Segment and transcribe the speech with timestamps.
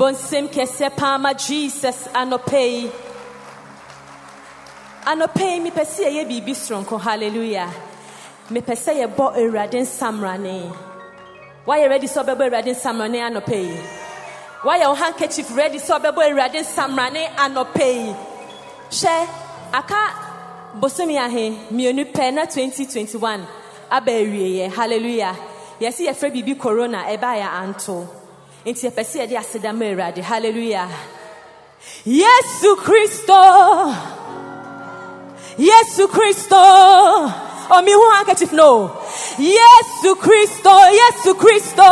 [0.00, 2.90] Bonsim kese pama Jesus anopei.
[5.04, 6.98] Anopei mi pesi ye bibi stronko.
[6.98, 7.70] Hallelujah.
[8.48, 10.74] Me pese ye bo eradin samrane.
[11.66, 13.76] Why you ready so bebo eradin samrane anopei?
[14.62, 18.16] Why your handkerchief ready so bebo eradin samrane anopei?
[18.88, 23.46] She aka bosomi ahe mienu pɛ na 2021
[23.90, 25.36] aba awieyɛ hallelujah
[25.78, 28.19] yɛsi yɛfrɛ biribi corona ɛbaa yɛ anto
[28.66, 30.20] nti yɛpɛ sɛ yɛde aseda ma awurade.
[30.22, 30.88] Hallelujah.
[32.04, 33.40] Yesu kristo.
[35.58, 36.62] Yesu kristo.
[37.70, 38.90] Omi hu handkerchief no.
[39.38, 41.88] Yesu kristo yesu kristo.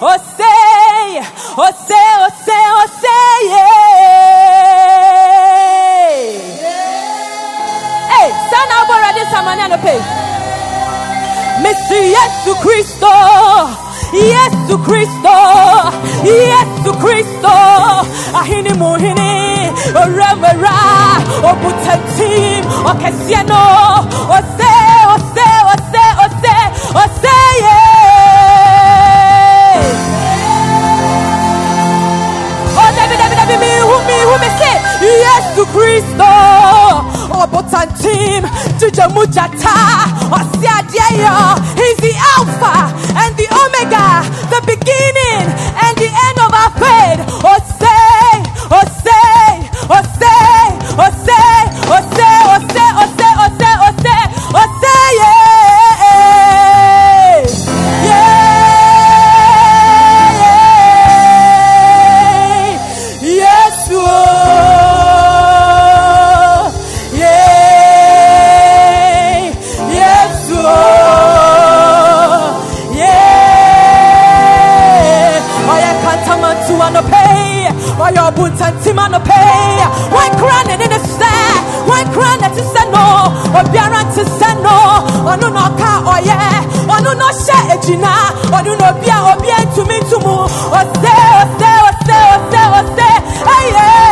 [0.00, 1.20] Osei
[1.66, 4.88] osei osei osei yeah.
[8.12, 9.94] hey sana abo awurade samane anɔpɛ
[11.62, 13.12] Missy Yesu Christo,
[14.12, 15.36] Yesu Christo,
[16.24, 17.56] Yesu Christo,
[18.38, 19.70] Ahini Muhini,
[20.16, 20.78] Remera,
[21.50, 24.06] Obutantim, Okesiano,
[24.36, 24.74] Ose,
[25.14, 26.56] Ose, Ose, Ose,
[26.94, 27.97] Ose, yeah.
[35.08, 36.32] Yesu Christo,
[37.32, 38.44] Obutantim,
[38.78, 39.76] Jujamujata,
[40.30, 45.46] Osiadia, He's the Alpha and the Omega, the beginning
[45.84, 47.20] and the end of our faith.
[47.44, 47.94] Ose,
[48.70, 49.18] Ose,
[49.88, 50.27] Ose,
[83.68, 84.76] obiara nti sɛ no.
[85.30, 86.36] Ɔno na ɔka ɔyɛ
[86.94, 88.12] ɔno na ɔhyɛ agyina
[88.56, 90.12] ɔno na obi a obi atumi Ose
[90.78, 93.08] ose ose ose ɔsɛ ɔsɛ
[93.56, 94.07] ɛyɛ.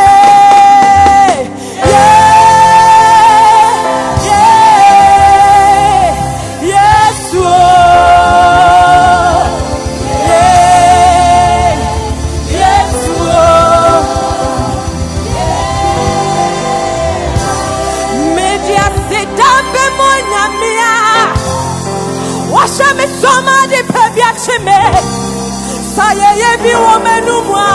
[26.67, 27.65] bi wɔ m'anim a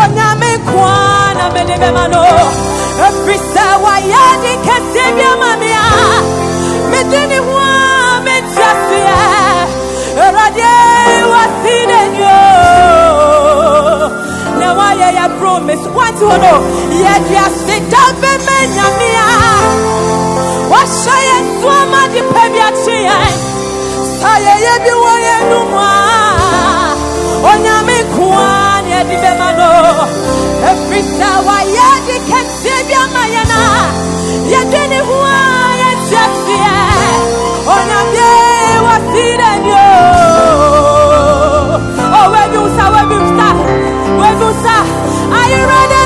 [0.00, 0.50] onyame
[1.38, 2.22] na mede bɛma no
[3.06, 5.88] ɛfiri sɛ wayɛ de kɛseɛ bi ama me a
[6.90, 7.72] mede ne ho a
[8.26, 9.16] mɛtia seɛ
[10.24, 10.72] awurade
[11.32, 12.38] wasi n'anwuo
[14.58, 15.84] na wayɛ promise.
[15.96, 16.54] Wante hɔ no
[17.02, 19.28] yɛde aseda bɛma nyame a
[20.72, 23.34] wahyɛ yɛ so ama de pɛ bi akye yɛn
[24.18, 24.32] sɛ
[24.84, 26.11] bi wɔ yɛ no
[27.50, 28.46] onyame nkoa
[28.84, 29.70] ne ɛde bɛma no
[30.68, 33.84] ɛfiri sɛ wayɛ de kɛseɛ bi ama yɛ no a
[34.52, 35.38] yɛde ne ho a
[35.80, 36.72] yɛte aseɛ
[37.74, 38.28] onyame
[38.86, 39.86] wasii dɛ bi o
[42.18, 43.48] oh, wɛbi wo sa wɛbi wo sa
[44.20, 44.76] wɛbi sa
[45.38, 46.01] are you ready?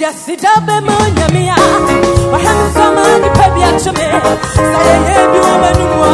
[0.00, 1.54] Yasita Bemonia,
[2.32, 3.04] Wahamsama,
[3.36, 4.06] Pabiachame,
[4.82, 6.12] Sayebi Womanua,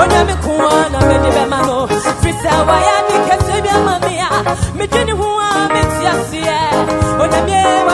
[0.00, 1.86] Onamikuana, Medibamano,
[2.20, 4.28] Frisa, Wayani, Casabia, Mamia,
[4.78, 6.58] Mijini, who are Mitsiasia,
[7.20, 7.84] Onamia,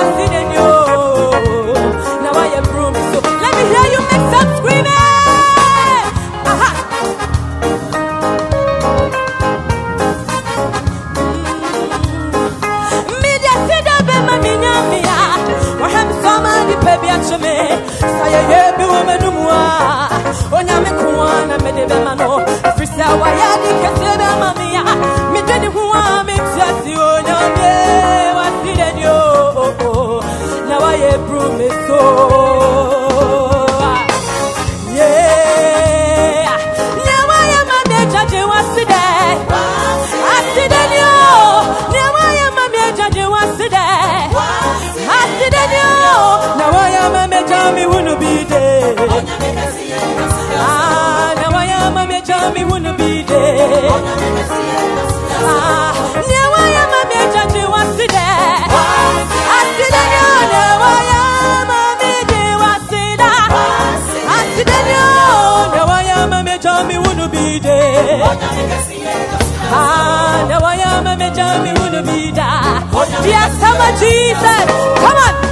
[73.25, 75.44] Dear on, Jesus, come on.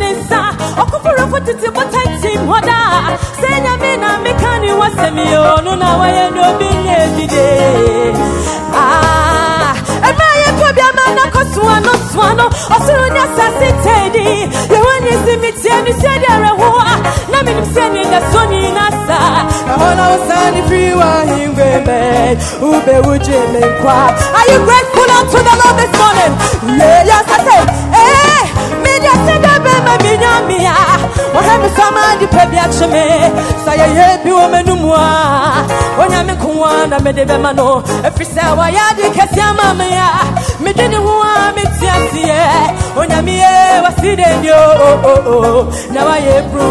[0.00, 0.40] Ne nsa
[0.82, 2.78] ɔkoforo bɔ tete bɔtantim hɔ da
[3.40, 8.12] sɛ nyame na meka ne wɔsɛm yo ɔno na wayɛ ne obi nyɛ bibie
[8.72, 9.72] ah
[10.08, 12.46] ɛmɛ yɛ kɔ bi ama na kɔ soa no soa no
[12.76, 14.26] ɔsoro ne asase tɛɛdi
[14.72, 16.94] yɛwɔ ne si mi tie ne sie de ɛrɛ ho a
[17.32, 19.18] na mi nim sɛ ne da so ni na sa.
[19.72, 21.98] Ɛhɔ na wo sa ne firi wa hingwe mɛ
[22.68, 23.96] ube wo gye me nkwa
[24.38, 26.32] are you grateful unto the lord this morning?
[26.78, 27.85] Yeah yes i say eh me de se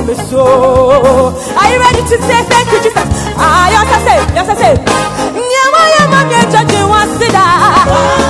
[0.07, 0.41] me so
[1.59, 3.07] are you ready to say thank you jesus?
[3.37, 4.73] Ah yes i say yes i say.
[5.49, 7.45] Nyɛ wayɛ ma me agyagye wase da
[7.81, 8.24] ase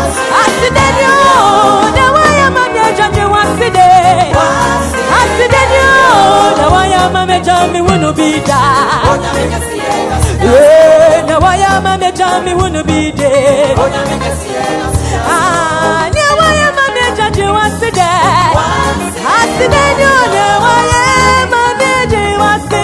[4.36, 4.46] de
[5.20, 5.92] ase de ni o
[6.60, 8.62] na wayɛ ma me agya me wo no bi da
[10.46, 13.32] Yeah, na wayɛ ma me agya me wo no bi de
[15.28, 18.10] Ah, na wayɛ ma me agyagye wase de
[19.38, 21.04] ase de ni o na wayɛ
[21.54, 22.84] ma me agye wase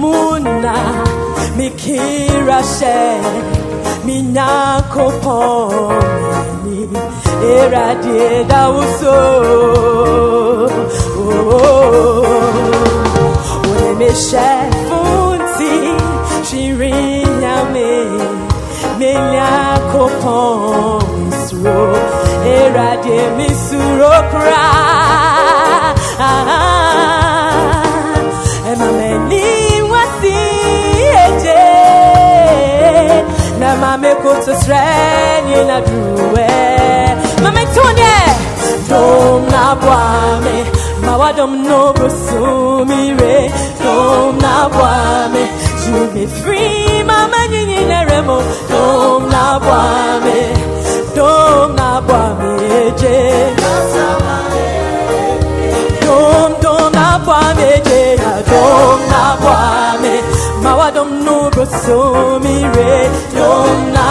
[0.00, 0.74] Muna
[1.56, 2.96] mikira she
[4.04, 6.78] minyakoponi
[7.56, 9.16] eradie dawuso
[13.60, 14.38] onemeshe oh,
[14.92, 14.98] oh, oh,
[15.38, 15.74] funti
[16.48, 17.90] shirinyame
[18.98, 21.82] menyakoponi suro
[22.56, 24.66] eradie misuro kra
[34.14, 36.48] na mame kutu sreni na druwe
[37.42, 38.16] mame tunye
[38.88, 40.64] dom na bwame
[41.06, 43.50] mawadom no brosumire
[43.82, 45.42] dom na bwame
[45.86, 48.04] you be free mama nyinyi na
[48.70, 50.38] dom na bwame
[51.16, 52.48] dom na bwame
[52.86, 53.18] eje
[56.06, 58.16] dom dom na bwame je.
[58.50, 60.14] Dom na bwame
[60.64, 61.98] mawa dom no broso
[62.44, 62.94] mi re
[63.36, 64.06] dom na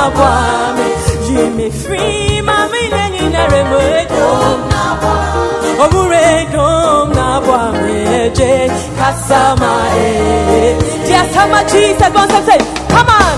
[1.31, 3.79] you me free mama nyanyi na remo
[4.13, 8.51] dom na bwame omure dom na bwame je
[8.99, 9.73] kasama
[10.05, 11.59] eh dear sama
[12.47, 12.59] say
[12.93, 13.35] come on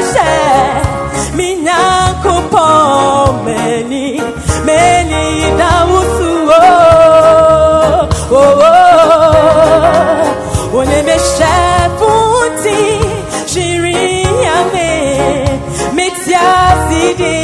[0.00, 0.30] usinyamazishe
[1.34, 4.22] minakupomeni
[4.64, 6.62] meni damusuo
[8.30, 8.38] oh, oh, oh.
[10.78, 11.54] unemeshe
[11.98, 12.80] futi
[13.46, 14.90] shiriame
[15.94, 17.36] mitiazidi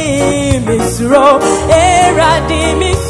[0.67, 1.27] misro
[1.69, 3.08] era eradimisi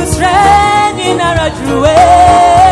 [0.00, 1.84] is reigning, our true.
[1.84, 2.67] Eh?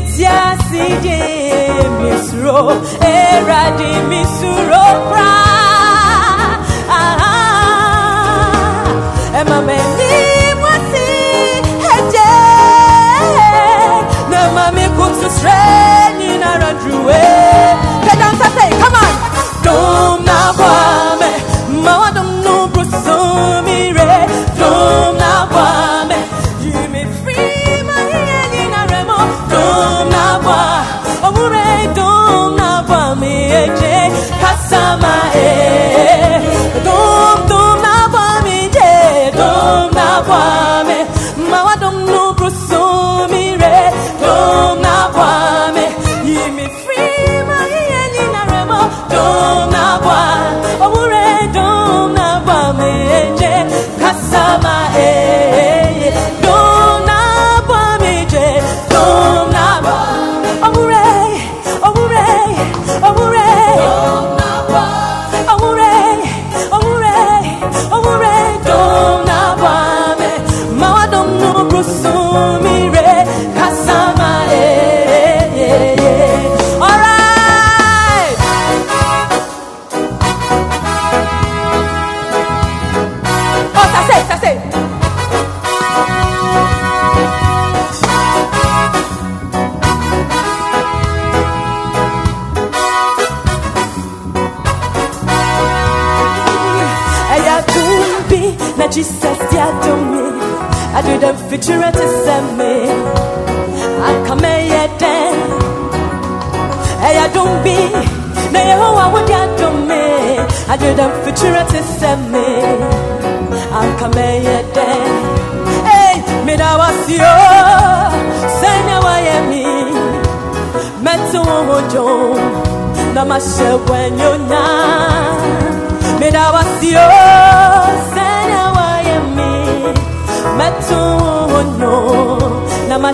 [0.00, 1.20] tiasije
[2.00, 5.32] misro eradi misuro pra.
[6.88, 8.84] Ah
[9.40, 10.14] ema meni
[10.60, 11.08] mwasi
[11.84, 12.32] heje
[14.30, 17.22] na mami kutu sreni na radruwe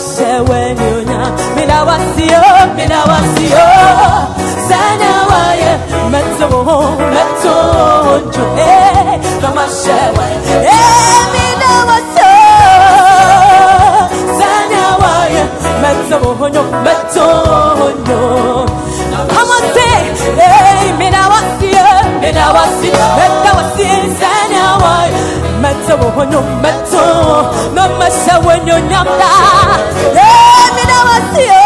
[0.02, 1.20] shewenyonya
[1.56, 2.42] mina wasiyo
[2.76, 3.66] mina wasiyo
[4.68, 5.72] sana waye
[6.10, 6.48] metso
[7.14, 7.54] metso
[8.26, 10.26] njo eh kama shewe
[10.64, 12.32] eh mina wasiyo
[14.38, 15.42] sana waye
[15.82, 17.24] metso honyo metso
[17.78, 18.66] honyo
[19.34, 19.90] kama te
[20.42, 21.86] eh mina wasiyo
[22.20, 25.12] mina wasiyo metso wasiyo sana waye
[25.62, 26.81] metso honyo metso
[27.74, 29.30] no masa wenyonyamda
[30.12, 31.61] emina wasio oh.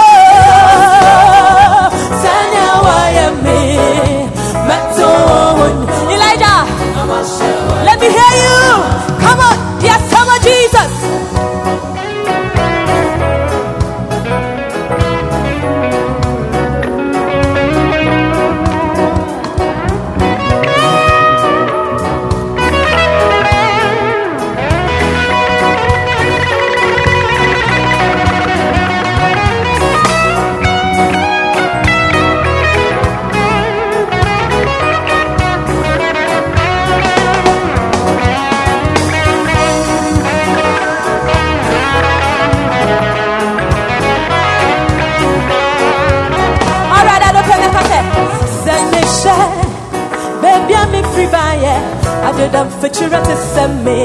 [52.47, 54.01] Adedam fitira te seme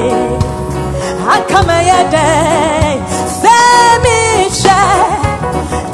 [1.34, 2.26] akama yede
[3.40, 4.18] semi
[4.60, 4.78] she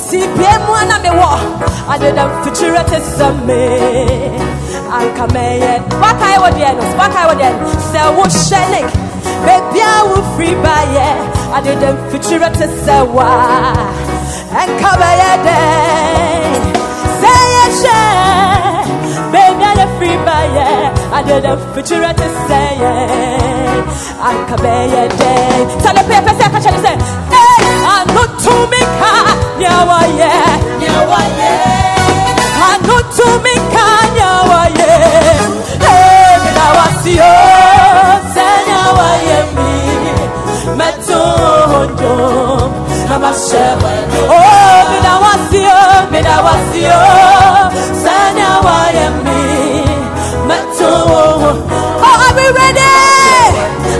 [0.06, 1.30] si bie mu ana me wo
[1.92, 3.60] adedam fitira te seme
[5.00, 7.48] akama yede wakai wo de no wakai wo de
[7.90, 8.82] se wo shene
[9.44, 11.08] baby I will free by ye
[11.56, 13.28] adedam fitira te sewa
[14.62, 15.58] akama yede
[15.98, 16.07] say
[21.28, 22.92] adedam fitira te say ye
[24.28, 25.32] akama yede
[25.82, 26.96] tell the paper say catch say
[27.32, 29.12] hey I no to me ka
[29.60, 30.32] nyawa ye
[30.80, 31.52] nyawa ye
[32.68, 34.92] Anu to me kanya waye
[35.84, 37.32] Hey, mina wasio
[38.34, 39.70] Sanya waye mi
[43.08, 43.64] Namashe
[44.34, 45.78] Oh, mina wasio
[46.10, 46.98] Mina wasio
[52.48, 52.80] we ready?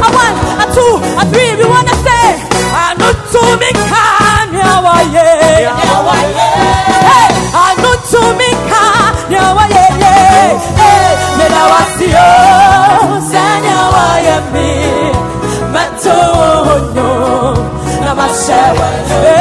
[0.00, 2.28] A one, a two, a three, we wanna say
[2.72, 5.28] Anu to me kanya waye
[7.08, 9.84] Hey, anu to me kanya waye
[10.80, 12.28] Hey, mina wasio
[13.30, 14.68] Sanya waye mi
[15.72, 17.08] Metonjo
[18.04, 18.62] Namashe
[19.08, 19.38] Hey, mina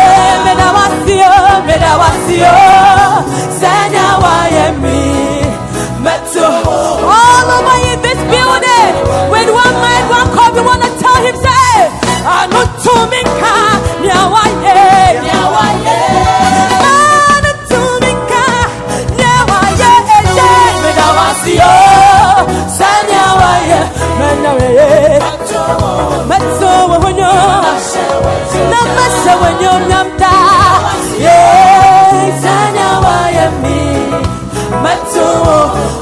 [33.64, 33.80] Mi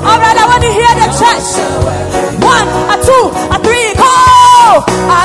[0.06, 1.50] Alright I want to hear the church
[2.44, 4.12] One, a two, a three, go!
[5.08, 5.25] Anu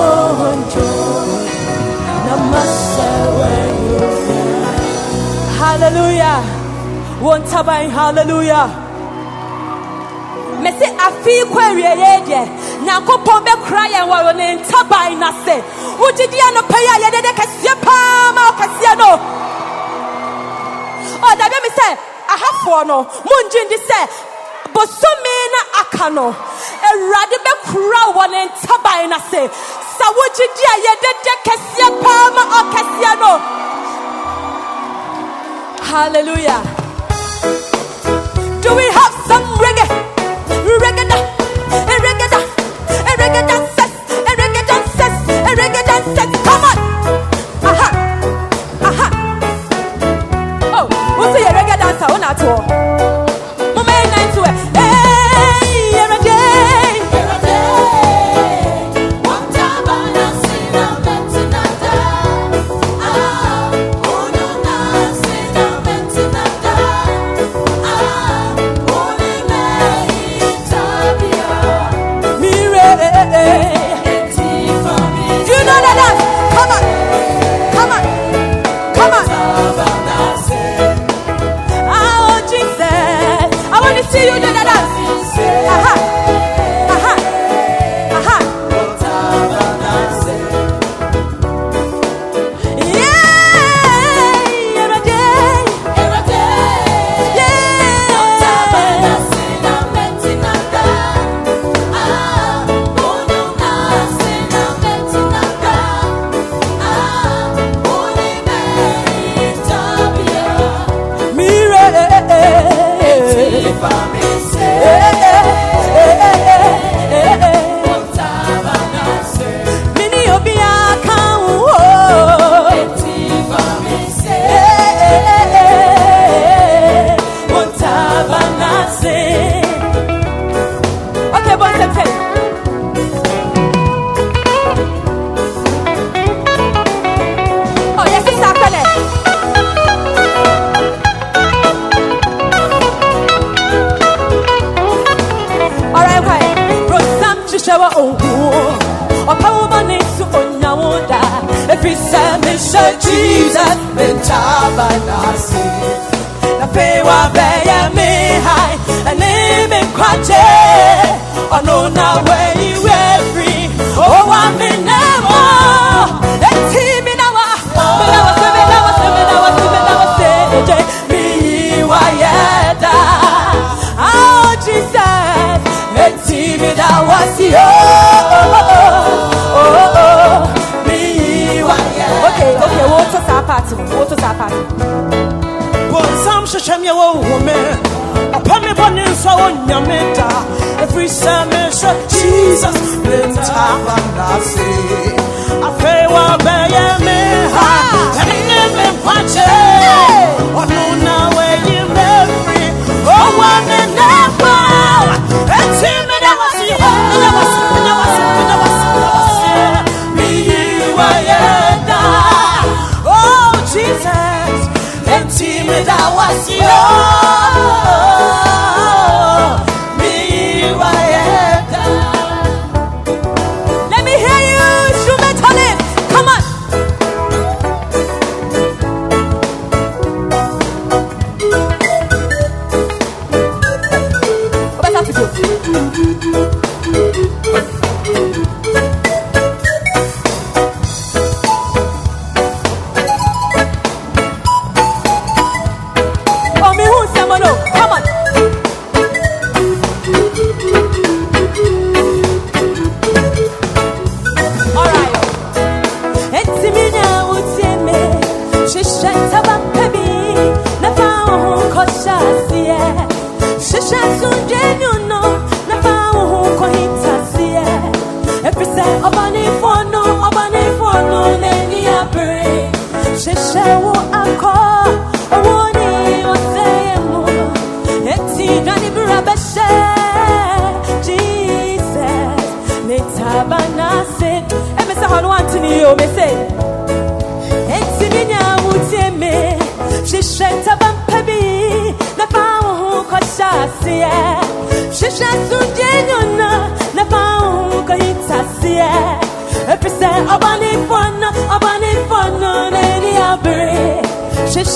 [0.00, 1.14] Meto yo
[2.26, 3.52] Na meshewe
[5.58, 6.40] Hallelujah.
[7.20, 8.68] One tabai, hallelujah.
[10.62, 11.94] mese afei kɔ awieɛ
[12.28, 12.42] deɛ
[12.84, 15.56] nyankopɔn bɛkora yɛn wɔ ne ntaban no ase
[16.00, 19.10] wogyedi anɔpa yi a yɛde de kɛseɛ paa ma ɔkɛseɛ no
[21.28, 21.88] ɔdabi me sɛ
[22.34, 22.96] ahafoɔ no.
[23.28, 24.00] Mongye ndi sɛ
[24.74, 26.26] bosome na aka no
[26.88, 29.79] awurade bɛkora wɔ ne ntaban no ase sɛ
[35.90, 36.62] hallelujah
[38.62, 39.86] do we have some reggae?
[40.84, 41.16] Reggae, da,
[42.04, 42.38] reggae, da,
[43.18, 43.92] reggae dances,
[44.26, 44.62] reggae
[45.58, 46.30] reggae dances.
[46.46, 46.78] Come on,
[47.64, 47.88] aha,
[48.88, 49.06] aha.
[50.76, 50.86] Oh,
[51.18, 52.06] what's your reggae dancer?
[52.10, 52.58] All.
[52.58, 52.79] Mama,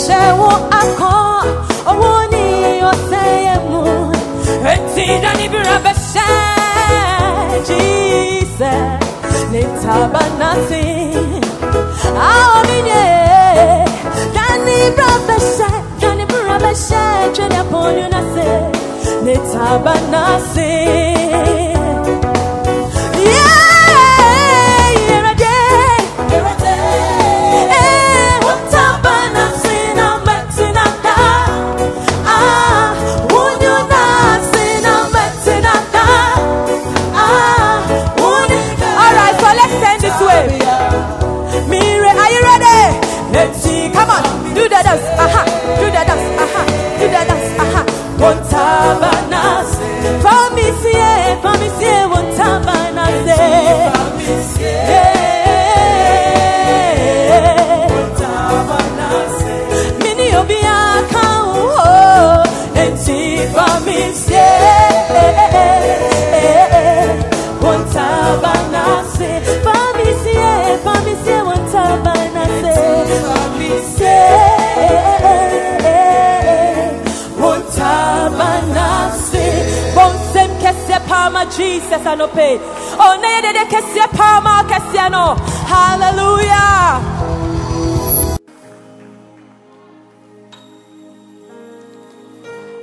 [0.03, 1.13] hyɛwo akɔ
[1.91, 2.45] ɔwo ne
[2.91, 3.83] ɔsɛeɛ mu
[4.73, 6.29] enti da ne bira bɛhyɛ
[7.67, 8.73] gyisɛ
[9.53, 10.83] ne taba nase
[12.29, 13.05] aomine
[14.37, 17.03] da ne bira bɛhyɛ da ne bira bɛhyɛ
[17.35, 18.49] twɛne apɔnyo nase
[19.53, 20.94] taba nase
[81.45, 82.59] of Jesus anope.
[83.03, 85.35] Oh, ne de de kesia parma kesia no.
[85.73, 87.01] Hallelujah.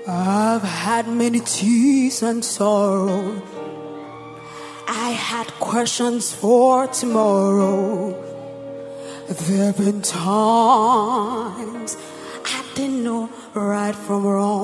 [0.08, 3.42] I've had many tears and sorrow.
[4.88, 8.12] I had questions for tomorrow.
[9.28, 11.96] There have been times
[12.46, 14.61] I didn't know right from wrong.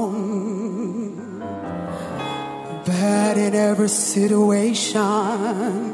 [3.48, 5.94] in every situation.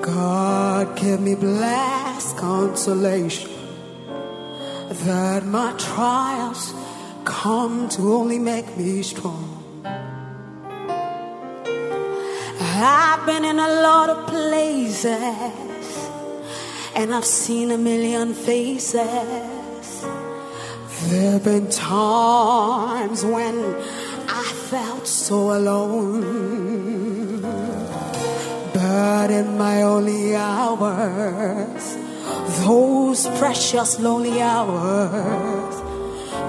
[0.00, 3.48] God, give me blessed consolation
[5.06, 6.74] that my trials
[7.24, 9.50] come to only make me strong.
[12.60, 15.06] I've been in a lot of places
[16.96, 20.04] and I've seen a million faces.
[21.08, 23.56] There've been times when
[24.28, 26.63] I felt so alone.
[29.24, 31.96] But in my only hours,
[32.66, 35.74] those precious lonely hours,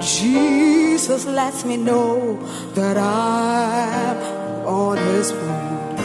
[0.02, 2.38] Jesus lets me know
[2.74, 4.18] that I'm
[4.68, 5.96] on his way.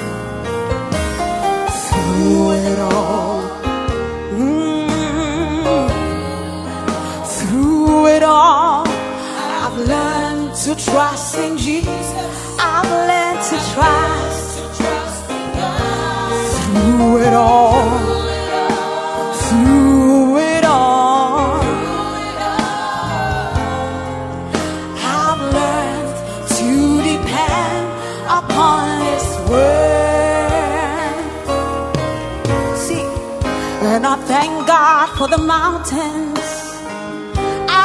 [1.89, 3.43] Through it all,
[4.39, 4.87] mm,
[7.37, 12.15] through it all, I've learned to trust in Jesus.
[12.61, 14.30] I've learned to trust
[17.01, 17.89] through it all,
[19.33, 21.63] through it all.
[25.23, 26.13] I've learned
[26.59, 26.71] to
[27.11, 27.87] depend
[28.39, 31.15] upon His word.
[32.77, 33.07] See,
[33.93, 36.51] and I thank God for the mountains.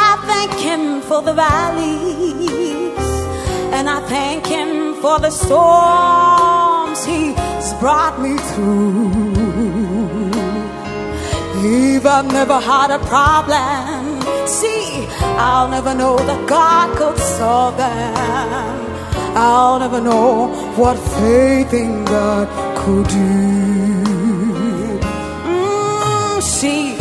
[0.04, 3.08] I thank Him for the valleys,
[3.72, 7.45] and I thank Him for the storms He's
[7.86, 9.12] brought me through.
[11.94, 15.06] If I've never had a problem, see,
[15.48, 18.78] I'll never know that God could solve them.
[19.38, 20.48] I'll never know
[20.82, 22.48] what faith in God
[22.82, 23.28] could do.
[25.54, 26.98] Mm, see,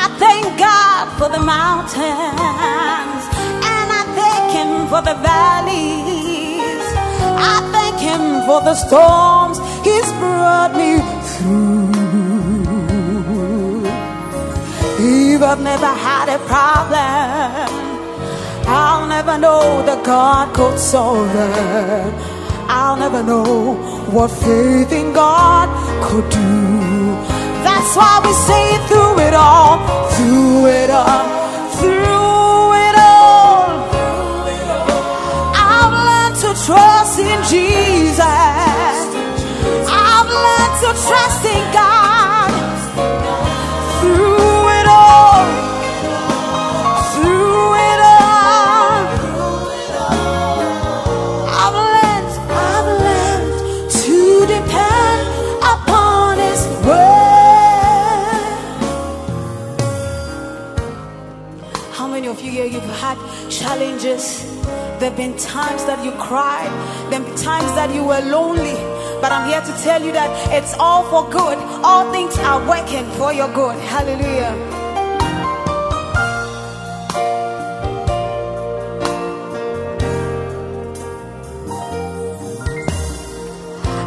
[0.00, 3.22] I thank God for the mountains,
[3.74, 6.84] and I thank Him for the valleys.
[7.52, 10.98] I thank Him for the storms He's brought me
[11.30, 11.90] through.
[15.02, 17.68] If I've never had a problem,
[18.68, 22.14] I'll never know that God could solve it.
[22.68, 23.74] I'll never know
[24.12, 25.68] what faith in God
[26.04, 26.50] could do.
[27.64, 29.78] That's why we say through it all,
[30.14, 31.39] through it all,
[64.00, 64.44] challenges?
[64.98, 66.70] There have been times that you cried,
[67.10, 68.76] there have been times that you were lonely.
[69.20, 71.58] But I'm here to tell you that it's all for good.
[71.84, 73.76] All things are working for your good.
[73.84, 74.56] Hallelujah.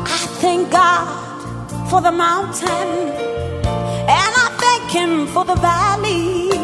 [0.05, 2.89] I thank God for the mountain,
[4.09, 6.62] and I thank Him for the valleys.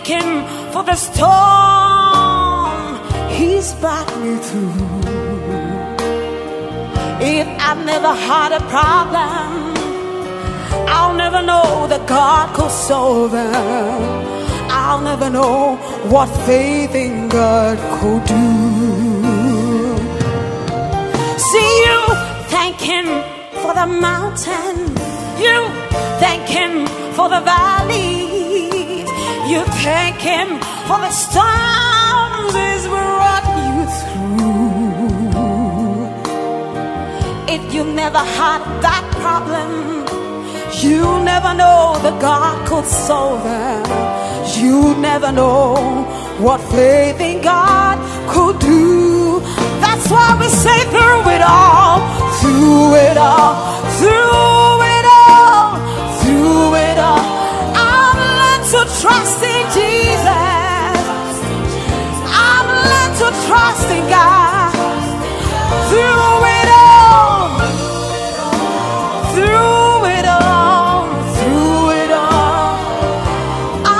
[0.00, 1.30] I thank Him for the storm
[3.30, 4.72] He's brought me through.
[7.20, 9.74] If I've never had a problem,
[10.88, 14.26] I'll never know that God could solve them.
[14.70, 15.76] I'll never know
[16.08, 18.44] what faith in God could do.
[21.38, 22.00] See you,
[22.48, 23.06] thank Him
[23.62, 24.76] for the mountain.
[25.44, 25.68] You
[26.20, 28.29] thank Him for the valleys.
[29.50, 30.48] You thank Him
[30.86, 35.34] for the storms He's brought you through.
[37.56, 39.70] If you never had that problem,
[40.84, 43.86] you never know that God could solve it.
[44.62, 45.74] You never know
[46.38, 47.98] what faith in God
[48.32, 49.40] could do.
[49.80, 51.98] That's why we say through it all,
[52.38, 53.56] through it all,
[53.98, 54.79] through
[59.00, 60.26] trust in Jesus.
[62.48, 64.72] I've learned to trust in God.
[65.88, 67.48] Through it all,
[69.34, 72.76] through it all, through it all.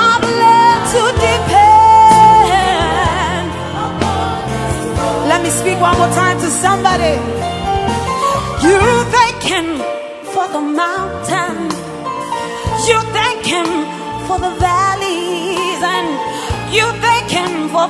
[0.03, 3.47] I've learned to depend.
[5.31, 7.15] Let me speak one more time to somebody.
[8.67, 8.79] You
[9.17, 9.67] thank Him
[10.33, 11.57] for the mountain.
[12.87, 13.67] You thank Him
[14.27, 14.80] for the valleys,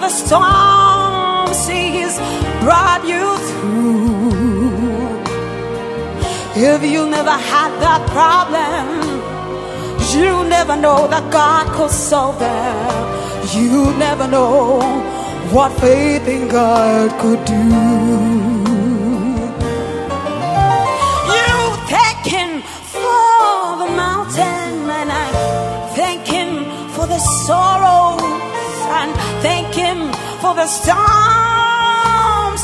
[0.02, 2.18] the storms He's
[2.64, 4.32] brought you through.
[6.56, 8.86] If you never had that problem,
[10.16, 13.56] you never know that God could solve it.
[13.56, 14.82] You never know
[15.54, 17.64] what faith in God could do.
[21.36, 21.62] You
[30.42, 31.02] for the storms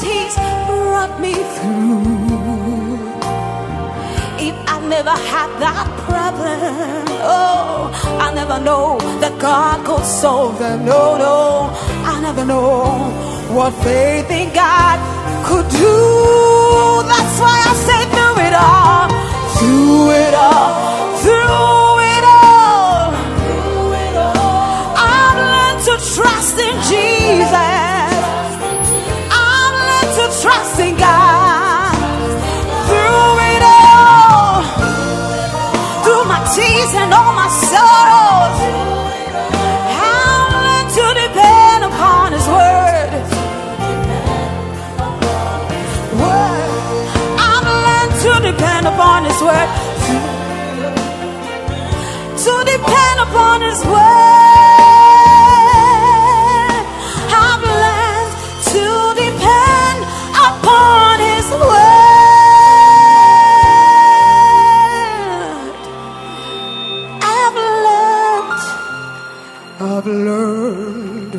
[0.02, 0.36] He's
[0.68, 2.02] brought me through.
[4.48, 7.06] If I never had that problem.
[7.22, 10.86] Oh, I never know that God could solve them.
[10.86, 11.70] No, no,
[12.12, 12.98] I never know
[13.56, 14.98] what faith in God
[15.48, 15.98] could do.
[17.12, 19.08] That's why I say through it all,
[19.58, 20.72] through it all,
[21.24, 21.77] through
[26.88, 27.52] Jesus.
[29.30, 31.92] I've learned to trust in God.
[32.88, 34.64] Through it all,
[36.04, 38.58] through my tears and all my sorrows,
[40.00, 43.12] I've learned to depend upon His word.
[46.24, 46.72] Word.
[47.52, 49.70] I've learned to depend upon His word.
[52.46, 54.57] To depend upon His word.
[70.08, 71.36] I've learned,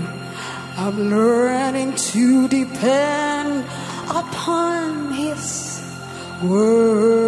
[0.76, 3.64] I'm learning to depend
[4.10, 5.80] upon His
[6.42, 7.27] word.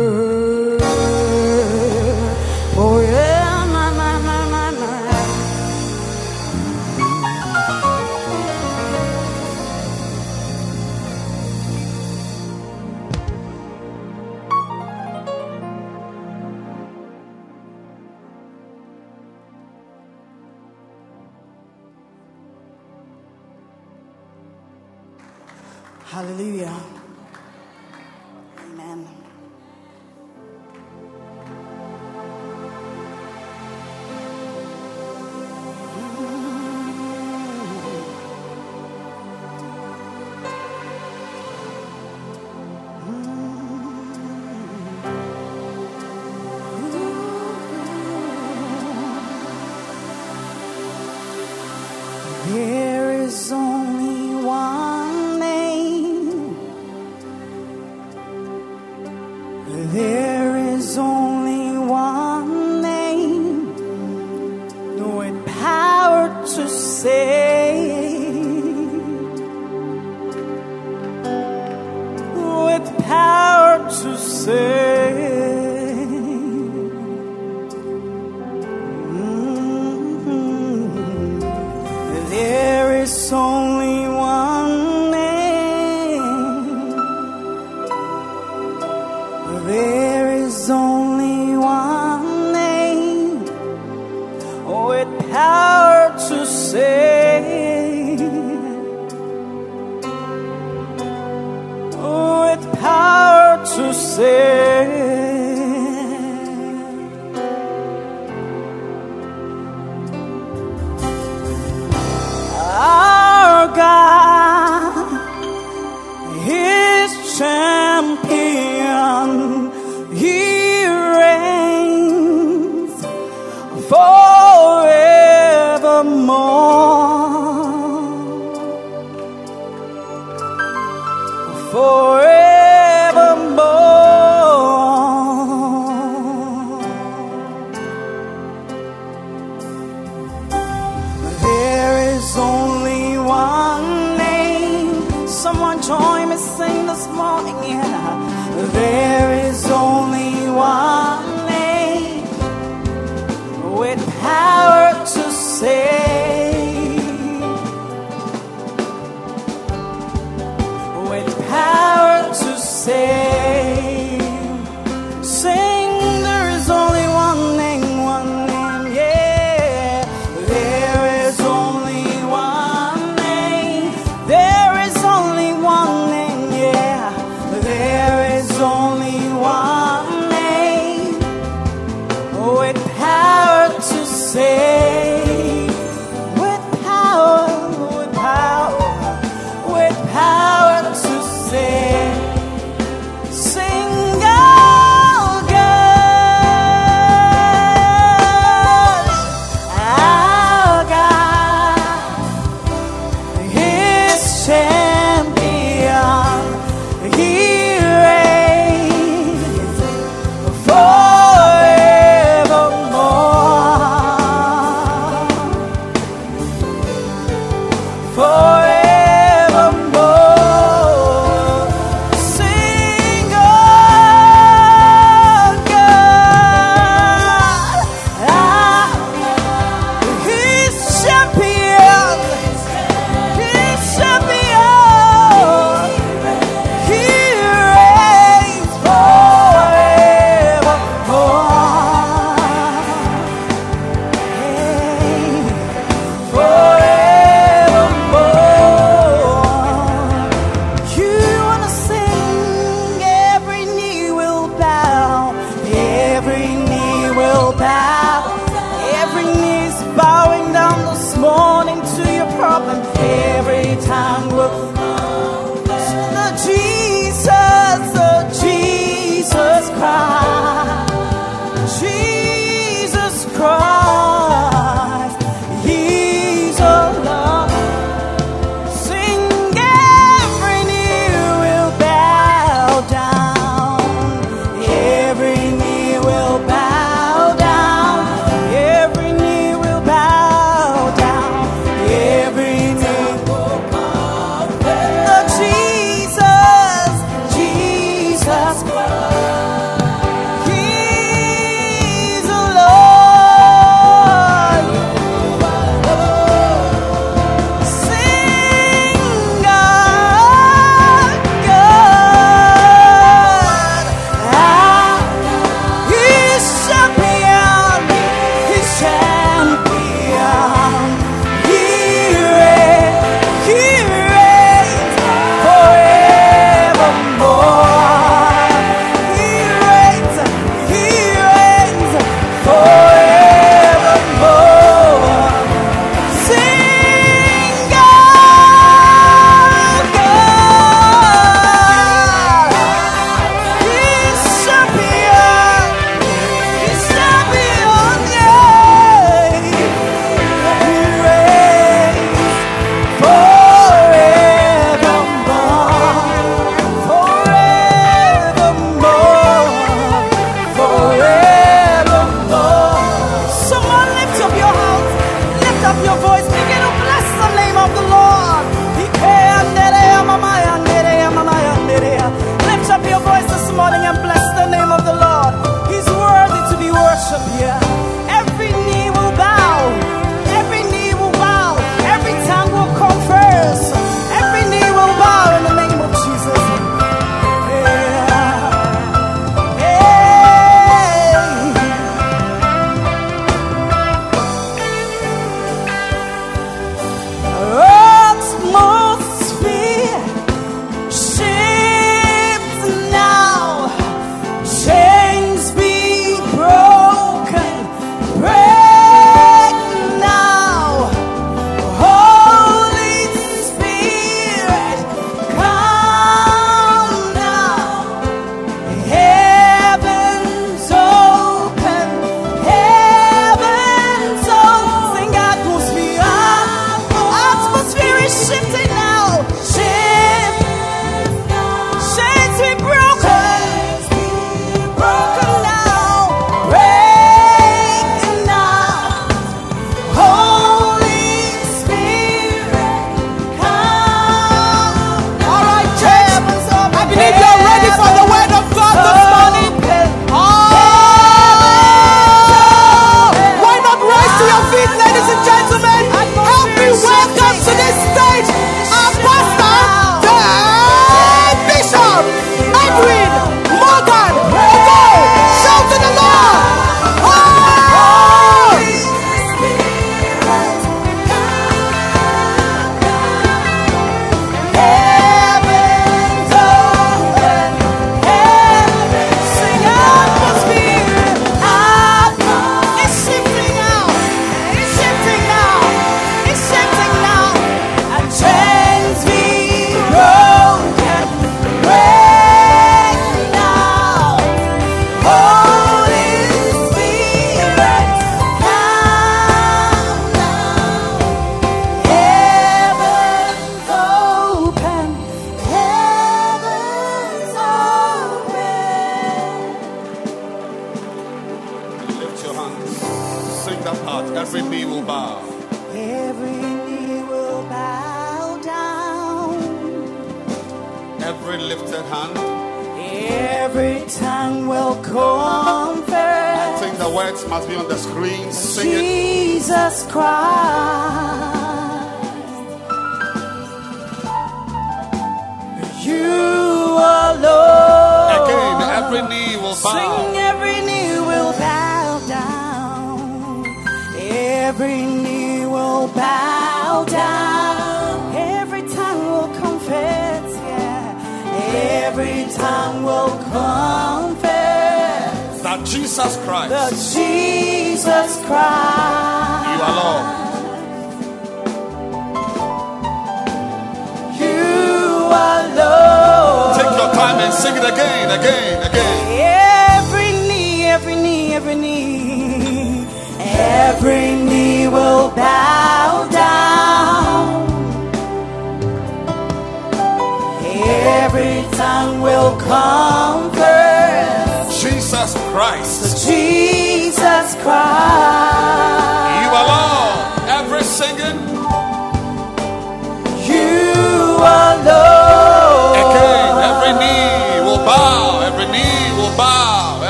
[26.10, 26.99] Hallelujah.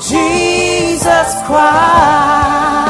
[0.00, 2.87] Jesus Christ.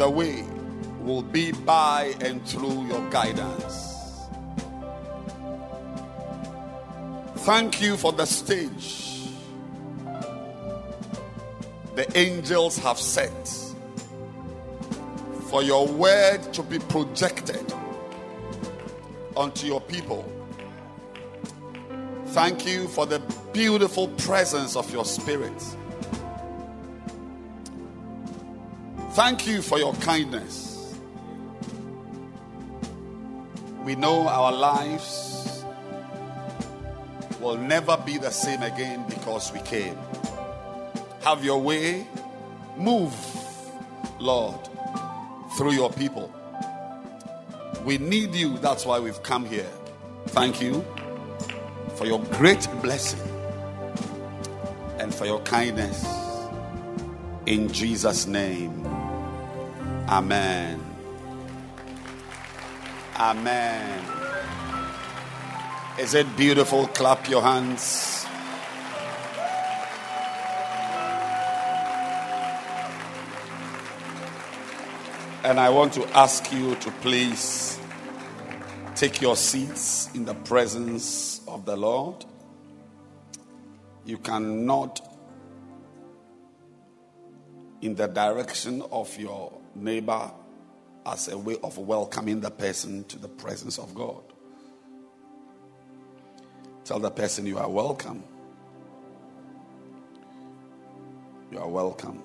[0.00, 0.42] The way
[1.02, 4.26] will be by and through your guidance.
[7.44, 9.10] Thank you for the stage
[11.96, 13.46] the angels have set
[15.50, 17.70] for your word to be projected
[19.36, 20.24] unto your people.
[22.28, 23.18] Thank you for the
[23.52, 25.76] beautiful presence of your spirit.
[29.22, 30.96] Thank you for your kindness.
[33.84, 35.62] We know our lives
[37.38, 39.98] will never be the same again because we came.
[41.20, 42.06] Have your way.
[42.78, 43.14] Move,
[44.18, 44.58] Lord,
[45.58, 46.34] through your people.
[47.84, 48.56] We need you.
[48.56, 49.70] That's why we've come here.
[50.28, 50.82] Thank you
[51.96, 53.20] for your great blessing
[54.98, 56.06] and for your kindness.
[57.44, 58.89] In Jesus' name.
[60.10, 60.84] Amen.
[63.16, 64.04] Amen.
[66.00, 66.88] Is it beautiful?
[66.88, 68.26] Clap your hands.
[75.44, 77.78] And I want to ask you to please
[78.96, 82.24] take your seats in the presence of the Lord.
[84.04, 85.00] You cannot,
[87.80, 90.30] in the direction of your neighbor
[91.06, 94.22] as a way of welcoming the person to the presence of God.
[96.84, 98.22] Tell the person you are welcome.
[101.52, 102.22] You are welcome.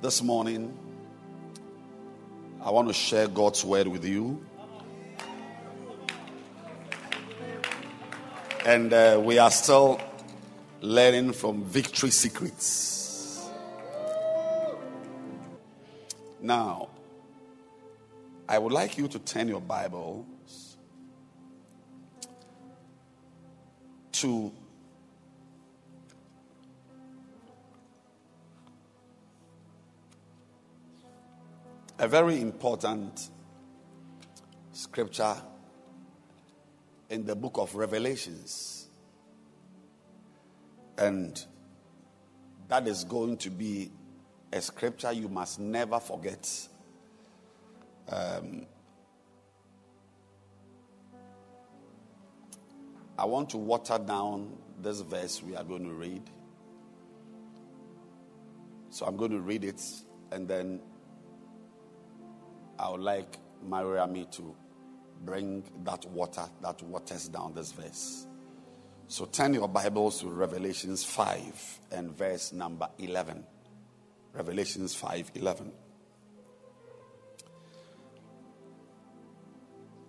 [0.00, 0.76] This morning,
[2.64, 4.44] I want to share God's word with you.
[8.64, 10.00] And uh, we are still
[10.80, 13.01] learning from Victory Secrets.
[16.42, 16.88] Now,
[18.48, 20.76] I would like you to turn your Bibles
[24.10, 24.52] to
[32.00, 33.30] a very important
[34.72, 35.36] scripture
[37.08, 38.88] in the book of Revelations.
[40.98, 41.40] And
[42.66, 43.92] that is going to be
[44.52, 46.68] a scripture you must never forget.
[48.08, 48.66] Um,
[53.18, 56.22] I want to water down this verse we are going to read.
[58.90, 59.80] So I'm going to read it
[60.32, 60.80] and then
[62.78, 64.54] I would like Mariami to
[65.24, 68.26] bring that water that waters down this verse.
[69.06, 73.44] So turn your Bibles to Revelations 5 and verse number 11.
[74.34, 75.72] Revelations 5:11.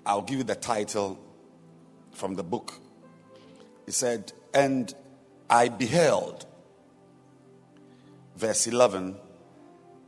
[0.05, 1.19] I'll give you the title
[2.11, 2.79] from the book.
[3.85, 4.93] He said, And
[5.49, 6.45] I beheld,
[8.35, 9.17] verse 11,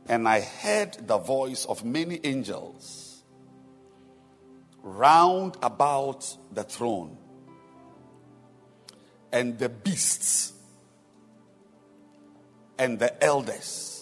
[0.08, 3.24] and I heard the voice of many angels
[4.82, 7.16] round about the throne,
[9.32, 10.52] and the beasts,
[12.78, 13.95] and the elders.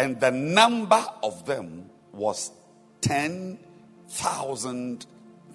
[0.00, 2.52] And the number of them was
[3.02, 5.06] 10,000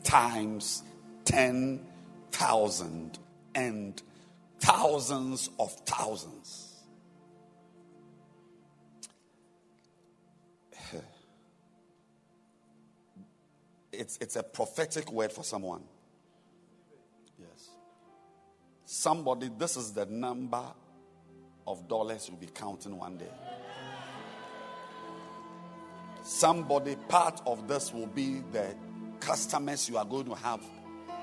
[0.03, 0.83] times
[1.25, 3.19] 10,000
[3.55, 4.03] and
[4.59, 6.73] thousands of thousands.
[13.97, 15.81] It's, it's a prophetic word for someone.
[17.39, 17.69] Yes.
[18.85, 20.61] Somebody, this is the number
[21.65, 23.31] of dollars you'll be counting one day.
[26.25, 28.73] Somebody, part of this will be the
[29.19, 30.59] customers you are going to have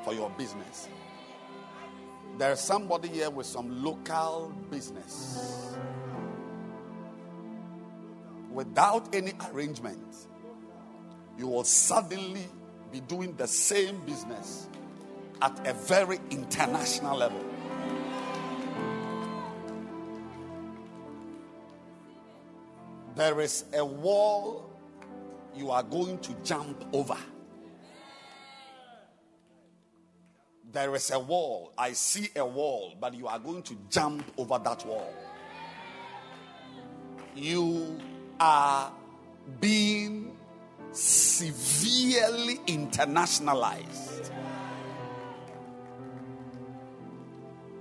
[0.05, 0.87] for your business.
[2.39, 5.75] There's somebody here with some local business.
[8.53, 10.15] Without any arrangement,
[11.37, 12.47] you will suddenly
[12.93, 14.69] be doing the same business
[15.43, 17.45] at a very international level.
[23.17, 24.72] There is a wall
[25.55, 27.17] you are going to jump over.
[30.71, 31.73] There is a wall.
[31.77, 35.13] I see a wall, but you are going to jump over that wall.
[37.35, 38.01] You
[38.41, 38.93] are
[39.61, 40.37] being
[40.93, 44.31] severely internationalized.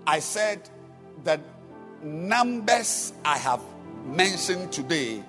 [0.05, 0.69] I said
[1.23, 1.39] that
[2.03, 3.61] numbers I have
[4.05, 5.23] mentioned today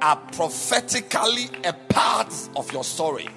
[0.00, 3.28] are prophetically a part of your story.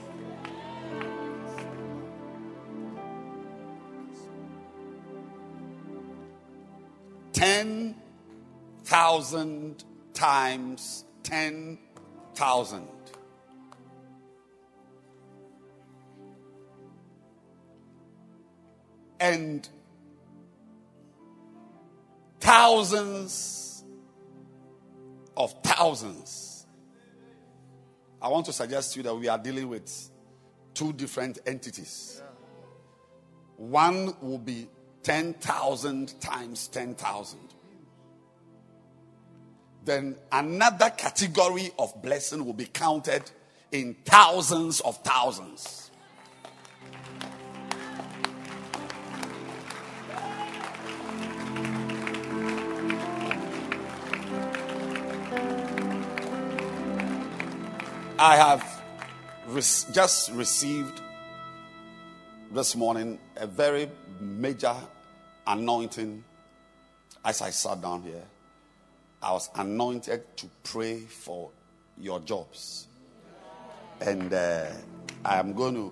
[7.33, 7.95] Ten
[8.83, 9.83] thousand
[10.13, 11.79] times ten
[12.35, 12.87] thousand.
[19.19, 19.67] And
[22.39, 23.83] thousands
[25.37, 26.50] of thousands.
[28.21, 30.09] I want to suggest to you that we are dealing with
[30.73, 32.21] two different entities.
[33.57, 34.67] One will be
[35.03, 37.39] 10,000 times 10,000.
[39.83, 43.23] Then another category of blessing will be counted
[43.71, 45.80] in thousands of thousands.
[58.23, 58.83] I have
[59.47, 59.61] re-
[59.93, 61.01] just received
[62.51, 64.75] this morning a very major
[65.47, 66.23] anointing
[67.25, 68.21] as I sat down here.
[69.23, 71.49] I was anointed to pray for
[71.97, 72.85] your jobs.
[74.01, 74.67] And uh,
[75.25, 75.91] I am going to,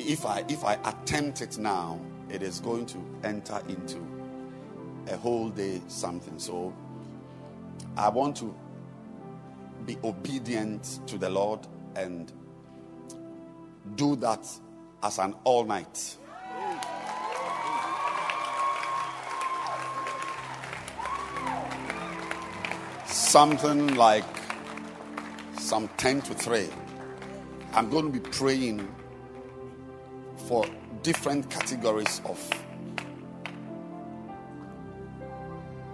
[0.00, 4.04] if I, if I attempt it now, it is going to enter into
[5.06, 6.40] a whole day something.
[6.40, 6.74] So
[7.96, 8.52] I want to
[9.90, 11.66] be obedient to the Lord
[11.96, 12.32] and
[13.96, 14.46] do that
[15.02, 16.16] as an all night.
[23.04, 24.24] Something like
[25.58, 26.68] some 10 to 3.
[27.72, 28.88] I'm going to be praying
[30.46, 30.66] for
[31.02, 32.38] different categories of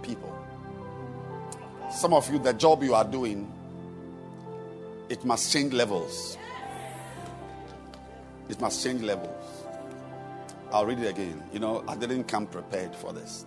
[0.03, 0.37] people.
[1.91, 3.51] Some of you, the job you are doing,
[5.09, 6.37] it must change levels.
[8.49, 9.65] It must change levels.
[10.71, 11.41] I'll read it again.
[11.53, 13.45] You know, I didn't come prepared for this,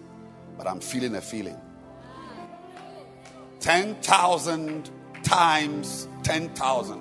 [0.57, 1.57] but I'm feeling a feeling.
[3.61, 4.91] 10,000
[5.23, 7.01] times 10,000.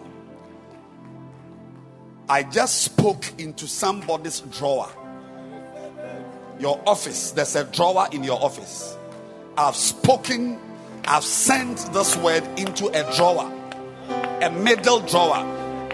[2.28, 4.90] I just spoke into somebody's drawer.
[6.60, 8.98] Your office, there's a drawer in your office.
[9.58, 10.60] I've spoken,
[11.06, 13.52] I've sent this word into a drawer,
[14.42, 15.46] a middle drawer.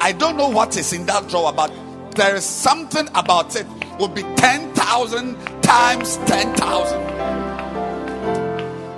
[0.02, 1.72] I don't know what is in that drawer, but
[2.16, 3.66] there is something about it.
[4.00, 6.56] Will be 10,000 times 10,000.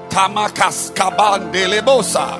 [0.09, 2.39] Tamakas kaban delebosa.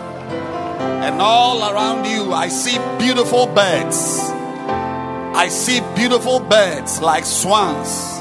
[1.04, 4.20] And all around you, I see beautiful birds.
[5.38, 8.18] I see beautiful birds like swans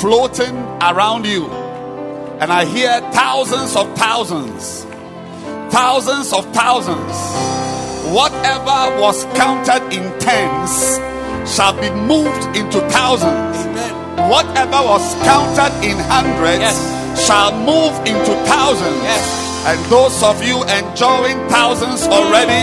[0.00, 1.46] floating around you.
[2.40, 4.84] And I hear thousands of thousands,
[5.72, 7.55] thousands of thousands.
[8.12, 10.98] Whatever was counted in tens
[11.44, 13.56] shall be moved into thousands.
[13.66, 14.30] Amen.
[14.30, 16.78] Whatever was counted in hundreds Yes.
[17.26, 19.02] shall move into thousands.
[19.02, 19.26] Yes.
[19.66, 22.62] And those of you enjoying thousands already,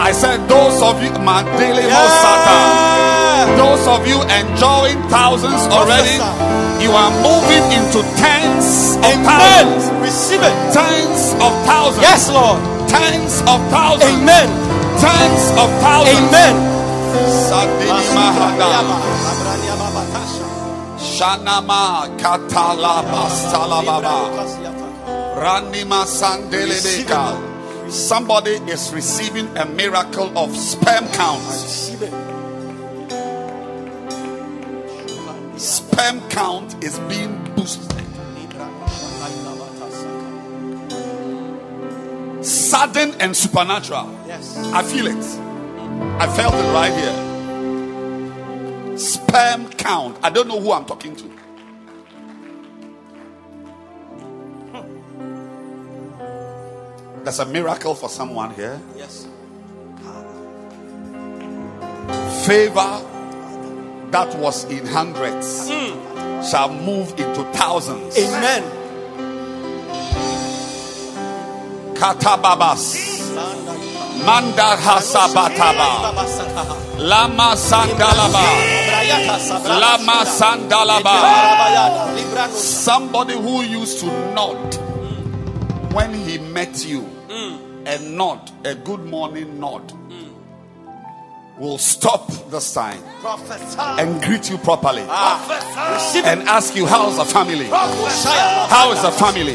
[0.00, 3.56] I said, those of you, Mandele Mosata, Yeah.
[3.56, 6.16] those of you enjoying thousands already,
[6.82, 9.24] you are moving into tens of Amen.
[9.24, 9.84] thousands.
[10.00, 10.54] Receive it.
[10.72, 12.02] Tens of thousands.
[12.02, 12.75] Yes, Lord.
[12.96, 14.22] Tens of thousands.
[14.22, 14.48] Amen.
[14.98, 16.32] Tens of thousands.
[16.32, 16.54] Amen.
[20.96, 24.16] Shanama Katalaba Salababa.
[25.36, 27.90] Ranima Sandelebeka.
[27.90, 31.42] Somebody is receiving a miracle of sperm count.
[35.60, 38.05] Sperm count is being boosted.
[42.46, 44.16] Sudden and supernatural.
[44.26, 44.56] Yes.
[44.72, 45.24] I feel it.
[46.20, 47.16] I felt it right here.
[48.96, 50.16] Sperm count.
[50.22, 51.28] I don't know who I'm talking to.
[57.24, 58.80] That's a miracle for someone here.
[58.96, 59.26] Yes.
[62.46, 63.02] Favor
[64.12, 66.42] that was in hundreds hmm.
[66.42, 68.16] shall move into thousands.
[68.16, 68.85] Amen.
[71.98, 72.82] Katababas.
[74.24, 75.88] Mandar hasabataba.
[76.98, 78.44] Lama sandalaba.
[79.80, 81.16] Lama sandalaba.
[82.50, 84.74] Somebody who used to nod
[85.92, 87.04] when he met you,
[87.86, 89.92] a nod, a good morning nod,
[91.58, 93.78] will stop this time Prophesy.
[93.78, 97.66] and greet you properly and ask you, How's the family?
[97.66, 99.54] How is the family?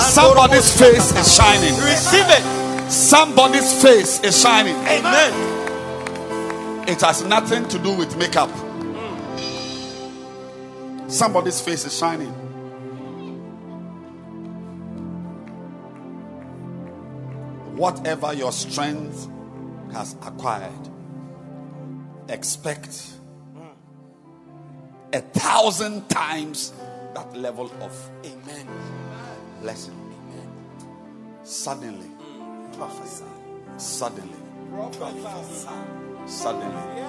[0.00, 1.74] Somebody's face is shining.
[1.84, 2.90] Receive it.
[2.90, 4.74] Somebody's face is shining.
[4.76, 6.88] Amen.
[6.88, 8.50] It has nothing to do with makeup.
[11.08, 12.32] Somebody's face is shining.
[17.76, 19.28] Whatever your strength
[19.92, 20.72] has acquired,
[22.28, 23.12] expect
[25.12, 26.72] a thousand times
[27.14, 28.66] that level of Amen.
[29.60, 29.94] blessing.
[31.44, 32.08] Suddenly,
[32.72, 33.24] Prophesy.
[33.76, 34.34] suddenly,
[36.26, 37.02] suddenly.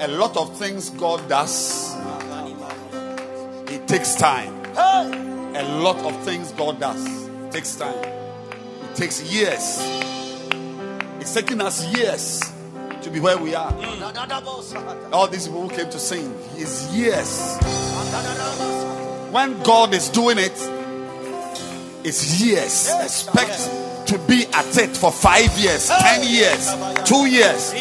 [0.00, 1.96] A lot of things God does,
[3.68, 4.54] it takes time.
[4.76, 7.98] A lot of things God does takes time.
[8.04, 9.78] It takes years.
[11.20, 12.40] It's taking us years
[13.02, 13.72] to be where we are.
[15.12, 17.58] All these people who came to sing is years.
[19.30, 20.52] When God is doing it,
[22.04, 22.90] it's years.
[23.00, 26.74] Expect to be at it for five years, ten years,
[27.04, 27.72] two years.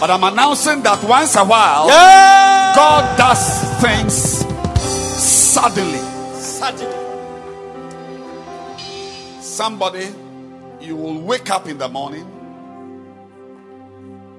[0.00, 2.72] But I'm announcing that once a while, Yeah.
[2.74, 4.46] God does things
[5.20, 5.98] suddenly.
[6.40, 6.96] Suddenly.
[9.40, 10.08] Somebody,
[10.80, 12.24] you will wake up in the morning.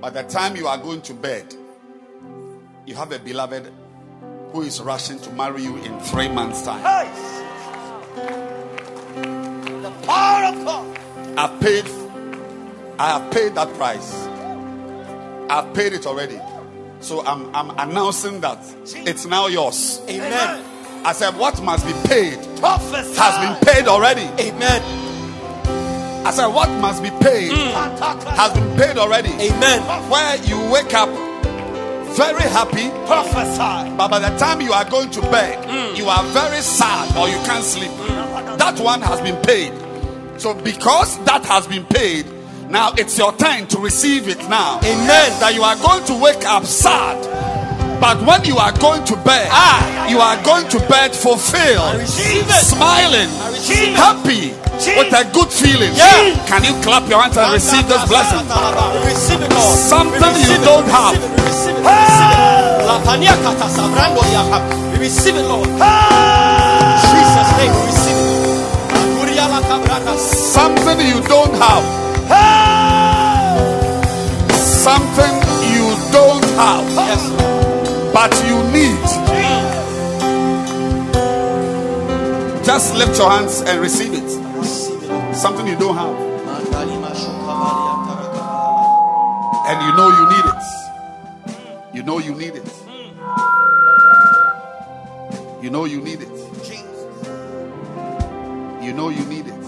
[0.02, 1.54] By the time you are going to bed,
[2.86, 3.72] you have a beloved
[4.54, 6.82] who is rushing to marry you in three months' time.
[9.82, 11.00] The power of God.
[11.38, 11.86] I've paid,
[12.98, 14.26] I have paid that price.
[15.50, 16.40] I've paid it already.
[17.02, 20.02] So I'm, I'm announcing that it's now yours.
[20.08, 20.64] Amen.
[21.06, 23.16] I said, what must be paid Prophesy.
[23.20, 24.24] has been paid already.
[24.42, 24.82] Amen.
[26.30, 27.72] I said, what must be paid hmm.
[28.38, 29.30] has been paid already.
[29.30, 29.82] Amen.
[30.12, 31.10] Where you wake up
[32.16, 33.98] very happy, Prophesy.
[33.98, 35.96] but by the time you are going to bed, hmm.
[35.96, 37.90] you are very sad or you can't sleep.
[38.60, 39.74] That one has been paid.
[40.40, 42.28] So because that has been paid,
[42.70, 44.78] now it's your time to receive it now.
[44.84, 45.40] Amen.
[45.40, 47.59] That you are going to wake up sad
[48.00, 50.08] But when you are going to bed, Ah.
[50.08, 53.30] you are going to bed fulfilled, smiling,
[53.96, 54.54] happy,
[54.98, 55.92] with a good feeling.
[55.94, 56.32] Yeah.
[56.48, 58.40] Can you clap your hands and receive this blessing?
[59.04, 59.78] Receive it, Lord.
[59.78, 61.20] Something you don't have.
[61.20, 62.88] we receive it, we receive it.
[62.88, 64.60] Latania kata sabrando yaka.
[64.94, 65.68] We receive it, Lord.
[67.04, 68.96] Jesus' name, we receive it.
[68.96, 70.14] Akuria la kabraka.
[70.18, 71.84] Something you don't have.
[74.56, 75.36] Something
[75.76, 77.39] you don't have, Yes.
[78.20, 79.00] But you need.
[82.66, 84.30] Just lift your hands and receive it.
[84.58, 85.34] Receive it, Lord.
[85.34, 86.14] Something you don't have,
[86.46, 88.44] Mandalima shukabali ataraka.
[89.70, 90.64] and you know you need it.
[91.96, 92.70] You know you need it.
[95.64, 96.36] You know you need it.
[98.84, 99.60] You know you need it.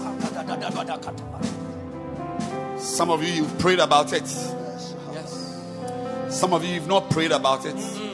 [2.78, 4.28] Some of you, you've prayed about it.
[5.14, 5.32] Yes.
[6.28, 7.76] Some of you, you've not prayed about it.
[7.76, 8.11] Mm.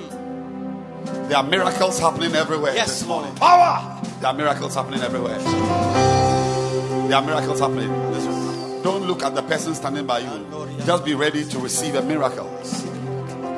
[1.29, 2.75] There are miracles happening everywhere.
[2.75, 3.25] Yes, this Lord.
[3.25, 3.39] morning.
[3.39, 4.01] Power.
[4.21, 5.39] There are miracles happening everywhere.
[5.39, 7.91] There are miracles happening.
[8.83, 10.47] Don't look at the person standing by you.
[10.87, 12.51] Just be ready to receive a miracle.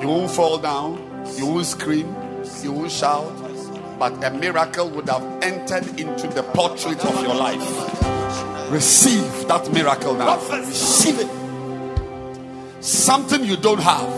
[0.02, 0.98] You won't fall down.
[1.36, 2.12] You won't scream.
[2.60, 3.32] You won't shout.
[4.00, 7.60] But a miracle would have entered into the portrait of your life.
[8.72, 10.40] Receive that miracle now.
[10.50, 12.82] Receive it.
[12.82, 14.08] Something you don't have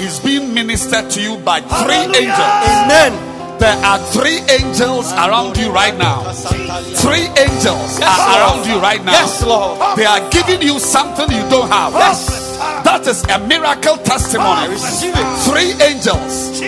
[0.00, 2.54] is being ministered to you by three angels.
[2.64, 3.12] Amen.
[3.60, 6.22] There are three angels around you right now.
[6.32, 9.12] Three angels are around you right now.
[9.12, 9.98] Yes, Lord.
[9.98, 11.92] They are giving you something you don't have.
[11.92, 12.56] Yes.
[12.84, 14.68] That is a miracle testimony.
[14.70, 15.28] receive it.
[15.44, 16.58] Three angels.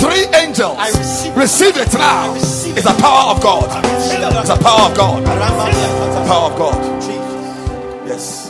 [0.00, 0.76] Three angels.
[0.78, 1.38] I receive it.
[1.38, 2.34] Receive it now.
[2.34, 3.70] receive It's a power of God.
[3.84, 5.22] It's a power of God.
[5.22, 7.00] Rambalia Power of God.
[7.00, 8.08] Jesus.
[8.10, 8.49] Yes.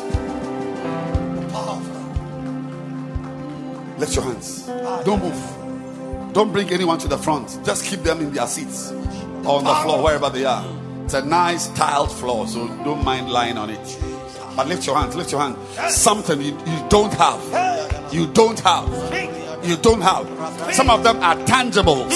[4.01, 4.67] Lift your hands.
[5.05, 6.33] Don't move.
[6.33, 7.61] Don't bring anyone to the front.
[7.67, 8.93] Just keep them in their seats
[9.45, 10.65] or on the floor, wherever they are.
[11.05, 14.01] It's a nice tiled floor, so don't mind lying on it.
[14.57, 15.57] But lift your hands, lift your hand.
[15.91, 18.13] Something you, you don't have.
[18.13, 18.89] You don't have.
[19.63, 20.27] You don't have.
[20.75, 22.13] Some of them are tangibles.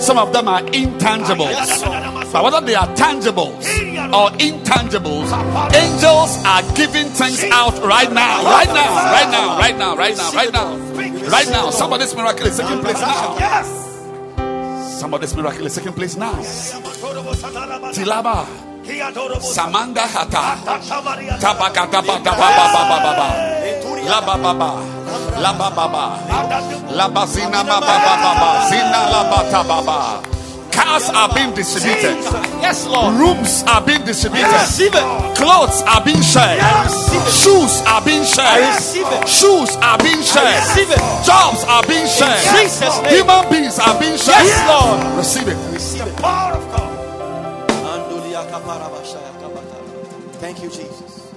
[0.00, 2.32] Some of them are intangibles.
[2.32, 3.64] But whether they are tangibles
[4.12, 5.32] or intangibles,
[5.74, 10.30] angels are giving things out right now, right now, right now, right now, right now,
[10.32, 10.76] right now,
[11.30, 11.70] right now.
[11.70, 13.36] Somebody's miracle is taking place now.
[13.38, 13.68] Yes.
[15.00, 16.34] Somebody's miracle is taking place now.
[17.94, 18.46] Tilaba,
[18.88, 20.56] Samanda Hata,
[21.38, 23.28] Tabakataba, Tabababa,
[24.08, 24.70] Labababa.
[25.38, 26.18] Labababa,
[26.96, 30.24] Labazina Mababa, Zina Labatababa.
[30.72, 32.16] Cars are being distributed.
[32.62, 33.14] Yes, Lord.
[33.14, 34.48] Rooms are being distributed.
[35.36, 36.60] Clothes are being shared.
[37.28, 39.28] Shoes are being shared.
[39.28, 40.64] Shoes are being shared.
[41.24, 42.40] Jobs are being shared.
[43.12, 44.46] Human beings are being shared.
[44.46, 45.18] Yes, Lord.
[45.18, 45.56] Receive it.
[45.74, 46.16] Receive it.
[46.16, 46.87] Power of God.
[48.58, 50.34] Andulia kaparabashaya kabata.
[50.40, 51.32] Thank you, Jesus.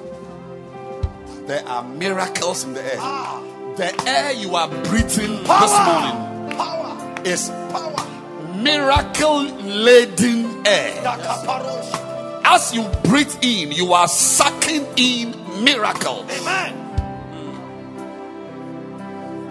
[1.48, 2.98] There are miracles in the air.
[3.00, 3.42] Ah.
[3.78, 7.22] The air you are breathing this morning Power.
[7.26, 8.56] is Power.
[8.62, 11.02] miracle laden air.
[11.04, 12.42] Yakaparosh.
[12.44, 16.26] As you breathe in, you are sucking in miracles.
[16.30, 16.78] Amen.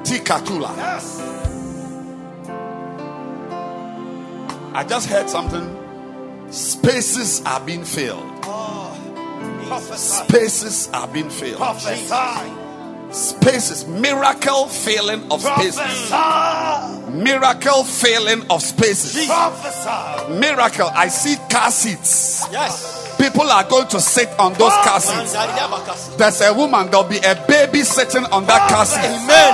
[0.04, 0.76] Tikatula.
[0.76, 1.20] Yes.
[4.74, 5.76] I just heard something.
[6.50, 8.26] Spaces are being filled.
[9.96, 11.62] Spaces are being filled.
[13.12, 13.86] Spaces.
[13.86, 16.10] Miracle filling of spaces.
[17.08, 19.28] Miracle filling of spaces.
[20.28, 20.90] Miracle.
[20.92, 22.46] I see car seats.
[22.50, 23.16] Yes.
[23.16, 25.32] People are going to sit on those car seats.
[26.16, 29.04] There's a woman, there'll be a baby sitting on that car seat.
[29.04, 29.52] Amen.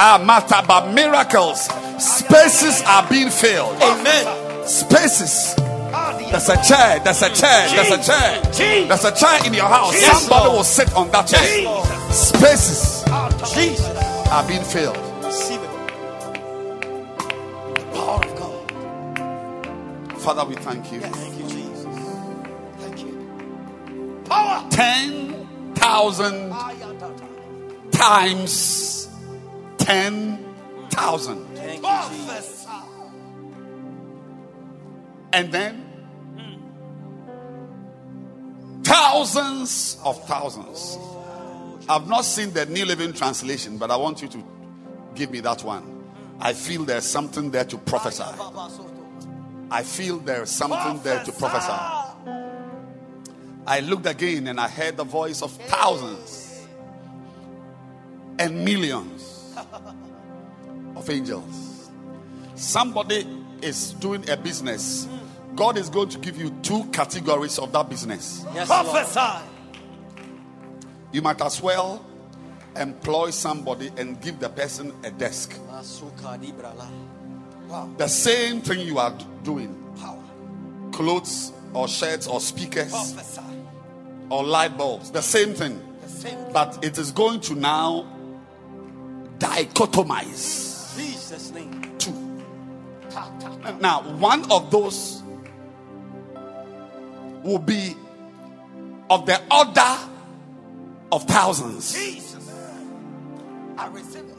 [0.00, 1.62] Ah, matter, but miracles.
[1.98, 3.74] Spaces are being filled.
[3.82, 4.68] Amen.
[4.68, 5.56] Spaces.
[6.30, 8.42] There's a chair, there's a chair, there's a chair.
[8.52, 8.88] Jesus.
[8.88, 9.94] There's a chair in your house.
[9.94, 10.56] Yes, Somebody Lord.
[10.58, 11.40] will sit on that chair.
[11.42, 11.86] Yes, Lord.
[12.12, 13.04] Spaces
[13.54, 13.96] Jesus.
[14.28, 14.96] are being filled.
[15.24, 15.70] Receive it.
[17.74, 20.20] The power of God.
[20.20, 21.00] Father, we thank you.
[21.00, 21.96] Thank you, Jesus.
[22.78, 24.22] Thank you.
[24.26, 24.68] Power.
[24.70, 26.50] 10,000
[27.92, 29.08] times
[29.78, 31.46] 10,000.
[31.56, 32.66] Thank you, Jesus.
[35.32, 35.87] And then
[38.88, 40.98] thousands of thousands.
[41.88, 44.44] I've not seen the New Living Translation, but I want you to
[45.14, 46.04] give me that one.
[46.40, 48.24] I feel there's something there to prophesy.
[49.70, 51.72] I feel there's something there to prophesy.
[53.66, 56.66] I looked again and I heard the voice of thousands
[58.38, 59.54] and millions
[60.96, 61.90] of angels.
[62.54, 63.26] Somebody
[63.60, 65.06] is doing a business.
[65.58, 68.44] God is going to give you two categories of that business.
[68.54, 68.86] Yes, Lord.
[68.86, 69.44] Prophesy.
[71.12, 72.04] You might as well
[72.76, 75.58] employ somebody and give the person a desk.
[75.68, 76.86] Masuka di brala.
[77.98, 80.22] The same thing you are doing Power.
[80.92, 83.42] clothes or shirts or speakers Prophesy.
[84.30, 85.82] or light bulbs, the same thing.
[86.02, 86.38] The same.
[86.52, 88.06] But it is going to now
[89.38, 91.92] dichotomize Jesus' name.
[91.98, 92.12] two.
[93.10, 93.76] Ta, ta, ta.
[93.80, 95.22] Now, one of those
[97.42, 97.94] will be
[99.10, 99.96] of the order
[101.12, 102.50] of thousands, Jesus.
[103.76, 104.34] I receive it.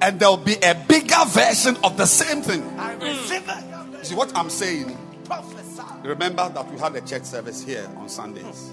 [0.00, 2.62] and there will be a bigger version of the same thing.
[2.78, 4.06] I receive it.
[4.06, 4.96] See what I'm saying?
[5.24, 5.82] Prophesy.
[6.02, 8.72] Remember that we had a church service here on Sundays.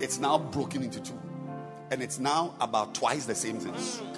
[0.00, 1.18] It's now broken into two,
[1.90, 3.72] and it's now about twice the same thing.
[3.72, 4.16] Masuka.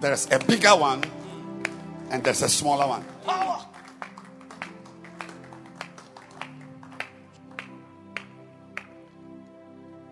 [0.00, 1.04] There's a bigger one,
[2.10, 3.04] and there's a smaller one.
[3.26, 3.66] Power.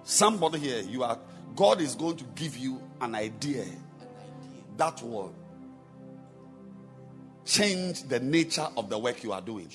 [0.08, 1.18] Somebody here, you are
[1.54, 3.66] God is going to give you an idea
[4.78, 5.34] that will
[7.44, 9.68] change the nature of the work you are doing.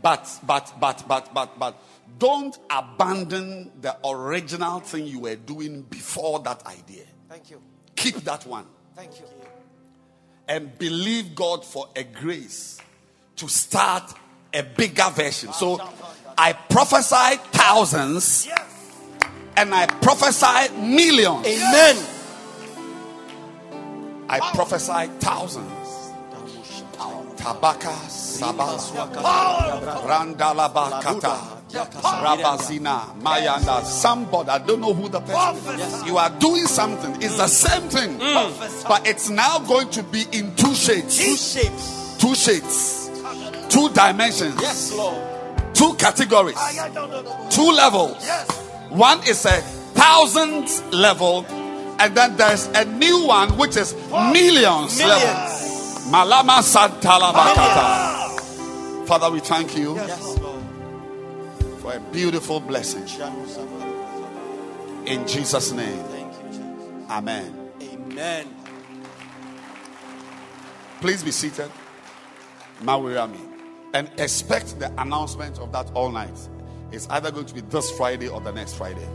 [0.00, 1.82] But but but but but but
[2.20, 7.02] don't abandon the original thing you were doing before that idea.
[7.28, 7.60] Thank you.
[7.96, 9.26] Keep that one Thank you.
[10.46, 12.78] and believe God for a grace
[13.34, 14.14] to start
[14.54, 15.52] a bigger version.
[15.52, 15.80] So
[16.38, 18.81] I prophesy thousands Yes.
[19.56, 21.46] And I prophesy millions.
[21.46, 21.96] Amen.
[24.28, 25.68] I prophesy thousands.
[27.36, 28.78] Tabaka Saba
[30.06, 33.84] Randalaba Kata Rabazina Mayanda.
[33.84, 36.06] Somebody, I don't know who the person is.
[36.06, 37.16] You are doing something.
[37.20, 38.18] It's the same thing.
[38.18, 38.88] Mm.
[38.88, 41.18] But it's now going to be in two shades.
[41.18, 42.16] Two shapes.
[42.18, 43.10] Two shades.
[43.68, 44.60] Two dimensions.
[44.60, 45.74] Yes, Lord.
[45.74, 46.56] Two categories.
[46.56, 47.48] I don't know.
[47.50, 48.16] Two levels.
[48.20, 48.61] Yes.
[48.92, 49.60] One is a
[49.94, 51.46] thousand level,
[51.98, 55.18] and then there's a new one which is millions, level.
[55.18, 56.08] Millions.
[56.12, 59.06] Malama Santalabakata.
[59.06, 60.38] Father, we thank you Yes,
[61.80, 63.06] for a beautiful blessing.
[65.06, 67.10] In Jesus' name, Thank you, Jesus.
[67.10, 67.70] Amen.
[67.80, 68.46] Amen.
[71.00, 71.70] Please be seated.
[72.82, 73.40] Mawirami.
[73.94, 76.36] And expect the announcement of that all night.
[76.92, 79.08] It's either going to be this Friday or the next Friday.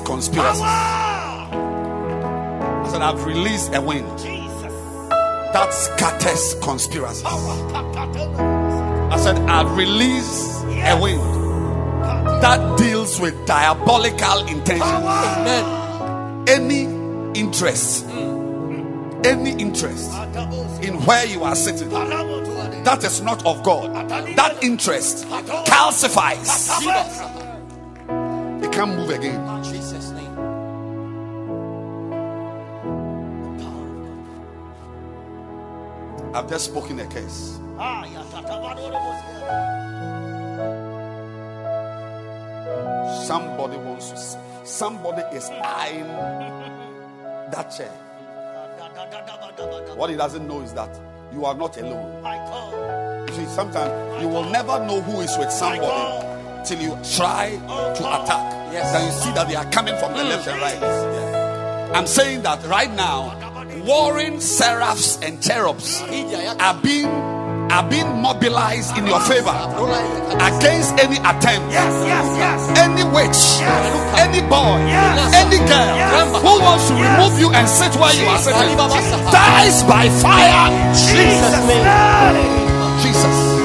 [0.00, 0.60] Conspiracy.
[0.60, 1.48] Power.
[2.84, 4.72] I said, I've released a wind Jesus.
[5.52, 7.24] that scatters conspiracy.
[7.24, 7.70] Power.
[7.70, 9.08] Ta, ta, ta.
[9.14, 11.22] I said, I've released a wind
[12.42, 14.82] that deals with diabolical intentions.
[14.82, 16.48] Amen.
[16.48, 16.84] Any
[17.38, 19.26] interest, mm.
[19.26, 20.12] any interest
[20.82, 21.90] in where you are sitting
[22.84, 26.70] that is not of God, that interest calcifies.
[28.64, 29.47] It can't move again.
[36.38, 37.58] I've just spoken a case.
[37.80, 38.04] Ah.
[43.24, 46.06] Somebody wants to, s- somebody is eyeing
[47.50, 47.90] that chair.
[49.96, 50.96] What he doesn't know is that
[51.32, 53.26] you are not alone.
[53.28, 56.24] You see, sometimes you will never know who is with somebody
[56.64, 57.50] till you try
[57.96, 58.72] to attack.
[58.72, 58.92] Yes.
[58.92, 61.94] Then you see that they are coming from the left and right.
[61.96, 63.34] I'm saying that right now,
[63.84, 66.00] warring seraphs and cherubs
[66.60, 67.06] are being
[67.70, 69.52] are being mobilized in your favor
[70.40, 72.78] against any attempt, yes, yes, yes.
[72.78, 73.60] any witch,
[74.16, 74.80] any boy,
[75.36, 78.76] any girl who wants to remove you and sit where you are sitting,
[79.30, 80.92] dies by fire.
[80.94, 81.52] Jesus.
[83.02, 83.57] Jesus.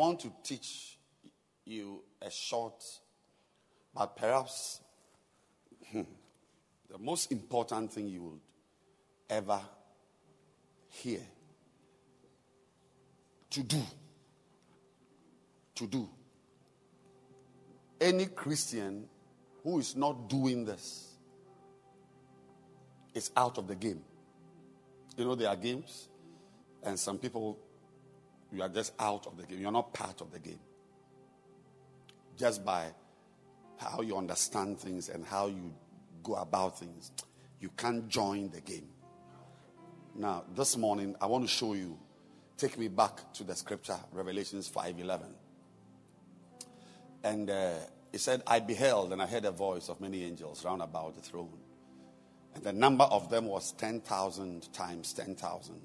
[0.00, 0.98] Want to teach
[1.66, 2.82] you a short,
[3.94, 4.80] but perhaps
[5.92, 6.02] hmm,
[6.90, 8.40] the most important thing you would
[9.28, 9.60] ever
[10.88, 11.20] hear.
[13.50, 13.82] To do.
[15.74, 16.08] To do.
[18.00, 19.06] Any Christian
[19.62, 21.14] who is not doing this
[23.12, 24.00] is out of the game.
[25.18, 26.08] You know, there are games,
[26.82, 27.58] and some people,
[28.52, 29.60] you are just out of the game.
[29.60, 30.60] You're not part of the game.
[32.36, 32.86] Just by
[33.76, 35.72] how you understand things and how you
[36.22, 37.12] go about things,
[37.60, 38.88] you can't join the game.
[40.14, 41.98] Now, this morning, I want to show you,
[42.56, 45.22] take me back to the scripture, Revelations 5.11.
[47.22, 47.74] And uh,
[48.12, 51.22] it said, I beheld and I heard a voice of many angels round about the
[51.22, 51.58] throne.
[52.54, 55.80] And the number of them was 10,000 times 10,000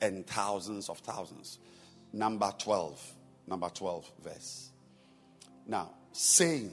[0.00, 1.58] and thousands of thousands.
[2.14, 3.12] Number 12.
[3.48, 4.70] Number 12 verse.
[5.66, 6.72] Now, saying,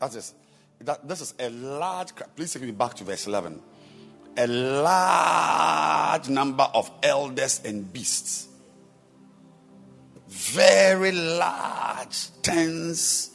[0.00, 0.32] that is,
[0.80, 3.60] that, this is a large, please take me back to verse 11.
[4.38, 8.48] A large number of elders and beasts.
[10.26, 13.30] Very large, tens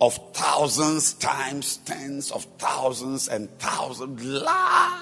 [0.00, 5.00] of thousands times tens of thousands and thousands, large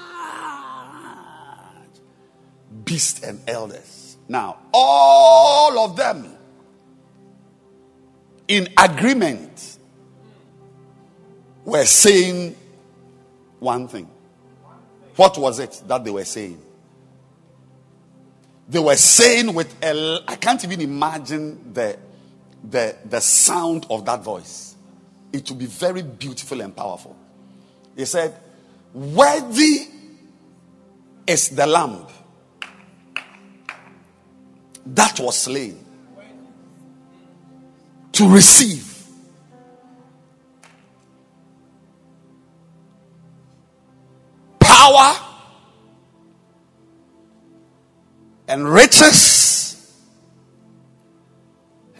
[2.85, 3.98] beasts and elders.
[4.29, 6.37] Now, all of them
[8.47, 9.79] in agreement
[11.65, 12.57] were saying
[13.59, 14.09] one thing.
[15.17, 16.61] What was it that they were saying?
[18.69, 21.99] They were saying with a, I can't even imagine the,
[22.69, 24.69] the, the sound of that voice
[25.33, 27.17] it will be very beautiful and powerful.
[27.97, 28.35] He said,
[28.95, 29.87] Worthy
[31.27, 32.07] is the lamb
[34.94, 35.85] that was slain
[38.12, 38.85] to receive.
[44.59, 45.16] Power
[48.48, 49.94] and riches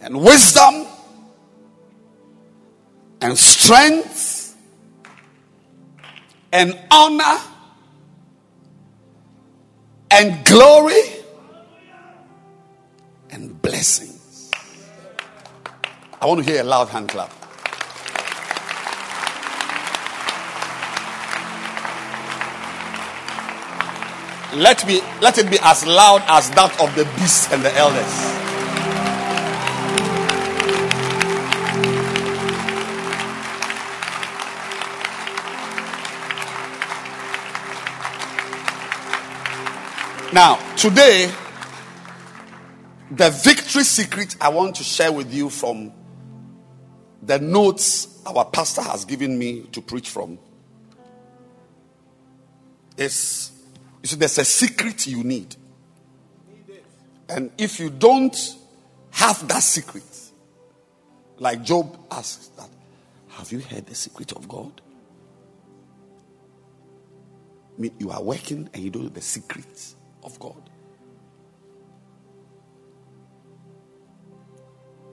[0.01, 0.87] and wisdom
[3.21, 4.57] and strength
[6.51, 7.39] and honor
[10.11, 11.18] and glory
[13.31, 14.51] and blessings.
[16.21, 17.31] I want to hear a loud hand clap.
[24.55, 28.39] Let me let it be as loud as that of the beasts and the elders.
[40.31, 41.31] Now, today,
[43.11, 45.91] the victory secret I want to share with you from
[47.21, 50.39] the notes our pastor has given me to preach from
[52.97, 53.51] is
[54.01, 55.55] you see, there's a secret you need.
[57.27, 58.35] And if you don't
[59.11, 60.03] have that secret,
[61.37, 62.69] like Job asks that,
[63.29, 64.81] have you heard the secret of God?
[67.77, 70.68] I mean, you are working and you don't know the secrets of God.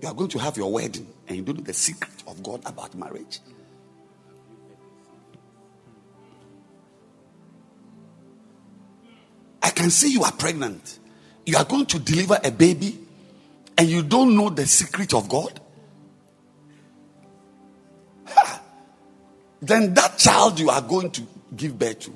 [0.03, 2.63] You are going to have your wedding and you don't know the secret of God
[2.67, 3.41] about marriage.
[9.63, 10.99] I can see you are pregnant.
[11.45, 12.99] You are going to deliver a baby
[13.79, 15.61] and you don't know the secret of God.
[18.27, 18.63] Ha!
[19.61, 21.23] Then that child you are going to
[21.57, 22.13] give birth to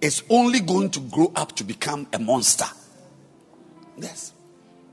[0.00, 2.66] is only going to grow up to become a monster.
[3.96, 4.32] Yes.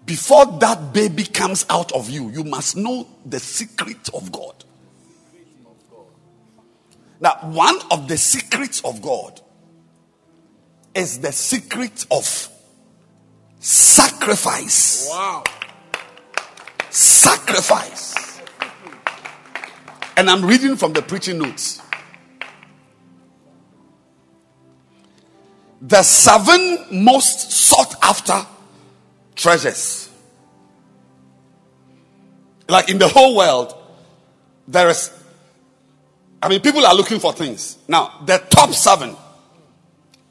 [0.06, 4.64] Before that baby comes out of you, you must know the secret of God.
[7.20, 9.42] Now, one of the secrets of God
[10.94, 12.50] is the secret of
[13.60, 15.08] sacrifice.
[15.10, 15.44] Wow.
[16.90, 18.42] Sacrifice.
[20.18, 21.82] And I'm reading from the preaching notes.
[25.88, 28.46] the seven most sought after
[29.36, 30.10] treasures.
[32.68, 33.76] Like in the whole world,
[34.68, 35.12] there is,
[36.42, 37.78] I mean, people are looking for things.
[37.88, 39.16] Now, the top seven,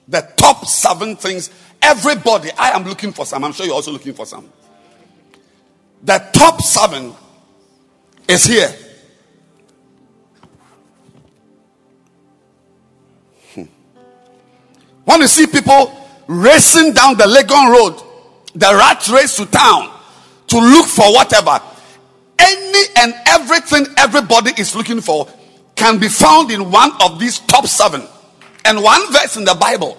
[0.08, 1.50] the top seven things,
[1.80, 3.44] everybody, I am looking for some.
[3.44, 4.50] I'm sure you're also looking for some.
[6.02, 7.14] The top seven
[8.28, 8.74] is here.
[13.54, 13.64] Hmm.
[15.04, 18.03] When you see people racing down the Legon Road,
[18.54, 19.90] the rat race to town
[20.48, 21.60] to look for whatever.
[22.38, 25.28] Any and everything everybody is looking for
[25.74, 28.02] can be found in one of these top seven.
[28.64, 29.98] And one verse in the Bible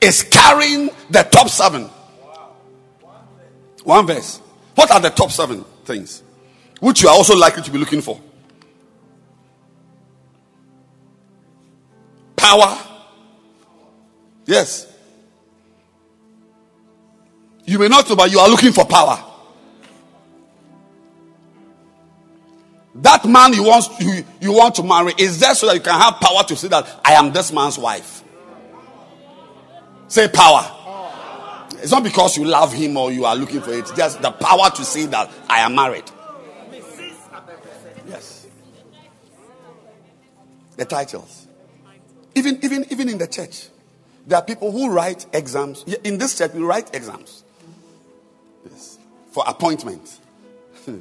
[0.00, 1.88] is carrying the top seven.
[3.84, 4.40] One verse.
[4.74, 6.22] What are the top seven things
[6.80, 8.20] which you are also likely to be looking for?
[12.36, 12.78] Power.
[14.44, 14.92] Yes.
[17.66, 19.22] You may not know, but you are looking for power.
[22.94, 26.00] That man you want you, you want to marry is there so that you can
[26.00, 28.22] have power to say that I am this man's wife.
[30.08, 30.72] Say power.
[31.82, 33.80] It's not because you love him or you are looking for it.
[33.80, 36.04] It's just the power to say that I am married.
[38.08, 38.46] Yes.
[40.76, 41.48] The titles.
[42.34, 43.68] Even even even in the church,
[44.26, 45.82] there are people who write exams.
[46.04, 47.44] In this church, we write exams.
[48.70, 48.98] Yes.
[49.30, 50.18] For appointment.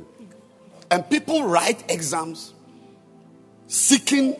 [0.92, 2.54] and people write exams
[3.68, 4.36] seeking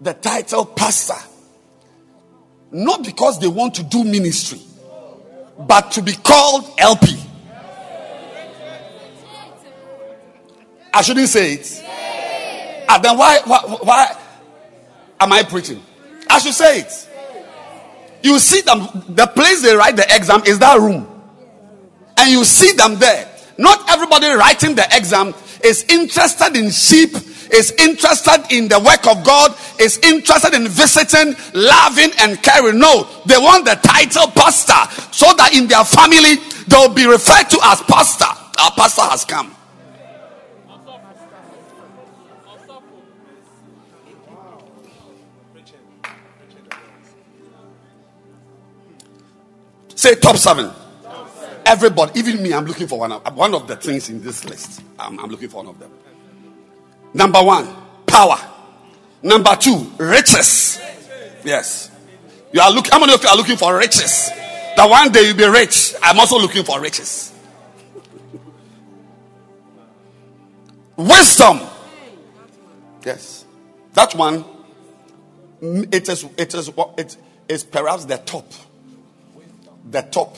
[0.00, 1.14] the title pastor.
[2.72, 4.60] Not because they want to do ministry
[5.66, 7.16] but to be called LP.
[10.92, 11.82] I shouldn't say it.
[12.88, 14.16] Ah, then why, why, why
[15.20, 15.82] am I preaching?
[16.28, 17.08] I should say it.
[18.22, 21.06] You see them, the place they write the exam is that room.
[22.20, 23.26] And you see them there.
[23.56, 25.34] Not everybody writing the exam
[25.64, 27.16] is interested in sheep
[27.52, 32.78] is interested in the work of God, is interested in visiting, loving, and caring.
[32.78, 34.78] No, they want the title pastor
[35.12, 36.36] so that in their family
[36.68, 38.26] they'll be referred to as pastor.
[38.60, 39.56] Our pastor has come.
[49.94, 50.70] Say top seven.
[51.66, 53.12] Everybody, even me, I'm looking for one.
[53.12, 54.82] Of, one of the things in this list.
[54.98, 55.90] I'm, I'm looking for one of them.
[57.14, 57.68] Number one,
[58.06, 58.38] power.
[59.22, 60.80] Number two, riches.
[61.44, 61.90] Yes.
[62.52, 64.30] You are looking, how many of you are looking for riches?
[64.76, 65.94] That one day you'll be rich.
[66.02, 67.32] I'm also looking for riches.
[70.96, 71.60] Wisdom.
[73.04, 73.44] Yes.
[73.94, 74.44] That one,
[75.60, 77.16] it is, it is, it
[77.48, 78.50] is perhaps the top.
[79.90, 80.36] The top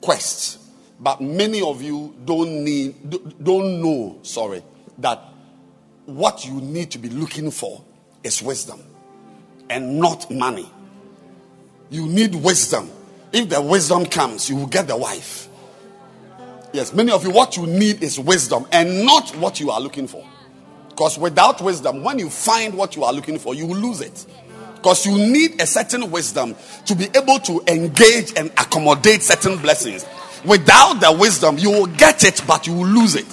[0.00, 0.58] quest.
[0.98, 2.94] But many of you don't need,
[3.42, 4.62] don't know, sorry,
[4.98, 5.22] that
[6.04, 7.82] what you need to be looking for
[8.22, 8.82] is wisdom
[9.70, 10.70] and not money.
[11.88, 12.90] You need wisdom.
[13.32, 15.48] If the wisdom comes, you will get the wife.
[16.72, 20.06] Yes, many of you, what you need is wisdom and not what you are looking
[20.06, 20.24] for.
[20.88, 24.26] Because without wisdom, when you find what you are looking for, you will lose it.
[24.80, 30.06] Because you need a certain wisdom to be able to engage and accommodate certain blessings.
[30.42, 33.26] Without the wisdom, you will get it, but you will lose it.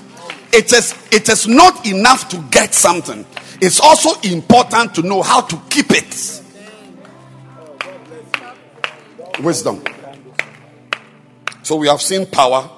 [0.52, 3.26] It is it is not enough to get something.
[3.62, 6.42] It's also important to know how to keep it.
[9.42, 9.82] Wisdom.
[11.64, 12.70] So we have seen power.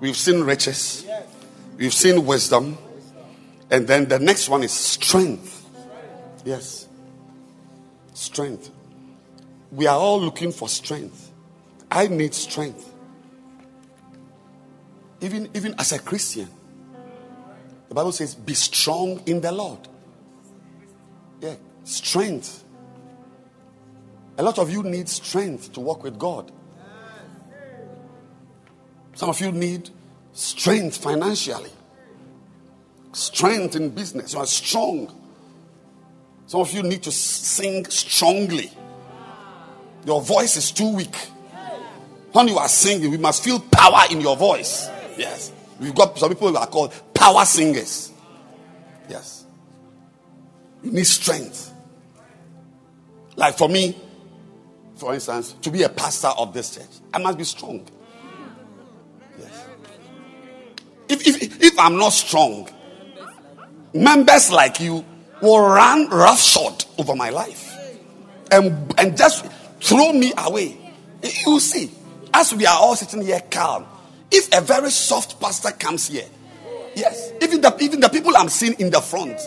[0.00, 1.06] We've seen riches.
[1.78, 2.76] We've seen wisdom.
[3.70, 5.66] And then the next one is strength.
[6.44, 6.83] Yes
[8.24, 8.70] strength
[9.70, 11.30] we are all looking for strength
[11.90, 12.94] i need strength
[15.24, 16.50] even, even as a Christian,
[17.88, 19.78] the Bible says, be strong in the Lord.
[21.40, 22.62] Yeah, strength.
[24.36, 26.52] A lot of you need strength to walk with God.
[29.14, 29.88] Some of you need
[30.34, 31.70] strength financially,
[33.12, 34.34] strength in business.
[34.34, 35.23] You are strong.
[36.46, 38.70] Some of you need to sing strongly.
[40.04, 41.16] Your voice is too weak.
[42.32, 44.88] When you are singing, we must feel power in your voice.
[45.16, 45.52] Yes.
[45.80, 48.12] We've got some people who are called power singers.
[49.08, 49.46] Yes.
[50.82, 51.72] You need strength.
[53.36, 53.96] Like for me,
[54.96, 57.86] for instance, to be a pastor of this church, I must be strong.
[59.38, 59.66] Yes.
[61.08, 62.68] If, if, if I'm not strong,
[63.92, 65.04] members like you
[65.44, 67.72] will run roughshod over my life
[68.50, 69.46] and, and just
[69.80, 70.76] throw me away.
[71.46, 71.90] You see,
[72.32, 73.86] as we are all sitting here calm,
[74.30, 76.26] if a very soft pastor comes here,
[76.94, 79.40] yes, even the even the people I'm seeing in the front,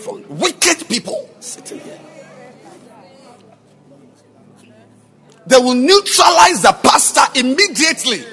[0.00, 2.00] front wicked people sitting here,
[5.46, 8.24] they will neutralize the pastor immediately.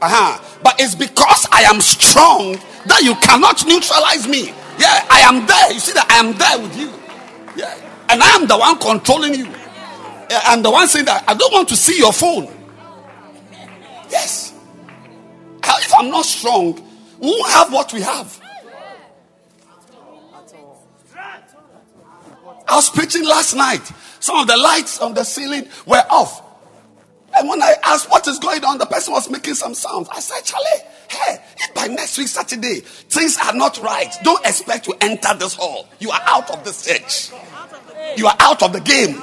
[0.00, 0.42] Uh-huh.
[0.62, 4.52] But it's because I am strong that you cannot neutralize me.
[4.78, 5.72] Yeah, I am there.
[5.72, 6.92] You see that I am there with you.
[7.56, 7.74] Yeah,
[8.08, 9.46] and I am the one controlling you.
[10.30, 12.48] I'm the one saying that I don't want to see your phone.
[14.10, 14.54] Yes.
[15.64, 16.74] If I'm not strong,
[17.20, 18.40] we won't have what we have.
[22.66, 23.82] I was preaching last night.
[24.20, 26.42] Some of the lights on the ceiling were off.
[27.36, 30.08] And when I asked what is going on, the person was making some sounds.
[30.10, 30.66] I said, Charlie,
[31.12, 35.54] hey, if by next week, Saturday, things are not right, don't expect to enter this
[35.54, 35.88] hall.
[35.98, 37.30] You are out of this church.
[38.16, 39.16] You are out of the game.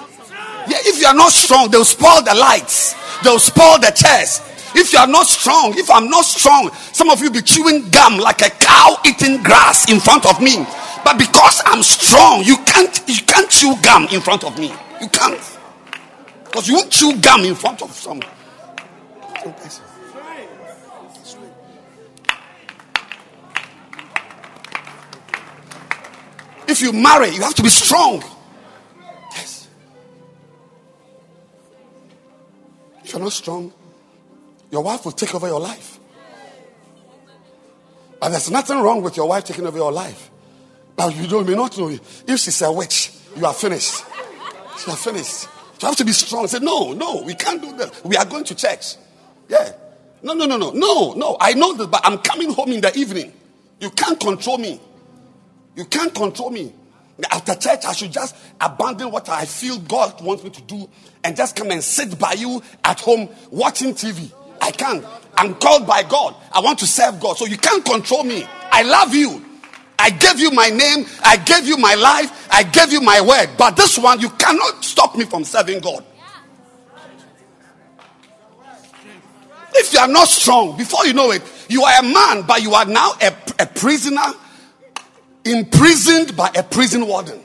[0.67, 4.41] Yeah, if you are not strong, they'll spoil the lights, they'll spoil the chairs.
[4.75, 8.19] If you are not strong, if I'm not strong, some of you be chewing gum
[8.19, 10.65] like a cow eating grass in front of me.
[11.03, 14.71] But because I'm strong, you can't you can't chew gum in front of me.
[15.01, 15.39] You can't.
[16.45, 18.21] Because you won't chew gum in front of some.
[19.41, 19.88] some person.
[26.69, 28.23] If you marry, you have to be strong.
[29.31, 29.67] Yes.
[33.03, 33.73] If you're not strong,
[34.69, 35.99] your wife will take over your life.
[38.19, 40.29] But there's nothing wrong with your wife taking over your life.
[40.95, 44.03] But you don't may not know if she's a witch, you are finished.
[44.85, 45.47] You are finished.
[45.81, 46.47] You have to be strong.
[46.47, 48.05] Say, no, no, we can't do that.
[48.05, 48.95] We are going to church.
[49.47, 49.71] Yeah.
[50.21, 51.37] No, no, no, no, no, no.
[51.39, 53.33] I know that, but I'm coming home in the evening.
[53.79, 54.79] You can't control me.
[55.75, 56.73] You can't control me.
[57.31, 60.89] After church, I should just abandon what I feel God wants me to do
[61.23, 64.31] and just come and sit by you at home watching TV.
[64.61, 65.05] I can't.
[65.35, 66.35] I'm called by God.
[66.51, 67.37] I want to serve God.
[67.37, 68.45] So you can't control me.
[68.71, 69.45] I love you.
[69.97, 71.05] I gave you my name.
[71.23, 72.47] I gave you my life.
[72.51, 73.49] I gave you my word.
[73.57, 76.05] But this one, you cannot stop me from serving God.
[79.73, 82.73] If you are not strong, before you know it, you are a man, but you
[82.73, 84.33] are now a, a prisoner,
[85.45, 87.39] imprisoned by a prison warden.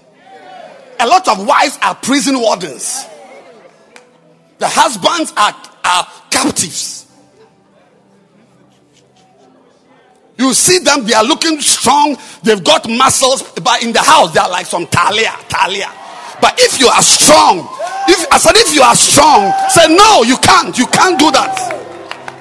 [1.01, 3.05] A lot of wives are prison wardens.
[4.59, 5.55] The husbands are,
[5.85, 7.07] are captives.
[10.37, 14.41] You see them, they are looking strong, they've got muscles, but in the house they
[14.41, 15.91] are like some talia, talia.
[16.41, 17.61] But if you are strong,
[18.09, 21.85] if I said if you are strong, say no, you can't, you can't do that.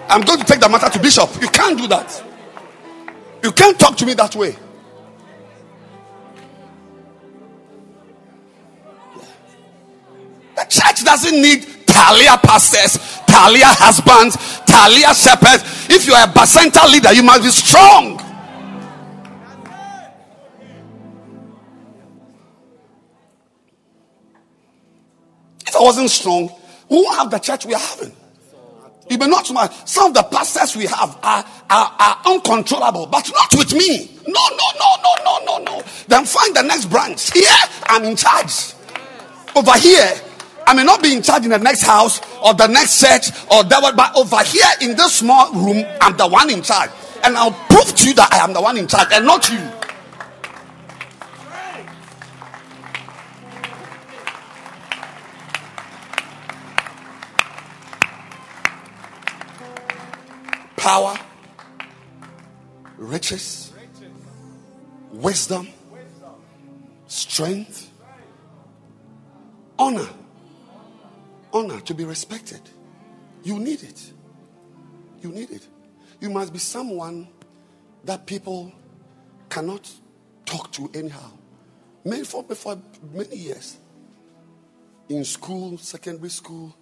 [0.09, 1.29] I'm going to take the matter to Bishop.
[1.41, 2.23] You can't do that.
[3.43, 4.55] You can't talk to me that way.
[10.69, 14.35] Church doesn't need Talia pastors, Talia husbands,
[14.65, 15.89] Talia shepherds.
[15.89, 18.19] If you are a Bacenta leader, you must be strong.
[25.67, 26.49] If I wasn't strong,
[26.89, 28.15] we won't have the church we are having.
[29.09, 29.69] You may not smile.
[29.85, 34.09] Some of the pastors we have are, are, are uncontrollable, but not with me.
[34.27, 35.83] No, no, no, no, no, no, no.
[36.07, 37.31] Then find the next branch.
[37.31, 37.45] Here,
[37.83, 38.73] I'm in charge.
[39.55, 40.11] Over here,
[40.65, 43.63] I may not be in charge in the next house or the next church or
[43.63, 46.89] that one, but over here in this small room, I'm the one in charge.
[47.23, 49.59] And I'll prove to you that I am the one in charge and not you.
[60.75, 61.17] Power,
[62.97, 63.71] riches,
[65.11, 65.69] wisdom,
[67.07, 67.89] strength,
[69.79, 70.09] honor
[71.53, 72.61] honor to be respected.
[73.43, 74.11] You need it.
[75.21, 75.67] You need it.
[76.19, 77.27] You must be someone
[78.05, 78.71] that people
[79.49, 79.89] cannot
[80.45, 81.31] talk to anyhow.
[82.03, 82.45] Many for,
[83.13, 83.77] many years.
[85.09, 86.75] In school, secondary school,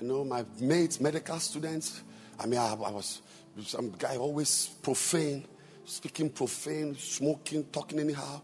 [0.00, 2.02] you know, my mates, medical students.
[2.38, 3.22] I mean, I, I was
[3.64, 5.44] some guy always profane,
[5.84, 8.40] speaking profane, smoking, talking anyhow.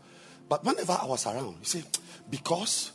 [0.49, 1.85] But whenever I was around, you see,
[2.29, 2.93] because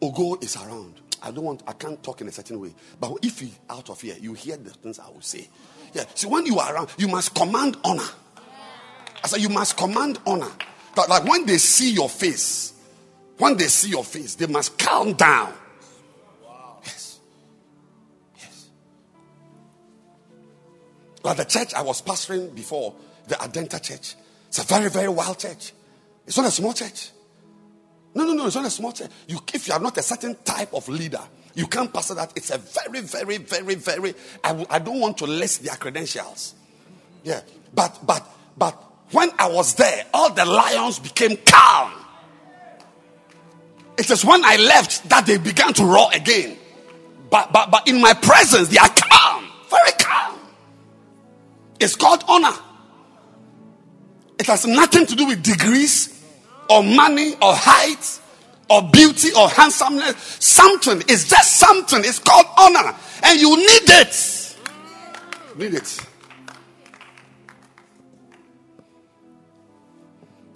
[0.00, 1.00] Ogo is around.
[1.26, 2.72] I don't want, I can't talk in a certain way.
[3.00, 5.48] But if you out of here, you hear the things I will say.
[5.92, 6.04] Yeah.
[6.14, 8.06] See, when you are around, you must command honor.
[9.24, 10.50] I said, you must command honor.
[10.94, 12.74] That like when they see your face,
[13.38, 15.52] when they see your face, they must calm down.
[16.84, 17.18] Yes.
[18.36, 18.68] Yes.
[21.24, 22.94] Like the church I was pastoring before,
[23.26, 24.14] the Adenta church.
[24.46, 25.72] It's a very, very wild church.
[26.24, 27.10] It's not a small church.
[28.16, 29.10] No, no, no, it's not a small church.
[29.28, 31.20] You, if you are not a certain type of leader,
[31.54, 32.32] you can't pass that.
[32.34, 34.14] It's a very, very, very, very.
[34.42, 36.54] I w- I don't want to list their credentials.
[37.24, 37.42] Yeah,
[37.74, 38.26] but but
[38.56, 38.72] but
[39.10, 41.92] when I was there, all the lions became calm.
[43.98, 46.56] It is when I left that they began to roar again.
[47.28, 50.38] But but but in my presence, they are calm, very calm.
[51.80, 52.56] It's called honor.
[54.38, 56.15] It has nothing to do with degrees
[56.68, 58.20] or money or height
[58.68, 60.16] or beauty or handsomeness.
[60.40, 61.02] Something.
[61.08, 62.00] It's just something.
[62.00, 62.94] It's called honor.
[63.22, 64.56] And you need it.
[65.56, 66.06] Need it.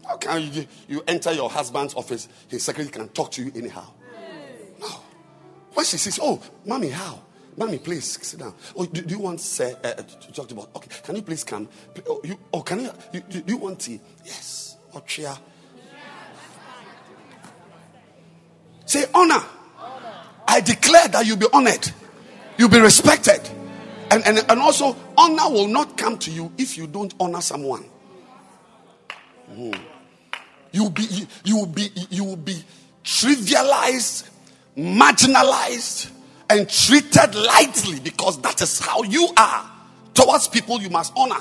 [0.07, 2.29] How can you, you enter your husband's office?
[2.49, 3.87] His secretary can talk to you anyhow.
[4.81, 4.89] No.
[5.73, 7.21] When she says, Oh, mommy, how?
[7.57, 8.55] Mommy, please sit down.
[8.77, 10.71] Oh, do, do you want sir, uh, to talk about?
[10.75, 11.69] Okay, can you please come?
[12.09, 14.01] Oh, you, oh can you, you do, do you want tea?
[14.25, 14.77] Yes.
[14.93, 15.37] Or chair?
[18.91, 19.41] Say honor.
[20.49, 21.93] I declare that you'll be honored,
[22.59, 23.41] you'll be respected.
[24.11, 27.85] And, and, and also, honor will not come to you if you don't honor someone.
[29.49, 29.79] Mm.
[30.73, 32.65] You will be you, you will be you will be
[33.05, 34.29] trivialized,
[34.77, 36.11] marginalized,
[36.49, 39.71] and treated lightly because that is how you are
[40.15, 41.39] towards people you must honor.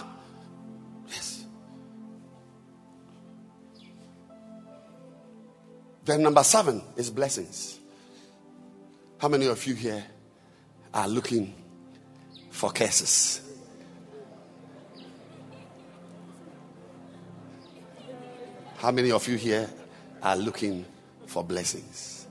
[6.09, 7.79] Then number seven is blessings.
[9.19, 10.03] How many of you here
[10.91, 11.53] are looking
[12.49, 13.41] for curses?
[18.77, 19.69] How many of you here
[20.23, 20.83] are looking
[21.27, 22.25] for blessings?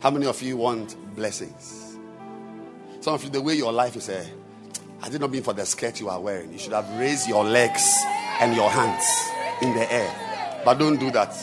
[0.00, 1.98] How many of you want blessings?
[3.00, 4.24] Some of you, the way your life is, eh,
[5.02, 6.54] I did not mean for the skirt you are wearing.
[6.54, 8.02] You should have raised your legs
[8.40, 9.04] and your hands
[9.60, 10.27] in the air.
[10.64, 11.34] But don't do that.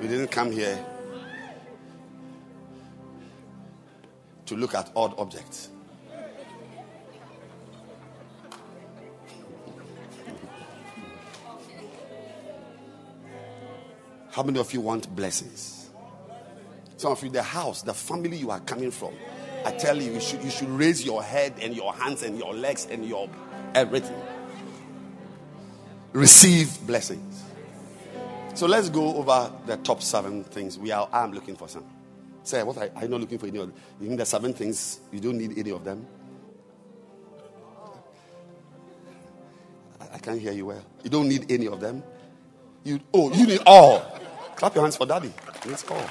[0.00, 0.78] You didn't come here
[4.46, 5.70] to look at odd objects.
[14.30, 15.90] How many of you want blessings?
[16.96, 19.12] Some of you, the house, the family you are coming from.
[19.64, 22.54] I tell you, you should, you should raise your head and your hands and your
[22.54, 23.28] legs and your
[23.74, 24.20] everything.
[26.12, 27.47] Receive blessings.
[28.58, 30.76] So let's go over the top seven things.
[30.80, 31.08] We are.
[31.12, 31.84] I'm looking for some.
[32.42, 32.76] Say, what?
[32.76, 33.72] are, I'm not looking for any of.
[34.00, 34.98] You mean the seven things?
[35.12, 36.04] You don't need any of them.
[40.00, 40.84] I, I can't hear you well.
[41.04, 42.02] You don't need any of them.
[42.82, 44.00] You oh, you need all.
[44.56, 45.32] Clap your hands for daddy.
[45.66, 46.04] It's all.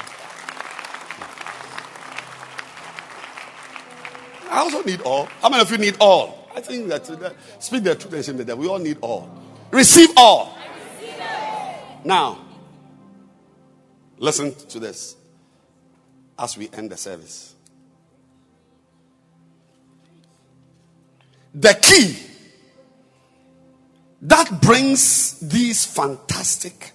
[4.50, 5.26] I also need all.
[5.42, 6.48] How many of you need all?
[6.56, 8.64] I think that, that speak the truth and shame the devil.
[8.64, 9.30] We all need all.
[9.70, 10.57] Receive all.
[12.04, 12.40] Now,
[14.18, 15.16] listen to this
[16.38, 17.56] as we end the service.
[21.54, 22.18] The key
[24.22, 26.92] that brings these fantastic,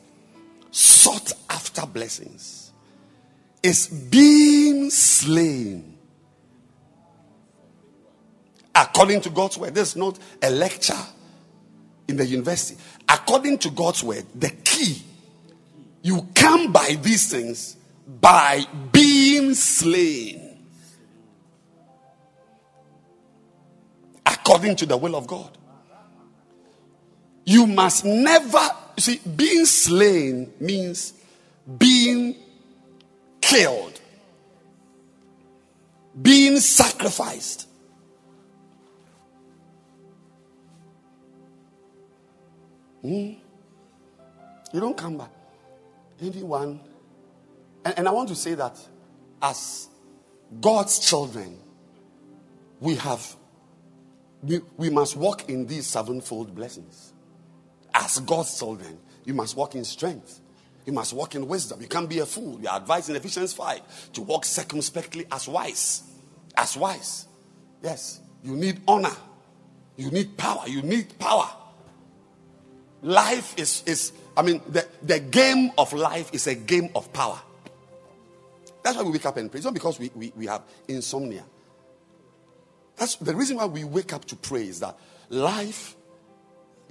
[0.70, 2.72] sought after blessings
[3.62, 5.96] is being slain.
[8.74, 10.98] According to God's word, there's not a lecture
[12.08, 12.80] in the university.
[13.08, 14.50] According to God's word, the
[14.84, 15.02] key
[16.02, 17.76] you come by these things
[18.20, 20.58] by being slain.
[24.26, 25.56] According to the will of God.
[27.44, 28.68] You must never,
[28.98, 31.12] see, being slain means
[31.78, 32.36] being
[33.40, 34.00] killed,
[36.20, 37.68] being sacrificed.
[43.02, 43.32] Hmm?
[44.72, 45.30] You don't come back.
[46.20, 46.80] Anyone,
[47.84, 48.78] and, and I want to say that
[49.40, 49.88] as
[50.60, 51.58] God's children,
[52.80, 53.36] we have,
[54.42, 57.12] we, we must walk in these sevenfold blessings
[57.94, 60.40] as God's children, you must walk in strength.
[60.84, 61.80] You must walk in wisdom.
[61.80, 62.58] You can't be a fool.
[62.58, 66.02] We are advised in Ephesians 5 to walk circumspectly as wise.
[66.56, 67.28] As wise.
[67.82, 68.20] Yes.
[68.42, 69.14] You need honor.
[69.96, 70.64] You need power.
[70.66, 71.48] You need power.
[73.02, 77.40] Life is, is I mean, the, the game of life is a game of power.
[78.82, 79.58] That's why we wake up and pray.
[79.58, 81.44] It's not because we, we, we have insomnia.
[82.96, 84.96] That's the reason why we wake up to pray is that
[85.28, 85.96] life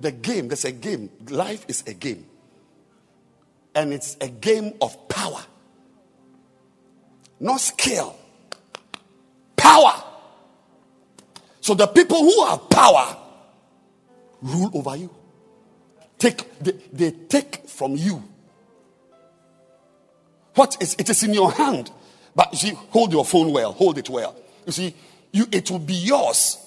[0.01, 1.09] the game, there's a game.
[1.29, 2.25] Life is a game.
[3.73, 5.41] And it's a game of power,
[7.39, 8.17] not skill.
[9.55, 10.03] Power.
[11.61, 13.15] So the people who have power
[14.41, 15.09] rule over you.
[16.21, 18.21] Take they, they take from you.
[20.53, 21.89] What is it is in your hand.
[22.35, 24.35] But you see, hold your phone well, hold it well.
[24.67, 24.95] You see,
[25.31, 26.59] you it will be yours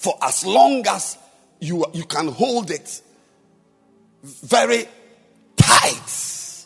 [0.00, 1.18] for as long as
[1.60, 3.02] you, you can hold it
[4.22, 4.88] very
[5.58, 6.64] tight,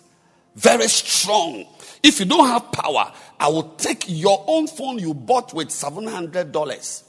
[0.54, 1.66] very strong.
[2.00, 7.02] If you don't have power, I will take your own phone you bought with $700.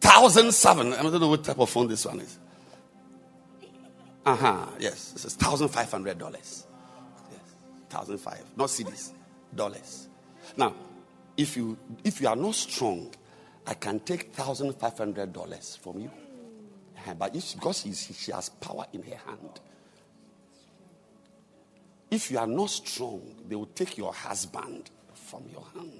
[0.00, 0.94] Thousand seven.
[0.94, 2.38] I don't know what type of phone this one is.
[4.28, 4.66] Uh huh.
[4.78, 6.66] Yes, this is thousand five hundred dollars.
[7.30, 7.40] Yes,
[7.88, 9.12] thousand five, not CDs,
[9.54, 10.08] dollars.
[10.54, 10.74] Now,
[11.34, 13.10] if you if you are not strong,
[13.66, 16.10] I can take thousand five hundred dollars from you.
[16.98, 17.80] Uh-huh, But if, because
[18.18, 19.60] she has power in her hand.
[22.10, 25.92] If you are not strong, they will take your husband from your hand.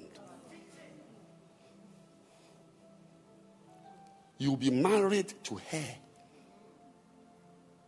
[4.36, 5.84] You'll be married to her,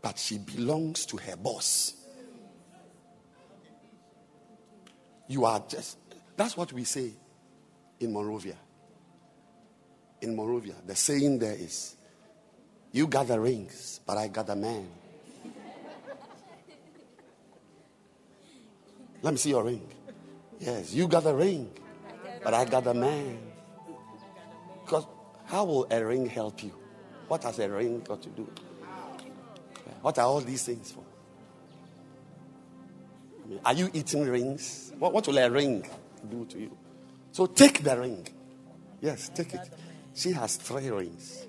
[0.03, 1.95] but she belongs to her boss.
[5.29, 5.99] You are just,
[6.37, 7.13] that's what we say
[8.01, 8.57] in Monrovia.
[10.23, 11.97] In Monrovia, the saying there is,
[12.93, 14.89] You got the rings, but I got the man.
[19.23, 19.87] Let me see your ring.
[20.59, 21.71] Yes, you got the ring,
[22.43, 23.39] but I got the man.
[24.85, 25.07] Because
[25.45, 26.73] how will a ring help you?
[27.29, 28.49] What has a ring got to do?
[30.03, 31.05] What are all these things for?
[33.45, 34.93] I mean, are you eating rings?
[34.99, 35.87] What, what will a ring
[36.31, 36.77] do to you?
[37.33, 38.27] So take the ring.
[39.01, 39.69] Yes, take it.
[40.15, 41.47] She has three rings.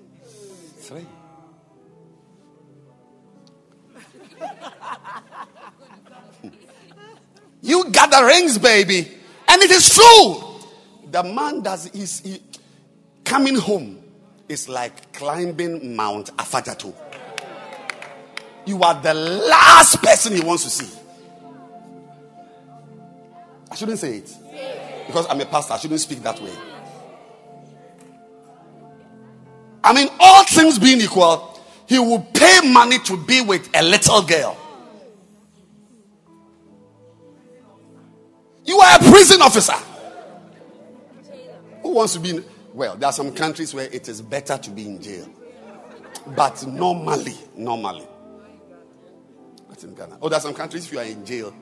[0.78, 1.06] Three.
[7.62, 9.08] You got the rings, baby.
[9.46, 10.42] And it is true.
[11.10, 12.40] The man does is
[13.24, 14.02] coming home
[14.48, 16.92] is like climbing Mount Afadjato.
[18.64, 20.98] You are the last person he wants to see.
[23.70, 24.30] I shouldn't say it.
[25.06, 26.52] Because I'm a pastor, I shouldn't speak that way.
[29.84, 34.22] I mean, all things being equal, he will pay money to be with a little
[34.22, 34.56] girl.
[38.64, 39.74] You are a prison officer.
[41.82, 42.44] Who wants to be in?
[42.72, 45.28] Well, there are some countries where it is better to be in jail.
[46.36, 48.06] But normally, normally.
[49.84, 50.18] In Ghana.
[50.20, 51.52] Oh, there are some countries if you are in jail.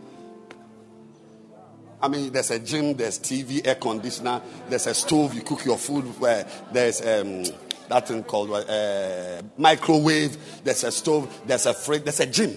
[2.02, 5.76] I mean, there's a gym, there's TV, air conditioner, there's a stove, you cook your
[5.76, 7.44] food where there's um,
[7.88, 12.56] that thing called uh, microwave, there's a stove, there's a fridge, there's a gym.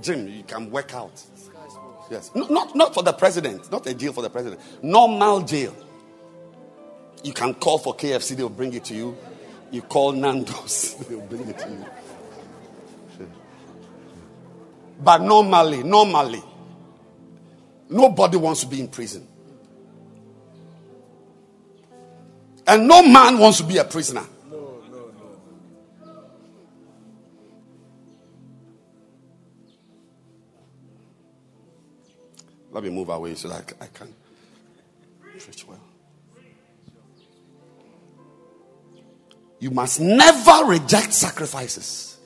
[0.00, 1.22] Gym, you can work out.
[2.10, 2.30] Yes.
[2.34, 4.60] No, not, not for the president, not a jail for the president.
[4.82, 5.76] Normal jail.
[7.22, 9.16] You can call for KFC, they'll bring it to you.
[9.70, 11.84] You call Nando's, they'll bring it to you.
[15.02, 16.42] But normally, normally,
[17.88, 19.26] nobody wants to be in prison.
[22.66, 24.24] And no man wants to be a prisoner.
[32.70, 34.14] Let me move away so that I can
[35.38, 35.80] preach well.
[39.58, 42.18] You must never reject sacrifices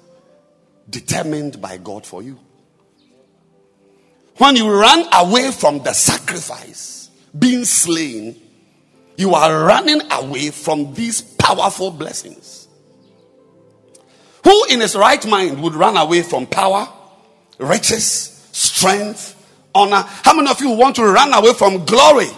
[0.88, 2.38] determined by God for you.
[4.38, 8.40] When you run away from the sacrifice, being slain,
[9.16, 12.66] you are running away from these powerful blessings.
[14.42, 16.88] Who in his right mind would run away from power,
[17.58, 19.34] riches, strength,
[19.74, 20.04] honor?
[20.06, 22.28] How many of you want to run away from glory?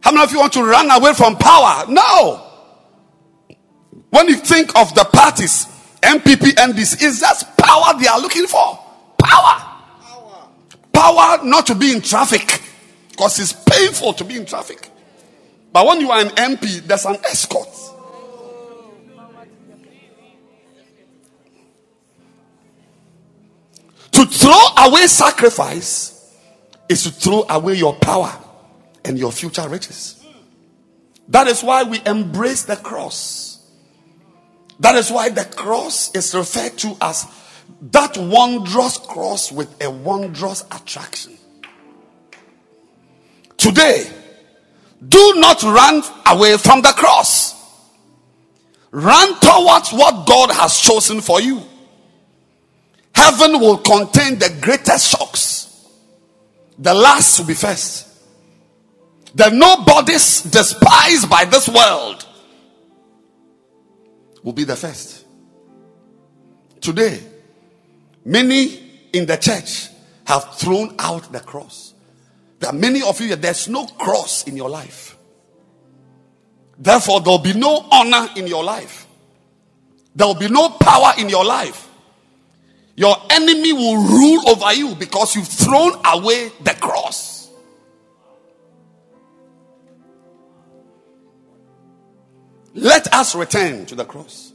[0.00, 1.84] How many of you want to run away from power?
[1.88, 2.48] No.
[4.10, 5.66] When you think of the parties,
[6.00, 8.78] NPP and this, is just power they are looking for.
[9.18, 9.71] Power.
[10.92, 12.62] Power not to be in traffic
[13.10, 14.90] because it's painful to be in traffic.
[15.72, 17.68] But when you are an MP, there's an escort.
[24.12, 26.36] To throw away sacrifice
[26.88, 28.38] is to throw away your power
[29.04, 30.22] and your future riches.
[31.28, 33.66] That is why we embrace the cross.
[34.80, 37.26] That is why the cross is referred to as
[37.80, 41.36] that wondrous cross with a wondrous attraction.
[43.56, 44.10] Today,
[45.06, 47.54] do not run away from the cross.
[48.90, 51.62] Run towards what God has chosen for you.
[53.14, 55.88] Heaven will contain the greatest shocks.
[56.78, 58.08] The last will be first.
[59.34, 62.26] The nobodies despised by this world
[64.42, 65.24] will be the first.
[66.80, 67.22] Today,
[68.24, 69.88] many in the church
[70.26, 71.94] have thrown out the cross.
[72.58, 75.16] There are many of you, there's no cross in your life.
[76.78, 79.06] Therefore, there'll be no honor in your life.
[80.14, 81.88] There will be no power in your life.
[82.96, 87.50] Your enemy will rule over you because you've thrown away the cross.
[92.74, 94.51] Let us return to the cross.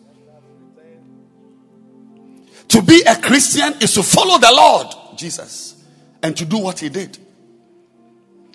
[2.70, 5.84] To be a Christian is to follow the Lord Jesus
[6.22, 7.18] and to do what he did.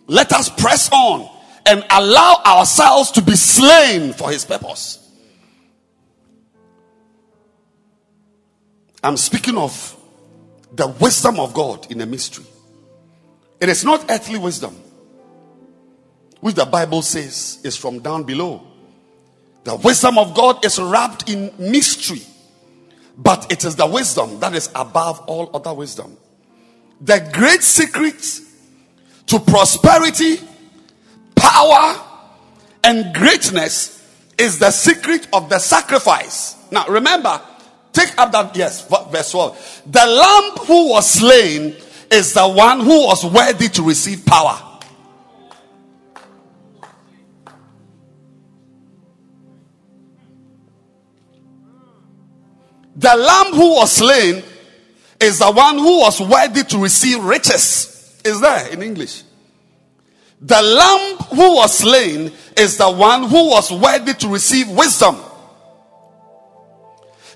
[0.06, 1.28] Let us press on
[1.64, 4.98] and allow ourselves to be slain for his purpose.
[9.02, 9.96] I'm speaking of
[10.74, 12.44] the wisdom of God in a mystery.
[13.60, 14.76] It is not earthly wisdom,
[16.40, 18.66] which the Bible says is from down below.
[19.64, 22.22] The wisdom of God is wrapped in mystery,
[23.16, 26.16] but it is the wisdom that is above all other wisdom.
[27.00, 28.40] The great secret
[29.26, 30.36] to prosperity,
[31.34, 32.00] power,
[32.84, 34.02] and greatness
[34.38, 36.56] is the secret of the sacrifice.
[36.70, 37.40] Now, remember,
[37.92, 39.82] take up that, yes, verse 12.
[39.86, 41.76] The lamb who was slain
[42.10, 44.71] is the one who was worthy to receive power.
[52.96, 54.42] The lamb who was slain
[55.20, 58.20] is the one who was worthy to receive riches.
[58.24, 59.22] Is there in English?
[60.40, 65.16] The lamb who was slain is the one who was worthy to receive wisdom.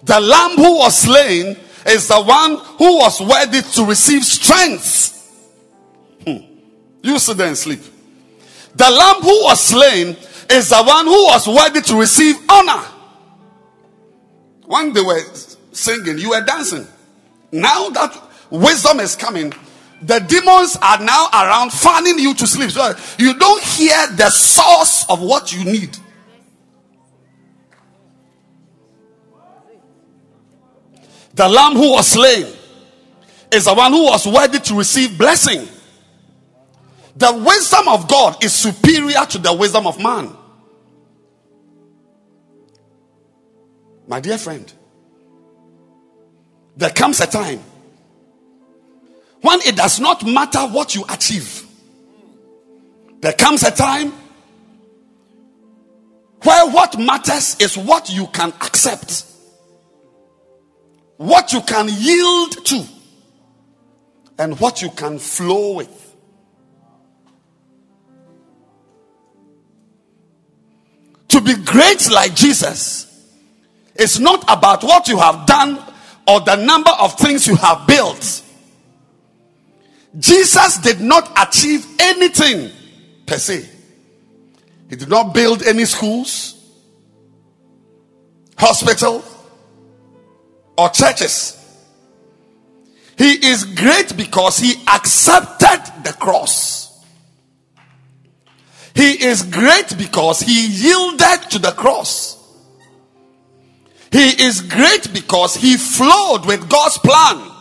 [0.03, 1.57] The lamb who was slain
[1.87, 5.13] is the one who was worthy to receive strength.
[6.25, 6.39] Hmm.
[7.03, 7.81] You sit there and sleep.
[8.75, 10.17] The lamb who was slain
[10.51, 12.83] is the one who was worthy to receive honor.
[14.67, 15.21] When they were
[15.73, 16.87] singing, you were dancing.
[17.53, 19.53] Now that wisdom is coming,
[20.03, 22.71] the demons are now around fanning you to sleep.
[22.71, 25.97] So you don't hear the source of what you need.
[31.35, 32.47] The lamb who was slain
[33.53, 35.69] is the one who was worthy to receive blessing.
[37.15, 40.35] The wisdom of God is superior to the wisdom of man.
[44.07, 44.73] My dear friend,
[46.77, 47.61] there comes a time
[49.41, 51.65] when it does not matter what you achieve.
[53.21, 54.13] There comes a time
[56.43, 59.25] where what matters is what you can accept,
[61.17, 62.85] what you can yield to,
[64.39, 66.03] and what you can flow with.
[71.29, 73.16] To be great like Jesus
[73.99, 75.79] is not about what you have done
[76.27, 78.43] or the number of things you have built.
[80.19, 82.71] Jesus did not achieve anything
[83.27, 83.69] per se.
[84.89, 86.55] He did not build any schools,
[88.57, 89.23] hospital,
[90.79, 91.53] or churches.
[93.19, 97.05] He is great because he accepted the cross.
[98.95, 102.36] He is great because he yielded to the cross.
[104.17, 107.53] He is great because he flowed with God's plan.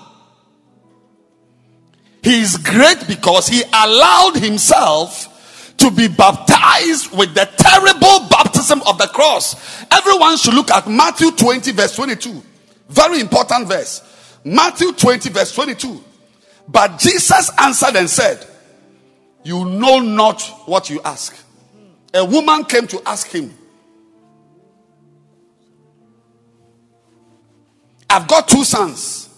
[2.23, 8.97] He is great because he allowed himself to be baptized with the terrible baptism of
[8.97, 9.83] the cross.
[9.91, 12.41] Everyone should look at Matthew 20, verse 22.
[12.87, 14.01] Very important verse.
[14.45, 16.01] Matthew 20, verse 22.
[16.69, 18.47] But Jesus answered and said,
[19.43, 21.35] You know not what you ask.
[22.13, 23.53] A woman came to ask him,
[28.09, 29.29] I've got two sons.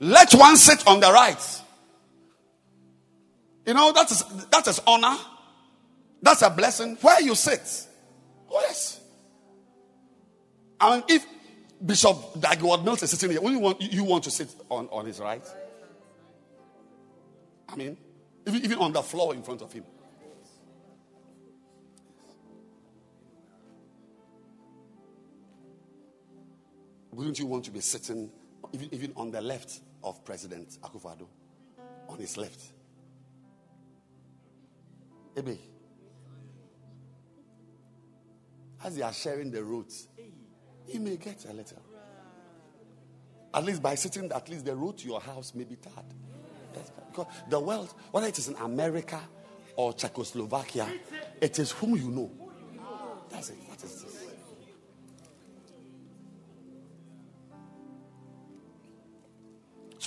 [0.00, 1.62] Let one sit on the right.
[3.66, 5.16] You know, that is that is honor.
[6.22, 6.96] That's a blessing.
[7.00, 7.86] Where you sit.
[8.50, 9.00] Oh, yes.
[10.80, 11.26] I mean, if
[11.84, 15.20] Bishop Dag Heward-Mills is sitting here, you want, you want to sit on, on his
[15.20, 15.44] right?
[17.68, 17.96] I mean,
[18.46, 19.84] even, even on the floor in front of him.
[27.18, 28.30] Wouldn't you want to be sitting
[28.72, 31.26] even, even on the left of President Akufo-Addo?
[32.08, 32.60] On his left.
[35.36, 35.58] Ebe.
[38.84, 40.06] As they are sharing the roads,
[40.86, 41.74] he may get a letter.
[43.52, 46.06] At least by sitting, at least the road to your house may be tarred.
[47.10, 49.20] because the world, whether it is in America
[49.74, 50.88] or Czechoslovakia,
[51.40, 52.47] it is whom you know.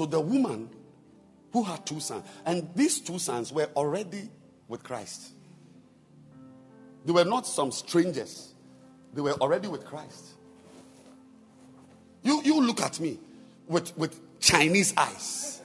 [0.02, 0.68] So the woman
[1.54, 4.32] who had two sons, and these two sons were already
[4.68, 5.34] with Christ.
[7.06, 8.56] They were not some strangers,
[9.14, 10.26] they were already with Christ.
[12.24, 13.20] You, you look at me
[13.68, 15.61] with, with Chinese eyes.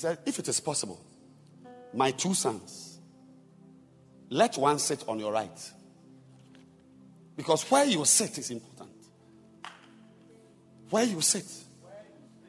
[0.00, 0.98] Said, If it is possible,
[1.92, 2.98] my two sons,
[4.30, 5.72] let one sit on your right.
[7.36, 8.96] Because where you sit is important.
[10.88, 11.44] Where you sit.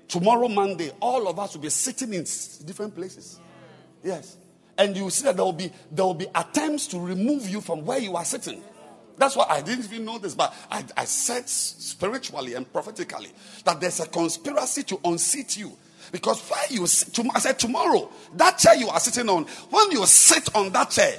[0.08, 2.24] Tomorrow, Monday, all of us will be sitting in
[2.66, 3.42] different places.
[4.02, 4.38] Yes.
[4.78, 7.86] And you see that there will be there will be attempts to remove you from
[7.86, 8.64] where you are sitting.
[9.18, 13.32] That's why I didn't even know this, but I, I said spiritually and prophetically
[13.66, 15.78] that there's a conspiracy to unseat you.
[16.12, 20.54] Because where you I said tomorrow, that chair you are sitting on, when you sit
[20.56, 21.18] on that chair,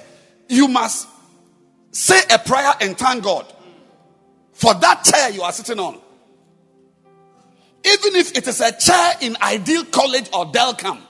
[0.49, 1.09] you must
[1.93, 3.53] say a prayer and thank God
[4.53, 5.99] for that chair you are sitting on.
[7.85, 11.01] Even if it is a chair in Ideal College or Delcam,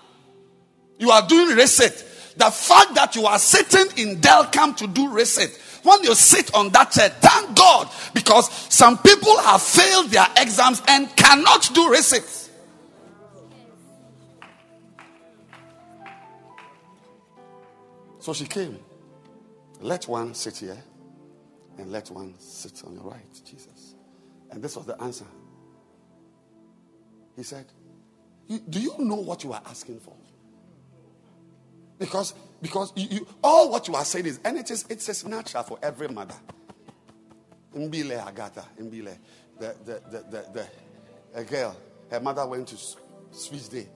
[0.99, 1.93] you are doing reset.
[2.37, 5.51] The fact that you are sitting in Delcam to do reset,
[5.83, 10.81] when you sit on that chair, thank God because some people have failed their exams
[10.89, 12.42] and cannot do reset.
[18.23, 18.79] So she came.
[19.81, 20.81] Let one sit here
[21.77, 23.97] and let one sit on your right, Jesus.
[24.49, 25.25] And this was the answer.
[27.35, 27.67] He said,
[28.49, 30.15] Do you know what you are asking for?
[31.99, 35.27] Because because you, you, all what you are saying is, and it is it is
[35.27, 36.37] natural for every mother.
[37.75, 39.19] Mbile Agata, Mbile,
[39.59, 40.67] the the the the, the
[41.41, 41.77] a girl,
[42.09, 42.77] her mother went to
[43.33, 43.89] Swiss Day.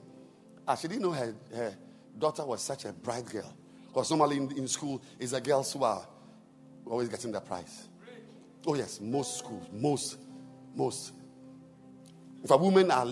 [0.67, 1.77] And she didn't know her, her
[2.19, 3.53] daughter was such a bright girl.
[3.97, 6.07] Because normally in, in school, it's the girls who are
[6.85, 7.87] always getting the prize.
[8.67, 10.19] Oh, yes, most schools, most,
[10.75, 11.13] most.
[12.43, 13.07] If a women are,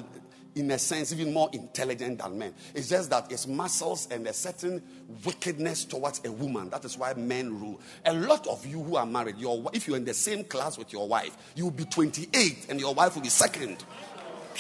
[0.54, 4.34] in a sense, even more intelligent than men, it's just that it's muscles and a
[4.34, 4.84] certain
[5.26, 6.70] wickedness towards a woman.
[6.70, 7.82] That is why men rule.
[8.06, 10.94] A lot of you who are married, your, if you're in the same class with
[10.94, 13.84] your wife, you'll be 28 and your wife will be second.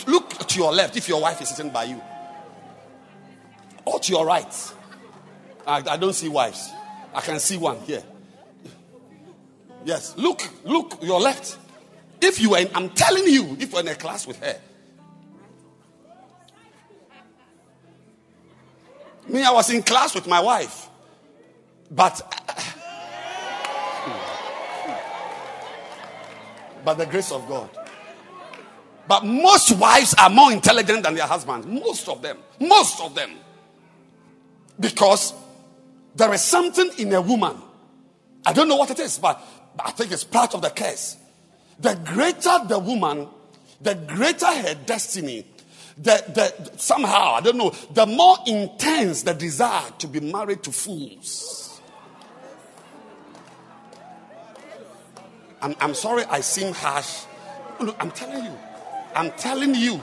[0.07, 2.01] Look to your left if your wife is sitting by you,
[3.85, 4.73] or to your right.
[5.65, 6.71] I, I don't see wives.
[7.13, 8.03] I can see one here.
[9.83, 11.57] Yes, look, look, your left.
[12.21, 14.59] If you were in, I'm telling you, if you're in a class with her,
[19.27, 20.89] me, I was in class with my wife,
[21.91, 22.21] but
[26.83, 27.69] by the grace of God.
[29.07, 31.67] But most wives are more intelligent than their husbands.
[31.67, 32.37] Most of them.
[32.59, 33.31] Most of them.
[34.79, 35.33] Because
[36.15, 37.57] there is something in a woman.
[38.45, 39.41] I don't know what it is, but,
[39.77, 41.17] I think it's part of the curse.
[41.79, 43.27] The greater the woman,
[43.81, 45.45] the greater her destiny,
[45.97, 50.71] the, the somehow, I don't know, the more intense the desire to be married to
[50.71, 51.81] fools.
[55.61, 57.25] I'm, I'm sorry I seem harsh.
[57.81, 58.57] No, I'm telling you.
[59.15, 59.99] I'm telling you.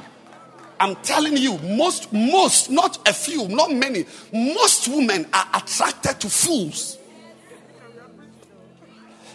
[0.83, 6.29] I'm telling you, most, most, not a few, not many, most women are attracted to
[6.29, 6.99] fools.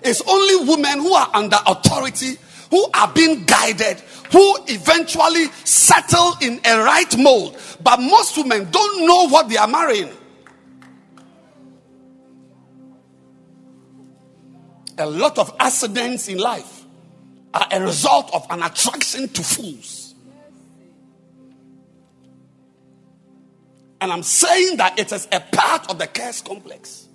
[0.03, 2.35] It's only women who are under authority,
[2.69, 3.97] who are being guided,
[4.29, 7.57] who eventually settle in a right mold.
[7.81, 10.11] But most women don't know what they are marrying.
[14.97, 16.83] A lot of accidents in life
[17.53, 20.06] are a result of an attraction to fools.
[23.99, 27.07] And I'm saying that it is a part of the curse complex.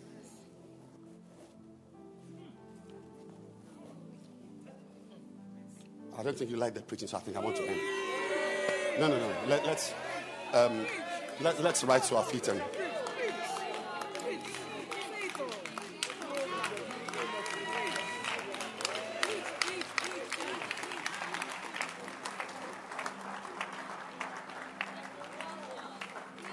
[6.19, 7.81] I don't think you like the preaching, so I think I want to end.
[9.01, 9.33] No, no, no.
[9.49, 9.95] Let, let's
[10.53, 10.87] um,
[11.41, 12.61] let, let's rise to our feet and.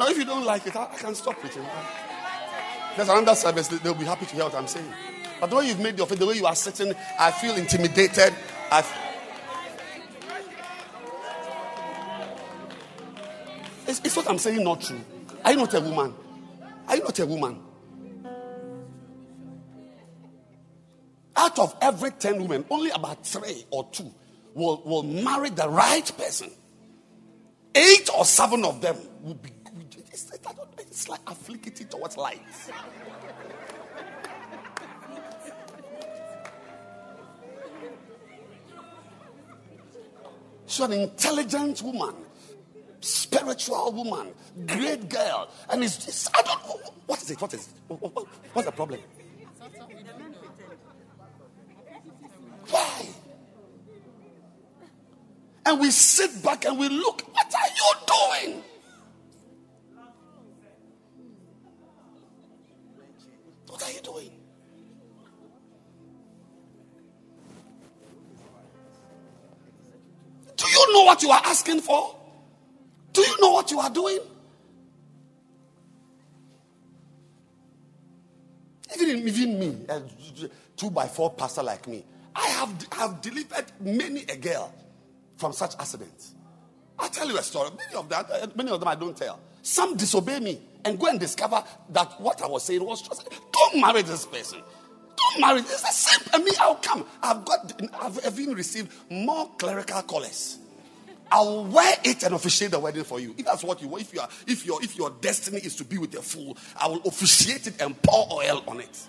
[0.10, 1.64] If you don't like it, I, I can stop preaching.
[2.96, 4.92] There's another service, they- they'll be happy to hear what I'm saying.
[5.40, 8.34] But the way you've made your face, the way you are sitting, I feel intimidated.
[8.72, 9.06] I f-
[13.88, 15.00] Is, is what I'm saying not true?
[15.44, 16.14] Are you not a woman?
[16.88, 17.60] Are you not a woman?
[21.36, 24.14] Out of every 10 women, only about three or two
[24.54, 26.52] will, will marry the right person.
[27.74, 29.50] Eight or seven of them will be.
[29.50, 29.59] It's,
[31.10, 32.42] like afflicity towards light.
[40.68, 42.14] She's an intelligent woman,
[43.02, 44.34] spiritual woman,
[44.68, 45.50] great girl.
[45.70, 46.80] And it's just, I don't know.
[47.08, 47.42] What is it?
[47.42, 47.74] What is it?
[47.88, 49.00] What- what- what's the problem?
[52.70, 53.08] Why?
[55.66, 57.70] And we sit back and we look, what are
[58.46, 58.64] you doing?
[64.04, 64.32] Doing?
[70.58, 72.16] Do you know what you are asking for?
[73.14, 74.20] Do you know what you are doing?
[79.00, 80.02] Even, even me, a
[80.76, 82.04] two by four pastor like me,
[82.36, 84.74] I have, I have delivered many a girl
[85.38, 86.34] from such accidents.
[86.98, 87.70] I'll tell you a story.
[87.78, 89.40] Many of that, many of them I don't tell.
[89.62, 93.18] Some disobey me and go and discover that what I was saying was true.
[93.52, 94.60] Don't marry this person.
[95.18, 95.60] Don't marry.
[95.60, 96.28] It's the same.
[96.34, 97.06] I mean, I'll come.
[97.22, 97.82] I've got.
[98.02, 100.60] I've even received more clerical callers.
[101.32, 103.36] I'll wear it and officiate the wedding for you.
[103.38, 105.84] If that's what you want, if you are, if your if your destiny is to
[105.84, 109.08] be with a fool, I will officiate it and pour oil on it.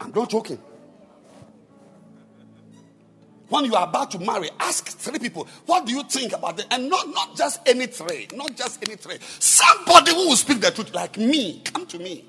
[0.00, 0.58] I'm not joking.
[3.48, 6.66] When you are about to marry, ask three people, what do you think about it?
[6.70, 9.18] And not, not just any three, not just any three.
[9.38, 12.24] Somebody who will speak the truth, like me, come to me.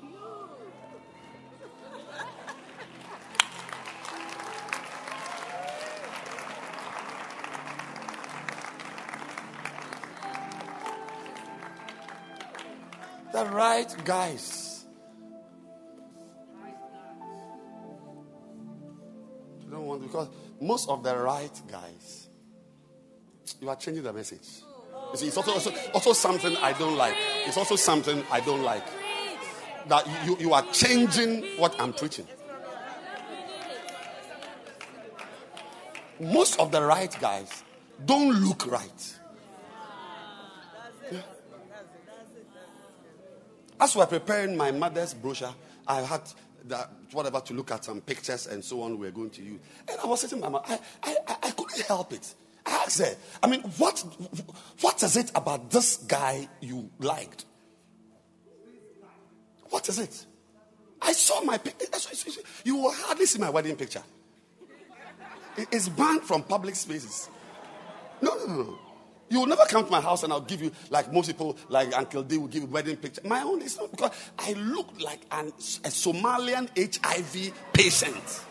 [13.32, 14.84] The right guys.
[19.60, 20.28] You don't want because
[20.60, 22.28] most of the right guys,
[23.60, 24.62] you are changing the message.
[25.12, 27.14] You see, it's also, also, also something I don't like.
[27.46, 28.84] It's also something I don't like.
[29.88, 32.26] That you, you are changing what I'm preaching.
[36.18, 37.62] Most of the right guys
[38.04, 39.18] don't look right.
[41.12, 41.20] Yeah.
[43.78, 45.54] As we were preparing my mother's brochure,
[45.86, 46.22] I had
[46.64, 49.60] that whatever to look at some pictures and so on we are going to use.
[49.88, 52.34] And I was sitting mom, I, I, I couldn't help it.
[52.64, 54.04] I asked her, I mean, what
[54.80, 57.44] what is it about this guy you liked?
[59.70, 60.26] What is it?
[61.00, 61.86] I saw my picture.
[62.64, 64.02] You will hardly see my wedding picture.
[65.56, 67.28] It's banned from public spaces.
[68.20, 68.78] No, no, no.
[69.28, 71.96] You will never come to my house and I'll give you, like most people, like
[71.96, 73.22] Uncle D will give you wedding picture.
[73.24, 78.44] My own is not because I look like an, a Somalian HIV patient.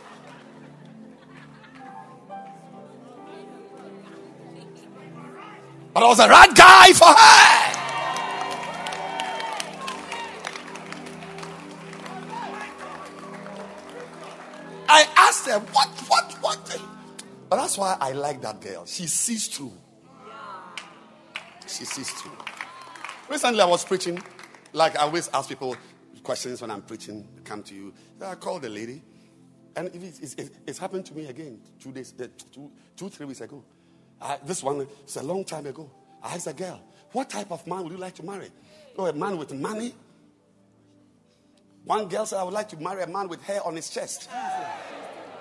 [5.93, 7.75] But I was the right guy for her.
[14.87, 16.81] I asked her, what, what, what?
[17.49, 18.85] But that's why I like that girl.
[18.85, 19.71] She sees through.
[21.67, 22.37] She sees through.
[23.29, 24.21] Recently, I was preaching.
[24.73, 25.75] Like I always ask people
[26.23, 27.27] questions when I'm preaching.
[27.43, 27.93] Come to you.
[28.19, 29.01] So I called the lady,
[29.75, 32.13] and it's, it's, it's happened to me again two days,
[32.51, 33.63] two, two three weeks ago.
[34.21, 35.89] I, this one is a long time ago.
[36.21, 36.81] I asked a girl,
[37.11, 38.49] "What type of man would you like to marry?
[38.97, 39.93] Oh, a man with money."
[41.83, 44.29] One girl said, "I would like to marry a man with hair on his chest."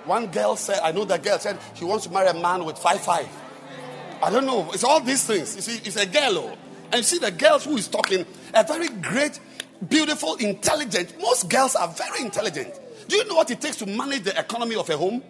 [0.04, 2.78] One girl said, "I know that girl said she wants to marry a man with
[2.78, 3.28] five five.
[4.24, 4.70] I don't know.
[4.72, 5.54] It's all these things.
[5.54, 6.38] You see, it's a girl.
[6.38, 6.56] Oh.
[6.86, 8.24] And you see, the girls who is talking,
[8.54, 9.38] a very great,
[9.86, 11.20] beautiful, intelligent.
[11.20, 12.72] Most girls are very intelligent.
[13.06, 15.22] Do you know what it takes to manage the economy of a home?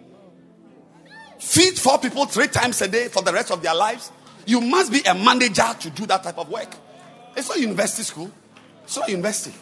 [1.39, 4.13] Feed four people three times a day for the rest of their lives.
[4.45, 6.73] You must be a manager to do that type of work.
[7.35, 8.31] It's not university school.
[8.85, 9.53] It's not university.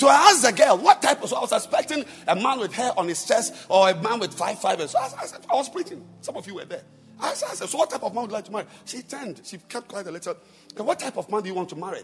[0.00, 2.72] So I asked the girl, what type of, so I was expecting a man with
[2.72, 4.92] hair on his chest or a man with five fibers.
[4.92, 6.02] So I, I, I was preaching.
[6.22, 6.80] Some of you were there.
[7.20, 8.64] I said, so what type of man would you like to marry?
[8.86, 9.42] She turned.
[9.44, 10.38] She kept quiet a little.
[10.74, 12.00] And What type of man do you want to marry?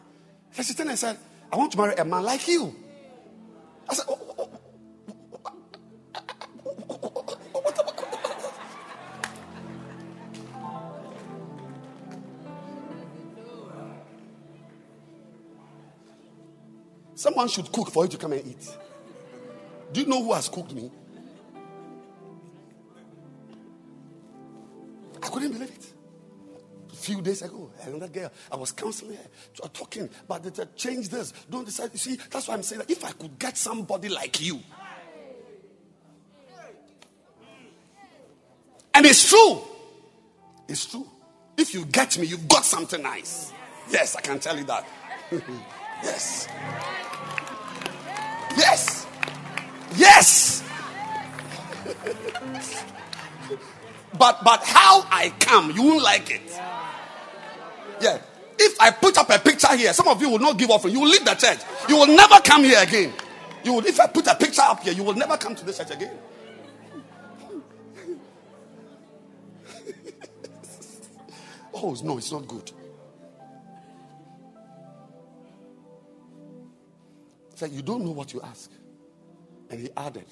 [0.53, 1.17] she turned and said,
[1.51, 2.77] I want to marry a man like you.
[3.89, 4.26] I said, oh,
[17.17, 18.77] Someone should cook for you to come and eat.
[19.91, 20.91] Do you know who has cooked me?
[25.23, 25.93] I couldn't believe it.
[26.93, 29.23] A few days ago, another girl, I was counseling her,
[29.63, 31.91] uh, talking, but they change this, don't decide.
[31.93, 34.61] You see, that's why I'm saying that if I could get somebody like you,
[38.93, 39.63] and it's true,
[40.69, 41.09] it's true.
[41.57, 43.53] If you get me, you've got something nice.
[43.91, 44.87] Yes, I can tell you that.
[46.03, 46.47] Yes.
[49.95, 50.63] Yes.
[54.19, 56.41] But but how I come, you won't like it.
[58.01, 58.19] Yeah.
[58.59, 60.95] If I put up a picture here, some of you will not give offering.
[60.95, 61.59] You will leave the church.
[61.89, 63.13] You will never come here again.
[63.63, 65.77] You will, if I put a picture up here, you will never come to this
[65.77, 66.17] church again.
[71.75, 72.73] oh no, it's not good.
[77.57, 78.71] said, You don't know what you ask.
[79.71, 80.27] And he added,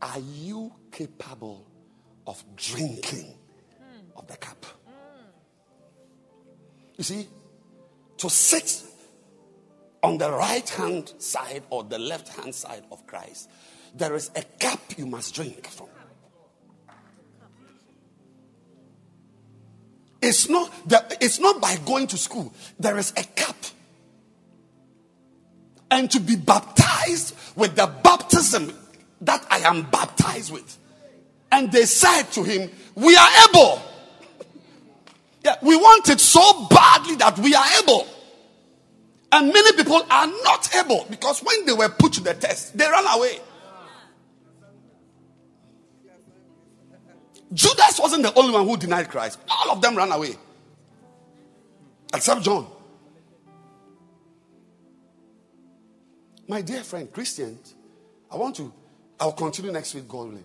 [0.00, 1.66] Are you capable
[2.26, 3.34] of drinking
[4.16, 4.66] of the cup?
[6.96, 7.28] You see,
[8.18, 8.82] to sit
[10.02, 13.48] on the right hand side or the left hand side of Christ,
[13.94, 15.88] there is a cup you must drink from.
[20.20, 23.56] It's not, the, it's not by going to school, there is a cup.
[25.92, 28.72] And to be baptized with the baptism
[29.20, 30.78] that I am baptized with.
[31.50, 33.82] And they said to him, We are able.
[35.44, 38.08] Yeah, we want it so badly that we are able.
[39.32, 42.88] And many people are not able because when they were put to the test, they
[42.88, 43.38] ran away.
[47.52, 49.38] Judas wasn't the only one who denied Christ.
[49.50, 50.36] All of them ran away.
[52.14, 52.66] Except John.
[56.52, 57.74] My dear friend, Christians,
[58.30, 58.70] I want to,
[59.18, 60.44] I'll continue next week, God willing.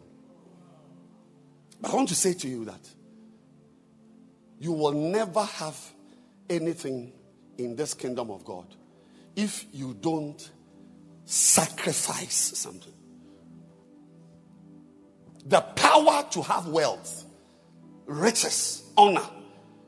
[1.82, 2.80] But I want to say to you that
[4.58, 5.78] you will never have
[6.50, 7.12] anything
[7.58, 8.68] in this kingdom of God
[9.36, 10.50] if you don't
[11.26, 12.94] sacrifice something.
[15.46, 17.26] The power to have wealth,
[18.06, 19.28] riches, honor,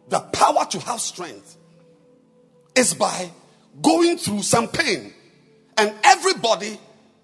[0.09, 1.55] the power to have strength
[2.75, 3.31] is by
[3.81, 5.13] going through some pain.
[5.79, 6.77] And everybody,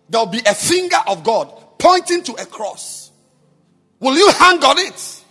[0.10, 3.12] there'll be a finger of God pointing to a cross.
[4.00, 5.24] Will you hang on it?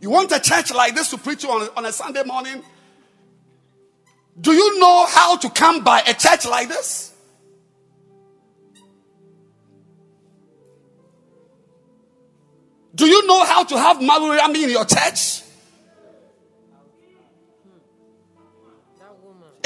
[0.00, 2.62] You want a church like this to preach you on, on a Sunday morning?
[4.40, 7.12] Do you know how to come by a church like this?
[12.94, 15.42] Do you know how to have Marurami in your church?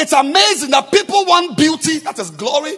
[0.03, 2.75] It's amazing that people want beauty, that is glory.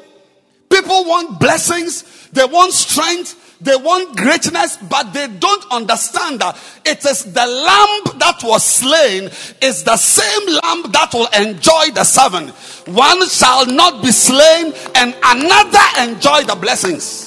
[0.68, 7.02] People want blessings, they want strength, they want greatness, but they don't understand that it
[7.06, 9.30] is the lamb that was slain
[9.62, 12.48] is the same lamb that will enjoy the seven.
[12.94, 17.24] One shall not be slain and another enjoy the blessings.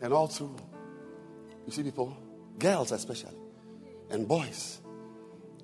[0.00, 0.56] And through,
[1.66, 2.16] you see people,
[2.58, 3.36] girls especially,
[4.10, 4.80] and boys,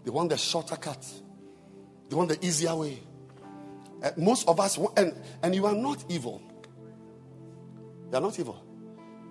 [0.04, 1.04] they want the shorter cut,
[2.08, 2.98] they want the easier way.
[4.02, 6.42] Uh, most of us, want, and, and you are not evil.
[8.10, 8.62] You are not evil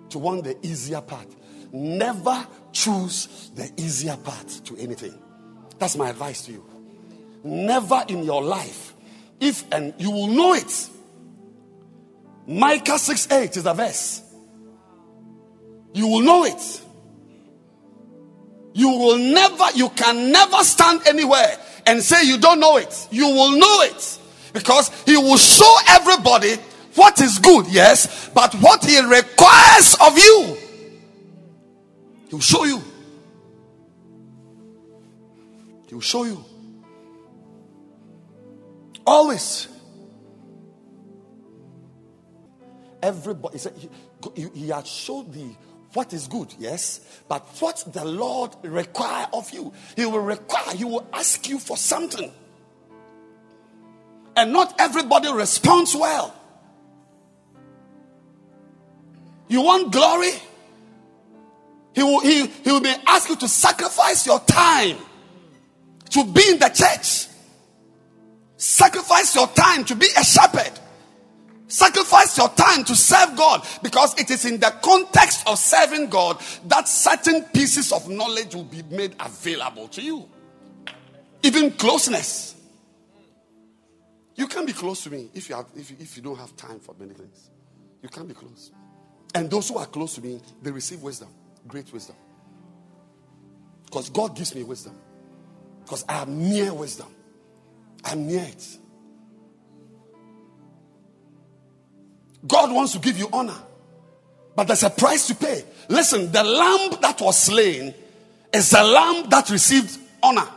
[0.08, 1.26] to want the easier path.
[1.72, 5.18] Never choose the easier path to anything.
[5.78, 6.64] That's my advice to you.
[7.44, 8.94] Never in your life,
[9.40, 10.88] if and you will know it.
[12.46, 14.22] Micah 6 8 is the verse.
[15.94, 16.82] You will know it.
[18.74, 23.08] You will never, you can never stand anywhere and say you don't know it.
[23.10, 24.18] You will know it
[24.52, 26.54] because he will show everybody
[26.94, 30.56] what is good, yes, but what he requires of you.
[32.28, 32.82] He will show you.
[35.86, 36.44] He will show you.
[39.06, 39.68] Always.
[43.02, 43.88] Everybody, he,
[44.34, 45.56] he, he had showed thee
[45.94, 50.84] what is good, yes, but what the Lord require of you, He will require, He
[50.84, 52.32] will ask you for something.
[54.34, 56.34] And not everybody responds well.
[59.48, 60.32] You want glory?
[61.94, 64.96] He will, he, he will be ask you to sacrifice your time
[66.10, 67.28] to be in the church.
[68.56, 70.72] Sacrifice your time to be a shepherd.
[71.72, 76.38] Sacrifice your time to serve God because it is in the context of serving God
[76.66, 80.28] that certain pieces of knowledge will be made available to you.
[81.42, 82.56] Even closeness.
[84.34, 86.54] You can't be close to me if you, have, if you, if you don't have
[86.56, 87.48] time for many things.
[88.02, 88.70] You can't be close.
[89.34, 91.28] And those who are close to me, they receive wisdom,
[91.66, 92.16] great wisdom.
[93.86, 94.94] Because God gives me wisdom.
[95.84, 97.08] Because I am near wisdom.
[98.04, 98.76] I'm near it.
[102.46, 103.56] God wants to give you honor,
[104.56, 105.64] but there's a price to pay.
[105.88, 107.94] Listen, the lamb that was slain
[108.52, 110.48] is the lamb that received honor.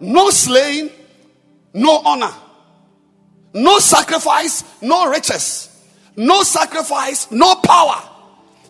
[0.00, 0.90] No slaying,
[1.74, 2.32] no honor.
[3.54, 5.68] No sacrifice, no riches.
[6.16, 8.02] No sacrifice, no power.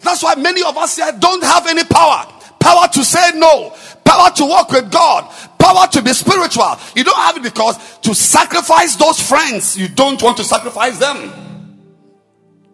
[0.01, 2.32] That's why many of us here don't have any power.
[2.63, 3.75] Power to say no,
[4.05, 5.29] power to walk with God,
[5.59, 6.79] power to be spiritual.
[6.95, 11.99] You don't have it because to sacrifice those friends, you don't want to sacrifice them.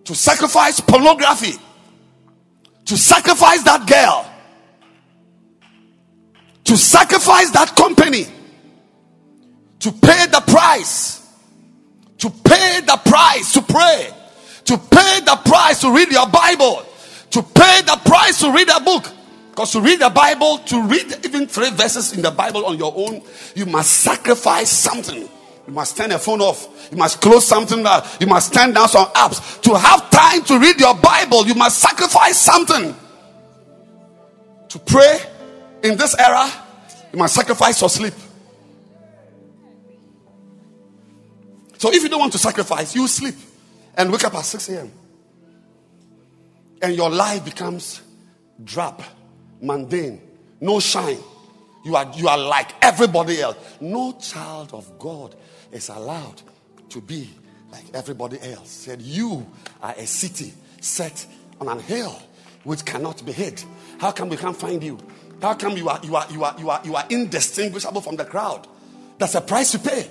[0.04, 1.54] To sacrifice pornography,
[2.84, 4.30] to sacrifice that girl,
[6.64, 8.26] to sacrifice that company,
[9.78, 11.26] to pay the price,
[12.18, 14.10] to pay the price to pray,
[14.66, 16.82] to pay the price to read your Bible,
[17.30, 19.14] to pay the price to read a book.
[19.58, 22.92] Because to read the Bible, to read even three verses in the Bible on your
[22.94, 23.20] own,
[23.56, 25.22] you must sacrifice something.
[25.22, 26.88] You must turn your phone off.
[26.92, 27.84] You must close something.
[28.20, 29.60] You must turn down some apps.
[29.62, 32.94] To have time to read your Bible, you must sacrifice something.
[34.68, 35.18] To pray
[35.82, 36.48] in this era,
[37.12, 38.14] you must sacrifice your sleep.
[41.78, 43.34] So if you don't want to sacrifice, you sleep
[43.96, 44.92] and wake up at 6 a.m.
[46.80, 48.02] And your life becomes
[48.62, 49.02] drab,
[49.60, 50.20] mundane,
[50.60, 51.18] no shine.
[51.84, 53.56] You are, you are like everybody else.
[53.80, 55.34] No child of God
[55.72, 56.42] is allowed
[56.90, 57.30] to be
[57.70, 58.70] like everybody else.
[58.70, 59.46] Said, You
[59.82, 61.26] are a city set
[61.60, 62.20] on an hill
[62.64, 63.62] which cannot be hid.
[63.98, 64.98] How come we can't find you?
[65.40, 68.24] How come you are you are you are you are you are indistinguishable from the
[68.24, 68.66] crowd?
[69.18, 70.10] That's a price to pay.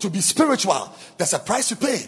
[0.00, 2.06] To be spiritual, there's a price to pay.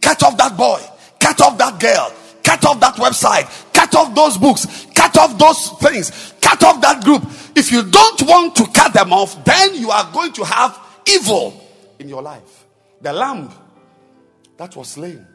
[0.00, 0.80] Cut off that boy,
[1.20, 2.12] cut off that girl,
[2.42, 7.04] cut off that website, cut off those books, cut off those things, cut off that
[7.04, 7.22] group.
[7.56, 11.64] If you don't want to cut them off, then you are going to have evil
[11.98, 12.66] in your life.
[13.00, 13.50] The lamb
[14.56, 15.26] that was slain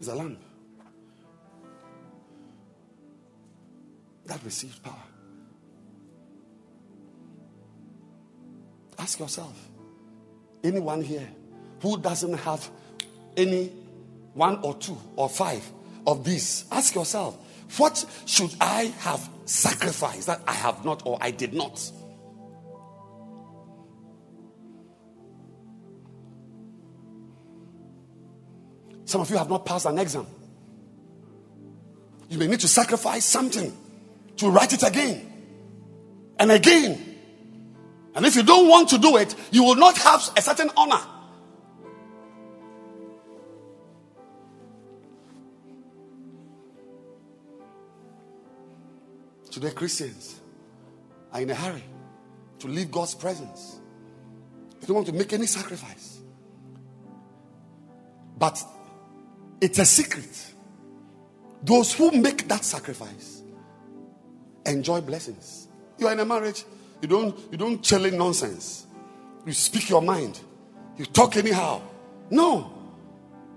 [0.00, 0.38] is a lamb
[4.26, 4.94] that received power.
[8.98, 9.54] Ask yourself
[10.62, 11.28] anyone here
[11.80, 12.70] who doesn't have
[13.36, 13.70] any
[14.34, 15.64] one or two or five
[16.06, 17.38] of these, ask yourself,
[17.78, 21.78] what should I have sacrificed that I have not or I did not?
[29.06, 30.26] Some of you have not passed an exam.
[32.28, 33.72] You may need to sacrifice something
[34.38, 35.30] to write it again
[36.38, 37.16] and again.
[38.14, 41.00] And if you don't want to do it, you will not have a certain honor.
[49.64, 50.40] Today, Christians
[51.32, 51.84] are in a hurry
[52.58, 53.80] to leave God's presence.
[54.78, 56.18] They don't want to make any sacrifice.
[58.36, 58.62] But
[59.62, 60.52] it's a secret.
[61.62, 63.42] Those who make that sacrifice
[64.66, 65.68] enjoy blessings.
[65.96, 66.64] You are in a marriage,
[67.00, 68.86] you don't you don't chill in nonsense.
[69.46, 70.40] You speak your mind.
[70.98, 71.80] You talk anyhow.
[72.28, 72.70] No.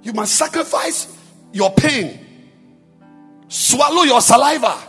[0.04, 1.18] You must sacrifice
[1.52, 2.26] your pain.
[3.50, 4.87] Swallow your saliva.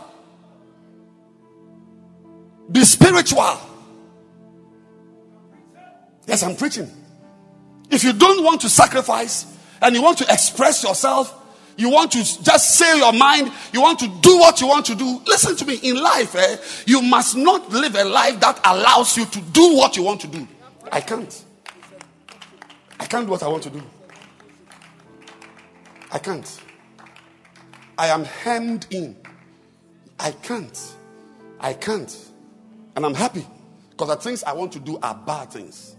[2.71, 3.59] Be spiritual.
[6.27, 6.89] Yes, I'm preaching.
[7.89, 11.35] If you don't want to sacrifice and you want to express yourself,
[11.75, 14.95] you want to just say your mind, you want to do what you want to
[14.95, 15.21] do.
[15.25, 15.79] Listen to me.
[15.81, 19.95] In life, eh, you must not live a life that allows you to do what
[19.95, 20.45] you want to do.
[20.91, 21.45] I can't.
[22.99, 23.81] I can't do what I want to do.
[26.11, 26.61] I can't.
[27.97, 29.15] I am hemmed in.
[30.19, 30.95] I can't.
[31.61, 32.28] I can't.
[32.95, 33.45] And I'm happy
[33.91, 35.95] because the things I want to do are bad things.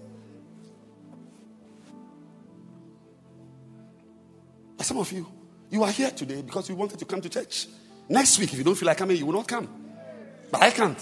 [4.76, 5.26] But some of you,
[5.70, 7.66] you are here today because you wanted to come to church.
[8.08, 9.68] Next week, if you don't feel like coming, you will not come.
[10.50, 10.98] But I can't.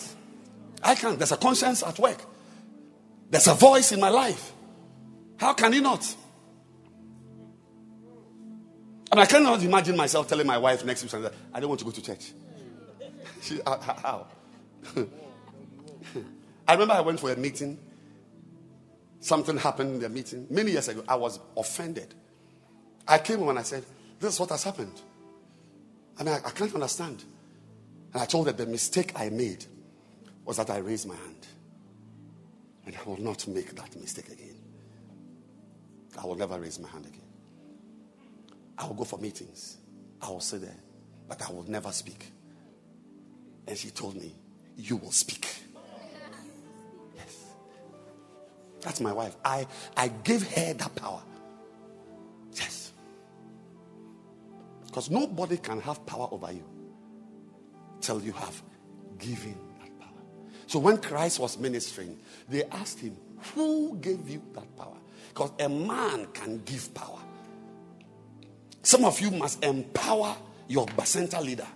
[0.83, 1.19] I can't.
[1.19, 2.21] There's a conscience at work.
[3.31, 4.53] There's a voice in my life.
[5.37, 6.05] How can you not?
[9.11, 11.93] And I cannot imagine myself telling my wife next week, I don't want to go
[11.93, 12.33] to church.
[13.41, 14.27] She, how?
[16.69, 17.79] I remember I went for a meeting.
[19.21, 21.03] Something happened in the meeting many years ago.
[21.09, 22.15] I was offended.
[23.09, 23.85] I came home and I said,
[24.21, 25.01] This is what has happened.
[26.19, 27.25] I mean, I, I can't understand.
[28.13, 29.65] And I told her the mistake I made
[30.45, 31.47] was that I raised my hand.
[32.87, 34.57] And I will not make that mistake again.
[36.23, 37.21] I will never raise my hand again.
[38.77, 39.79] I will go for meetings.
[40.21, 40.77] I will sit there,
[41.29, 42.31] but I will never speak.
[43.67, 44.35] And she told me,
[44.77, 45.47] You will speak.
[48.81, 49.37] That's my wife.
[49.45, 51.23] I, I gave her that power.
[52.55, 52.93] Yes.
[54.87, 56.65] Because nobody can have power over you
[58.01, 58.63] till you have
[59.19, 60.09] given that power.
[60.67, 62.19] So when Christ was ministering,
[62.49, 63.17] they asked him,
[63.55, 64.97] Who gave you that power?
[65.29, 67.19] Because a man can give power.
[68.83, 70.37] Some of you must empower
[70.69, 71.67] your center leader.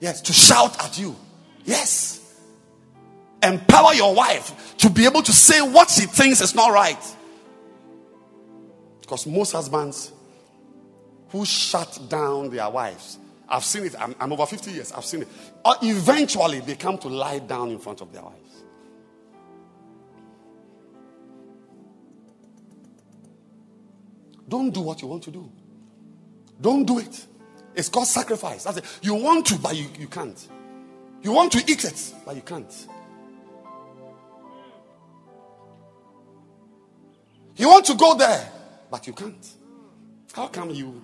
[0.00, 1.16] Yes, to shout at you.
[1.64, 2.25] Yes.
[3.46, 7.16] Empower your wife to be able to say what she thinks is not right.
[9.00, 10.12] Because most husbands
[11.28, 13.18] who shut down their wives
[13.48, 13.94] I've seen it.
[13.98, 14.92] I'm, I'm over 50 years.
[14.92, 15.28] I've seen it.
[15.64, 18.64] Or eventually, they come to lie down in front of their wives.
[24.48, 25.50] Don't do what you want to do.
[26.60, 27.26] Don't do it.
[27.74, 28.64] It's called sacrifice.
[28.64, 28.84] That's it.
[29.02, 30.48] You want to, but you, you can't.
[31.22, 32.86] You want to eat it, but you can't.
[37.56, 38.50] You want to go there,
[38.90, 39.46] but you can't.
[40.34, 41.02] How come you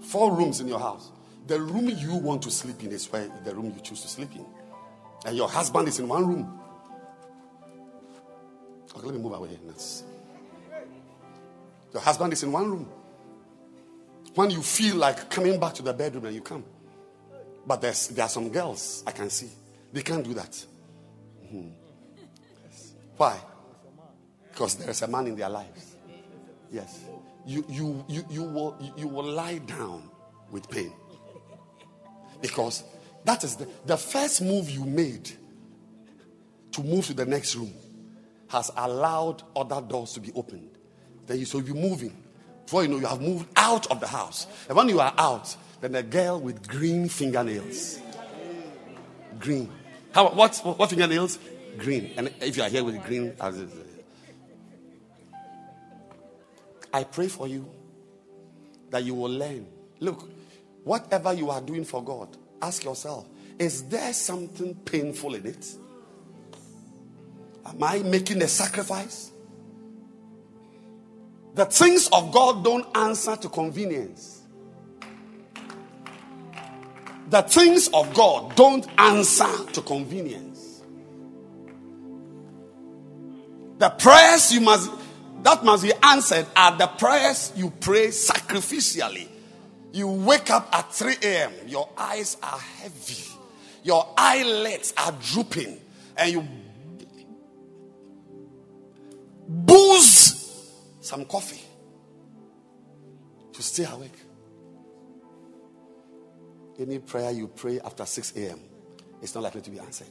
[0.00, 1.10] four rooms in your house?
[1.46, 4.34] The room you want to sleep in is where the room you choose to sleep
[4.34, 4.46] in.
[5.24, 6.60] And your husband is in one room.
[8.96, 9.58] Okay, let me move away.
[9.66, 10.02] Let's.
[11.92, 12.88] Your husband is in one room.
[14.34, 16.64] When you feel like coming back to the bedroom and you come.
[17.66, 19.50] But there's, there are some girls I can see.
[19.92, 20.64] They can't do that.
[21.44, 21.72] Mhm.
[23.16, 23.38] Why?
[24.56, 25.96] Because there is a man in their lives.
[26.72, 27.04] Yes.
[27.44, 30.08] You, you, you, you, will, you will lie down
[30.50, 30.94] with pain.
[32.40, 32.82] Because
[33.26, 35.30] that is the, the first move you made
[36.72, 37.74] to move to the next room
[38.48, 40.70] has allowed other doors to be opened.
[41.26, 42.16] Then you so you're moving.
[42.64, 44.46] Before you know, you have moved out of the house.
[44.68, 48.00] And when you are out, then a girl with green fingernails.
[49.38, 49.70] Green.
[50.12, 51.38] How what what fingernails?
[51.76, 52.12] Green.
[52.16, 53.58] And if you are here with green, as
[56.92, 57.68] I pray for you
[58.90, 59.66] that you will learn.
[60.00, 60.28] Look,
[60.84, 63.26] whatever you are doing for God, ask yourself,
[63.58, 65.66] is there something painful in it?
[67.66, 69.32] Am I making a sacrifice?
[71.54, 74.42] The things of God don't answer to convenience.
[77.30, 80.82] The things of God don't answer to convenience.
[83.78, 84.90] The prayers you must
[85.46, 89.28] that must be answered are the prayers you pray sacrificially.
[89.92, 93.22] You wake up at 3 a.m., your eyes are heavy,
[93.84, 95.80] your eyelids are drooping,
[96.16, 96.48] and you
[99.46, 101.62] booze some coffee
[103.52, 104.18] to stay awake.
[106.76, 108.58] Any prayer you pray after 6 a.m.
[109.22, 110.08] is not likely to be answered.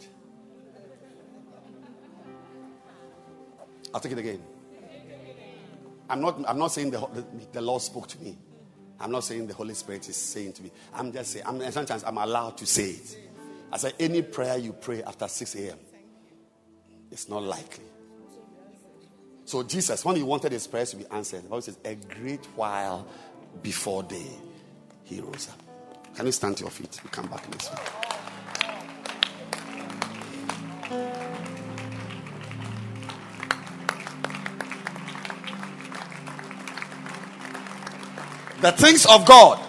[3.94, 4.55] I'll take it again.
[6.10, 8.38] I'm not, I'm not saying the, the, the Lord spoke to me.
[9.00, 10.72] I'm not saying the Holy Spirit is saying to me.
[10.94, 13.18] I'm just saying, I'm, sometimes I'm allowed to say it.
[13.72, 15.78] I say, any prayer you pray after 6 a.m.,
[17.12, 17.84] it's not likely.
[19.44, 22.46] So, Jesus, when he wanted his prayers to be answered, the Bible says, a great
[22.56, 23.06] while
[23.62, 24.32] before day,
[25.04, 25.60] he rose up.
[26.16, 27.00] Can you stand to your feet?
[27.04, 27.82] We come back in next week.
[38.66, 39.60] The things of God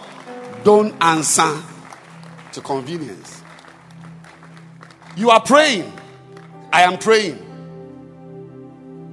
[0.65, 1.63] don't answer
[2.53, 3.43] to convenience.
[5.19, 5.93] You are praying.
[6.73, 7.37] I am praying.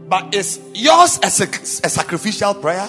[0.07, 2.88] But is yours a, a sacrificial prayer?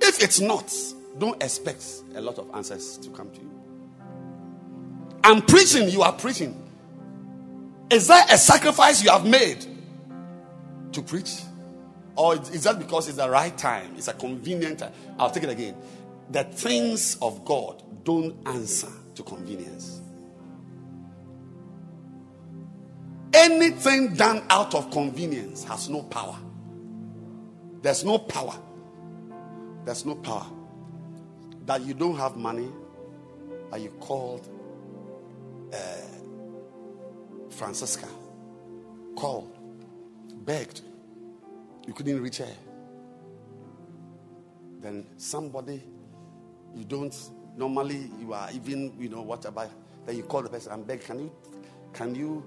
[0.00, 0.74] If it's not,
[1.16, 1.84] don't expect
[2.16, 3.50] a lot of answers to come to you.
[5.22, 6.60] I'm preaching, you are preaching.
[7.88, 9.64] Is there a sacrifice you have made
[10.90, 11.30] to preach?
[12.16, 13.94] Or is that because it's the right time?
[13.96, 14.92] It's a convenient time.
[15.18, 15.76] I'll take it again.
[16.30, 20.00] The things of God don't answer to convenience.
[23.34, 26.36] Anything done out of convenience has no power.
[27.80, 28.54] There's no power.
[29.84, 30.46] There's no power.
[31.66, 32.68] That you don't have money,
[33.70, 34.48] that you called
[35.72, 36.12] uh,
[39.16, 39.56] called,
[40.44, 40.82] begged,
[41.86, 42.48] you couldn't reach her.
[44.80, 45.82] Then somebody
[46.74, 47.14] you don't
[47.56, 49.68] normally you are even you know whatever.
[50.06, 51.32] Then you call the person and beg, can you
[51.92, 52.44] can you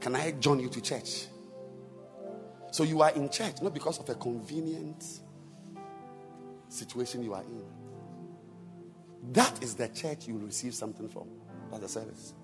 [0.00, 1.26] can I join you to church?
[2.72, 5.04] So you are in church not because of a convenient
[6.68, 7.64] situation you are in.
[9.32, 11.28] That is the church you receive something from.
[11.70, 12.34] That's the service.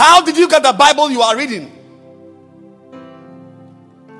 [0.00, 1.70] How did you get the Bible you are reading?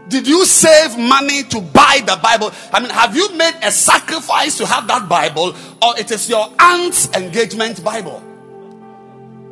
[0.09, 2.53] Did you save money to buy the Bible?
[2.71, 6.53] I mean, have you made a sacrifice to have that Bible, or it is your
[6.59, 8.23] aunt's engagement Bible?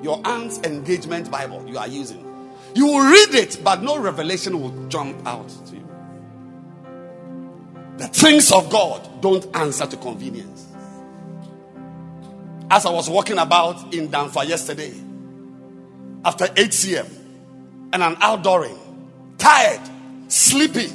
[0.02, 2.22] Your aunt's engagement Bible you are using.
[2.74, 5.88] You will read it, but no revelation will jump out to you.
[7.96, 10.66] The things of God don't answer to convenience.
[12.70, 14.92] As I was walking about in Danfa yesterday,
[16.24, 17.08] after HCM,
[17.92, 18.78] and an outdooring,
[19.38, 19.80] tired,
[20.28, 20.88] sleepy.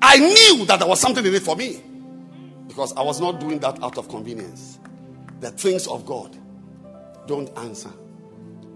[0.00, 1.82] I knew that there was something in it for me
[2.68, 4.78] because I was not doing that out of convenience.
[5.40, 6.36] The things of God
[7.26, 7.90] don't answer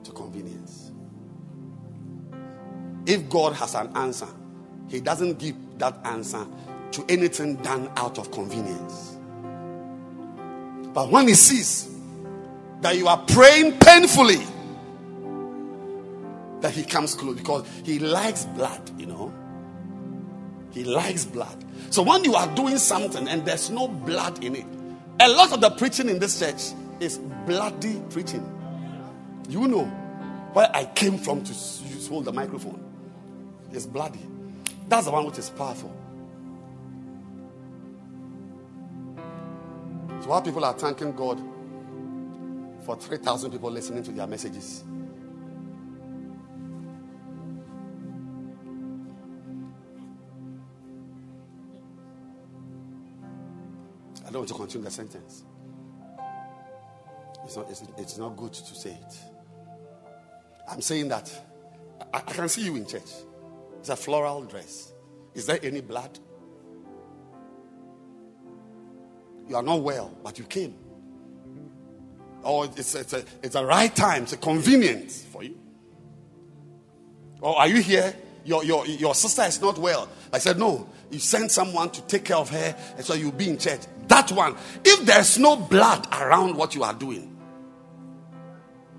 [0.04, 0.90] to convenience.
[3.06, 4.28] If God has an answer,
[4.88, 6.46] He doesn't give that answer
[6.92, 9.16] to anything done out of convenience.
[10.92, 11.88] But when He sees
[12.80, 14.44] that you are praying painfully,
[16.62, 19.32] that He comes close because He likes blood, you know.
[20.70, 21.64] He likes blood.
[21.90, 24.66] So when you are doing something and there's no blood in it,
[25.20, 28.48] a lot of the preaching in this church is bloody preaching.
[29.48, 29.84] You know
[30.54, 31.54] where I came from to
[32.08, 32.82] hold the microphone.
[33.70, 34.20] It's bloody.
[34.88, 35.94] That's the one which is powerful.
[40.20, 41.40] So while people are thanking God
[42.84, 44.84] for 3,000 people listening to their messages,
[54.32, 55.44] don't want to continue the sentence.
[57.44, 59.18] It's not, it's, it's not good to say it.
[60.68, 61.30] I'm saying that
[62.12, 63.10] I, I can see you in church.
[63.80, 64.92] It's a floral dress.
[65.34, 66.18] Is there any blood?
[69.48, 70.74] You are not well, but you came.
[72.42, 75.58] Or it's, it's, a, it's a right time, it's a convenience for you.
[77.40, 78.14] Or are you here?
[78.44, 80.08] Your, your, your sister is not well.
[80.32, 83.48] I said, No, you send someone to take care of her, and so you'll be
[83.48, 83.82] in church.
[84.08, 87.36] That one, if there's no blood around what you are doing,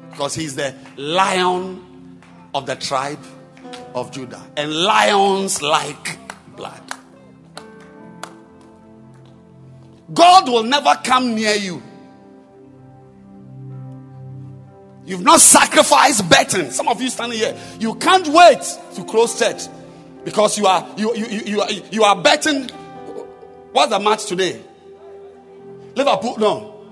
[0.10, 2.22] because he's the lion
[2.54, 3.24] of the tribe
[3.96, 6.18] of Judah, and lions like
[6.56, 6.82] blood.
[10.14, 11.82] God will never come near you.
[15.06, 16.72] You've not sacrificed betting.
[16.72, 18.62] Some of you standing here, you can't wait
[18.96, 19.64] to close church
[20.24, 22.70] because you are you you you, you are you are betting.
[23.74, 24.62] What's the match today?
[25.96, 26.86] Liverpool, no.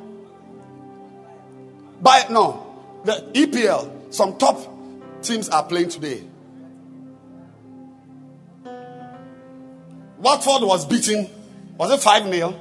[2.01, 2.67] By no.
[3.03, 4.59] The EPL, some top
[5.21, 6.23] teams are playing today.
[10.19, 11.29] Watford was beating,
[11.77, 12.59] was it 5 0?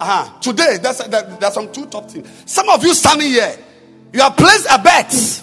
[0.00, 0.40] Uh-huh.
[0.40, 2.28] Today, there's, there, there's some two top teams.
[2.46, 3.56] Some of you standing here,
[4.12, 5.42] you have placed a bet.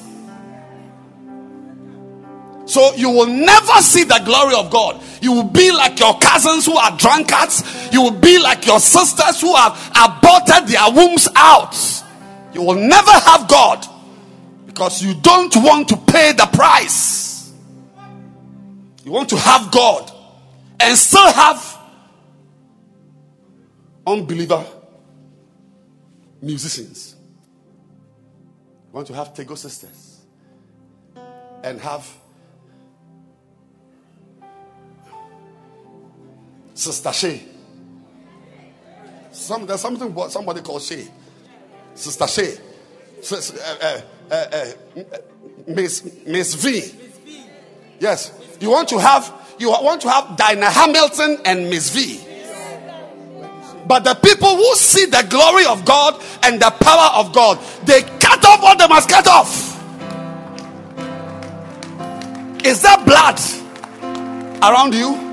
[2.72, 5.03] So you will never see the glory of God.
[5.22, 7.89] You will be like your cousins who are drunkards.
[7.91, 11.76] You will be like your sisters who have aborted their wombs out.
[12.53, 13.85] You will never have God
[14.68, 17.52] because you don't want to pay the price.
[19.03, 20.10] You want to have God
[20.80, 21.77] and still have
[24.07, 24.65] unbeliever
[26.41, 27.18] musicians.
[28.88, 30.22] You want to have Tagoe sisters
[31.65, 32.20] and have
[36.81, 37.43] Sister Shay.
[39.31, 41.07] Some, there's something somebody called Shay.
[41.93, 42.57] Sister Shay.
[43.21, 44.01] Sis- uh,
[44.31, 44.65] uh, uh,
[44.97, 45.17] uh,
[45.67, 46.91] Miss Miss V.
[47.99, 48.31] Yes.
[48.59, 52.19] You want to have you want to have Diana Hamilton and Miss V.
[53.87, 58.01] But the people who see the glory of God and the power of God, they
[58.01, 59.77] cut off what they must cut off.
[62.65, 63.39] Is there blood
[64.63, 65.30] around you?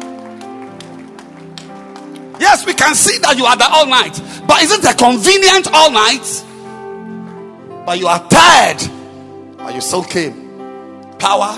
[2.41, 4.21] Yes, we can see that you are there all night.
[4.47, 6.45] But is it a convenient all night?
[7.85, 8.83] But you are tired.
[9.57, 10.49] But you still came.
[11.19, 11.57] Power,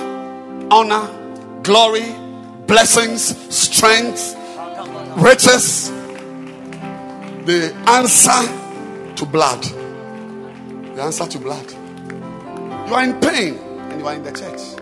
[0.70, 2.06] honor, glory,
[2.66, 4.36] blessings, strength,
[5.16, 5.90] riches.
[7.44, 9.62] The answer to blood.
[10.94, 11.70] The answer to blood.
[12.88, 14.80] You are in pain and you are in the church.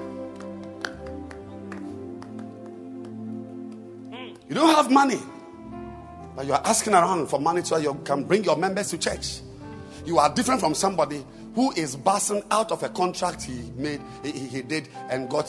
[4.48, 5.18] You don't have money.
[6.44, 9.40] You are asking around for money so you can bring your members to church.
[10.04, 11.24] You are different from somebody
[11.54, 15.48] who is busting out of a contract he made, he, he- did, and got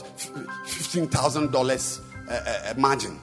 [0.68, 3.20] fifteen thousand dollars uh, margin,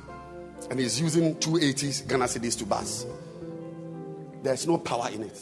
[0.71, 3.07] and he's using two eighty Ghana cedis to bus.
[4.43, 5.41] There's no power in it,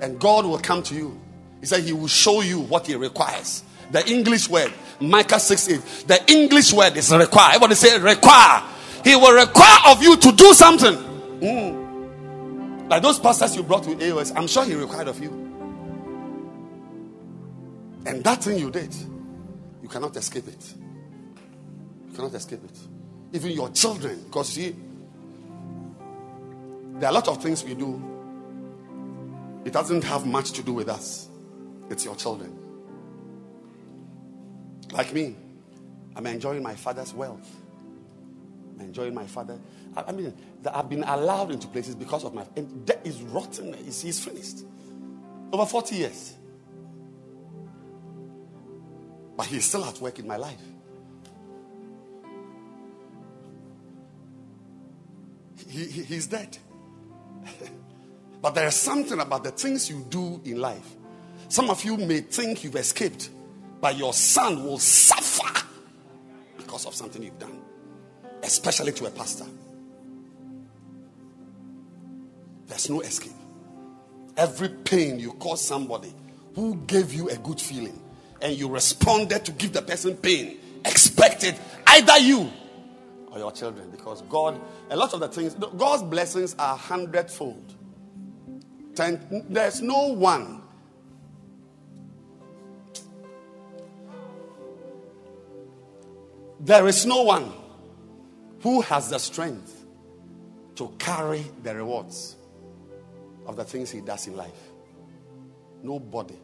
[0.00, 1.20] and God will come to you.
[1.60, 3.64] He said He will show you what He requires.
[3.90, 5.80] The English word, Micah 6 8.
[6.06, 7.48] The English word is require.
[7.54, 8.62] Everybody say require.
[9.02, 10.96] He will require of you to do something.
[11.40, 12.88] Mm.
[12.88, 15.30] Like those pastors you brought to AOS, I'm sure he required of you.
[18.06, 18.94] And that thing you did,
[19.82, 20.74] you cannot escape it.
[22.08, 22.78] You cannot escape it.
[23.32, 24.74] Even your children, because see,
[26.94, 28.02] there are a lot of things we do.
[29.64, 31.28] It doesn't have much to do with us.
[31.90, 32.58] It's your children.
[34.92, 35.36] Like me,
[36.16, 37.48] I'm enjoying my father's wealth.
[38.74, 39.58] I'm enjoying my father.
[39.96, 42.44] I, mean, that I've been allowed into places because of my.
[42.56, 43.74] And that is rotten.
[43.74, 44.64] He's, he's finished.
[45.52, 46.34] Over 40 years.
[49.36, 50.60] But he's still at work in my life.
[55.68, 56.58] He, he, he's dead.
[58.42, 60.96] but there is something about the things you do in life.
[61.48, 63.30] Some of you may think you've escaped,
[63.80, 65.66] but your son will suffer
[66.56, 67.60] because of something you've done,
[68.42, 69.46] especially to a pastor.
[72.68, 73.32] There's no escape.
[74.36, 76.14] Every pain you cause somebody
[76.54, 78.00] who gave you a good feeling
[78.40, 82.50] and you responded to give the person pain, expected either you
[83.32, 87.74] or your children because God, a lot of the things, God's blessings are hundredfold.
[88.94, 90.62] Ten, there's no one.
[96.60, 97.52] There is no one
[98.62, 99.84] who has the strength
[100.74, 102.36] to carry the rewards
[103.48, 104.70] of the things he does in life.
[105.82, 106.36] Nobody.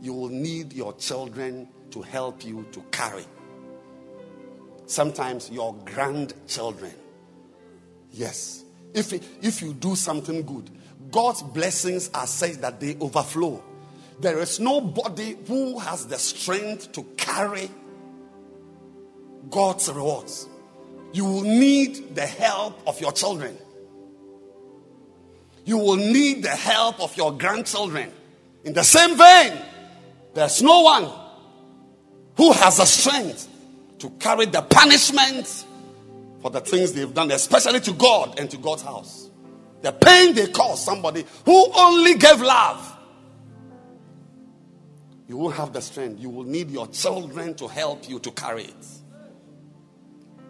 [0.00, 3.24] You will need your children to help you to carry.
[4.86, 6.94] Sometimes your grandchildren.
[8.10, 8.64] Yes.
[8.94, 9.12] If,
[9.44, 10.70] if you do something good,
[11.10, 13.62] God's blessings are such that they overflow.
[14.18, 17.70] There is nobody who has the strength to carry
[19.50, 20.48] God's rewards.
[21.12, 23.56] You will need the help of your children.
[25.70, 28.10] You will need the help of your grandchildren.
[28.64, 29.56] In the same vein,
[30.34, 31.08] there's no one
[32.36, 33.48] who has the strength
[34.00, 35.46] to carry the punishment
[36.42, 39.30] for the things they've done, especially to God and to God's house.
[39.82, 42.98] The pain they cause somebody who only gave love.
[45.28, 46.20] You won't have the strength.
[46.20, 48.86] You will need your children to help you to carry it.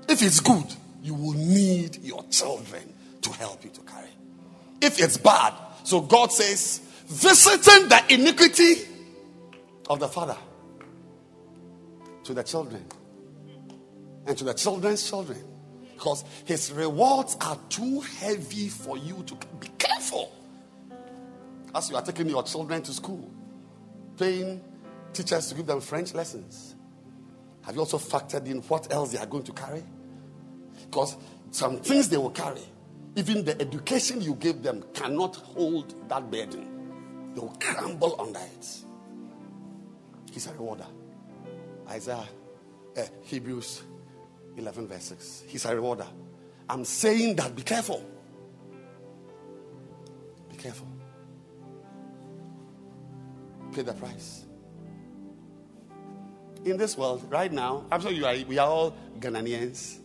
[0.08, 3.89] If it's good, you will need your children to help you to carry.
[4.80, 5.54] If it's bad,
[5.84, 8.88] so God says, visiting the iniquity
[9.88, 10.36] of the father
[12.24, 12.84] to the children
[14.26, 15.38] and to the children's children
[15.94, 20.32] because his rewards are too heavy for you to be careful
[21.74, 23.30] as you are taking your children to school
[24.16, 24.60] paying
[25.12, 26.76] teachers to give them french lessons.
[27.62, 29.82] Have you also factored in what else they are going to carry?
[30.84, 31.16] Because
[31.50, 32.60] some things they will carry
[33.16, 38.84] even the education you give them cannot hold that burden they will crumble under it
[40.32, 40.86] he's a rewarder
[41.88, 42.24] isaiah
[42.96, 43.82] uh, hebrews
[44.56, 45.44] 11, verse 6.
[45.48, 46.06] He's a rewarder.
[46.68, 48.04] I'm saying that be careful.
[50.50, 50.86] Be careful.
[53.72, 54.44] Pay the price.
[56.64, 59.98] In this world, right now, I'm sure you are, we are all Ghanaians.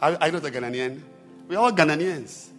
[0.00, 1.02] I, I know the Ghanaian.
[1.50, 2.50] We are all Ghanaians.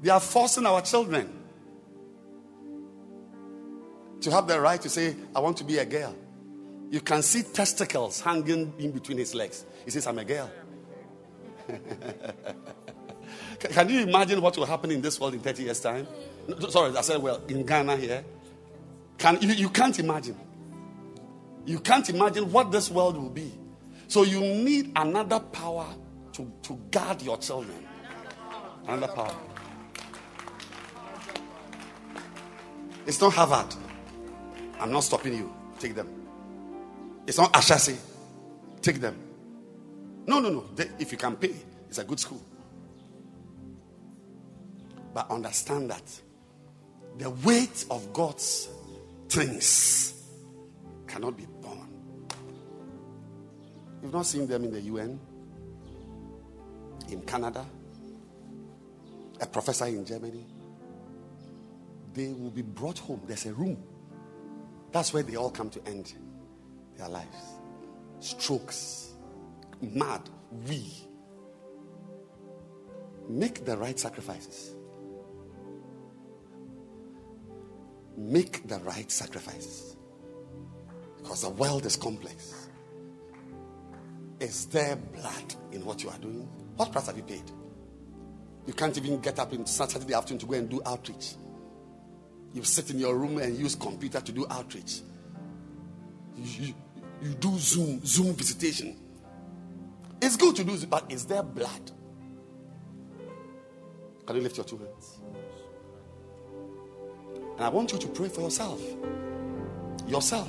[0.00, 1.28] They are forcing our children
[4.20, 6.14] to have the right to say, I want to be a girl.
[6.90, 9.66] You can see testicles hanging in between his legs.
[9.84, 10.48] He says, I'm a girl.
[13.58, 16.06] can you imagine what will happen in this world in 30 years' time?
[16.46, 18.24] No, sorry, I said, well, in Ghana here.
[19.18, 20.36] Can, you, you can't imagine.
[21.66, 23.52] You can't imagine what this world will be.
[24.06, 25.88] So you need another power
[26.34, 27.86] to, to guard your children.
[28.86, 29.34] Another power.
[33.06, 33.74] It's not Harvard.
[34.80, 35.54] I'm not stopping you.
[35.78, 36.08] Take them.
[37.26, 37.96] It's not Ashesi.
[38.82, 39.16] Take them.
[40.26, 40.64] No, no, no.
[40.74, 41.54] They, if you can pay,
[41.88, 42.42] it's a good school.
[45.12, 46.20] But understand that
[47.18, 48.68] the weight of God's
[49.28, 50.22] things
[51.06, 51.88] cannot be borne.
[54.02, 55.20] You've not seen them in the UN,
[57.14, 57.64] in Canada,
[59.40, 60.44] a professor in Germany.
[62.12, 63.22] They will be brought home.
[63.26, 63.82] There's a room.
[64.92, 66.12] That's where they all come to end
[66.96, 67.36] their lives.
[68.18, 69.12] Strokes,
[69.80, 70.28] mad,
[70.66, 70.92] we.
[73.28, 74.74] Make the right sacrifices.
[78.16, 79.96] Make the right sacrifices.
[81.18, 82.68] Because the world is complex.
[84.40, 86.48] Is there blood in what you are doing?
[86.76, 87.44] What price have you paid?
[88.66, 91.34] You can't even get up in Saturday afternoon to go and do outreach.
[92.52, 95.00] You sit in your room and use computer to do outreach.
[96.36, 96.74] You, you,
[97.22, 98.96] you do Zoom, Zoom visitation.
[100.22, 101.90] It's good to do, but is there blood?
[104.26, 105.18] Can you lift your two hands?
[107.56, 108.80] And I want you to pray for yourself.
[110.06, 110.48] Yourself.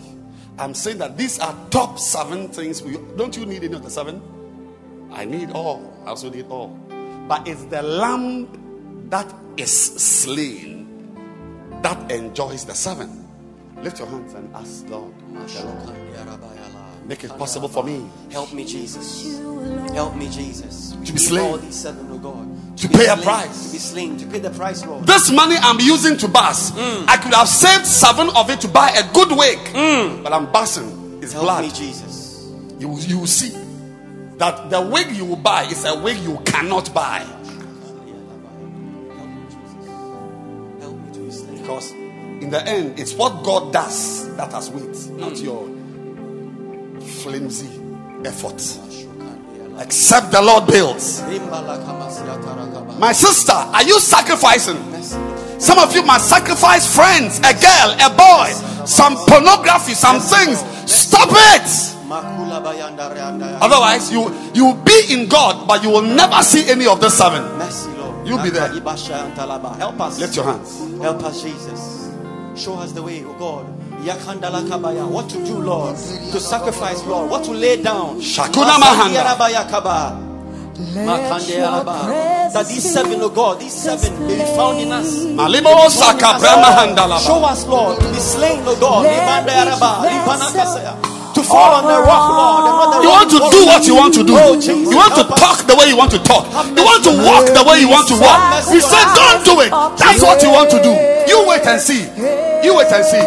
[0.57, 2.81] I'm saying that these are top seven things.
[2.81, 4.21] We, don't you need any of the seven?
[5.15, 5.93] I need all.
[6.05, 6.67] I also need all.
[7.27, 10.83] But it's the lamb that is slain
[11.81, 13.25] that enjoys the seven.
[13.81, 15.13] Lift your hands and ask Lord.
[17.07, 19.39] Make it possible for me Help me, Jesus.
[19.93, 20.95] Help me, Jesus.
[21.05, 21.45] To be slain.
[21.51, 22.77] All these seven, oh God.
[22.77, 23.67] To be pay a price.
[23.67, 24.17] To be slain.
[24.17, 25.05] To pay the price, Lord.
[25.05, 27.05] This money I'm using to bus, Mm.
[27.07, 29.59] I could have saved seven of it to buy a good wig,
[30.23, 31.21] but I'm busing.
[31.23, 31.63] It's Help blood.
[31.65, 32.49] me, Jesus.
[32.79, 33.51] You you will see
[34.37, 37.19] that the wig you buy is a wig you cannot buy
[39.19, 39.85] Help me, Jesus.
[40.81, 41.19] Help me to
[41.51, 45.45] be because in the end it's what God does that has weight, not hmm.
[45.45, 45.67] your
[47.01, 47.81] flimsy
[48.25, 48.79] efforts.
[49.77, 51.21] Except the Lord builds.
[52.97, 54.77] My sister, are you sacrificing?
[55.59, 60.59] Some of you must sacrifice friends, a girl, a boy, some pornography, some things.
[60.89, 61.94] Stop it.
[63.61, 67.09] Otherwise, you you will be in God, but you will never see any of the
[67.09, 67.43] seven.
[67.57, 68.27] Mercy, Lord.
[68.27, 68.67] You'll be there.
[68.69, 70.19] Help us.
[70.19, 70.81] Lift your hands.
[71.01, 72.09] Help us, Jesus.
[72.55, 73.65] Show us the way, oh God.
[75.11, 75.95] What to do, Lord?
[75.95, 77.29] To sacrifice, Lord.
[77.29, 78.21] What to lay down.
[78.21, 79.23] Shakuna mahanda.
[79.23, 80.19] Masandiyarabaya kaba.
[80.93, 82.07] Makandiyaraba.
[82.53, 85.25] That these seven, oh God, these seven may be found in us.
[85.25, 87.19] Malibo saka brahma handalaba.
[87.25, 89.05] Show us, Lord, to be slain, oh God.
[91.35, 91.35] Libandayaraba.
[91.35, 91.35] Libanakasaya.
[91.35, 92.63] To fall on the rock, Lord.
[92.65, 94.33] and not the You want to do what you want to do.
[94.35, 96.45] Oh, You want to talk the way you want to talk.
[96.47, 98.39] You want to walk the way you want to walk.
[98.71, 99.71] We said, don't do it.
[99.99, 100.91] That's what you want to do.
[101.27, 102.07] You wait and see.
[102.63, 103.19] You wait and see.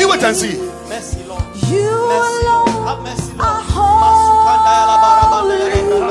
[0.00, 0.56] You wait and see.
[0.88, 1.42] Mercy, Lord.
[1.72, 2.68] You Mercy, Lord.
[2.86, 3.62] Have alone mercy, are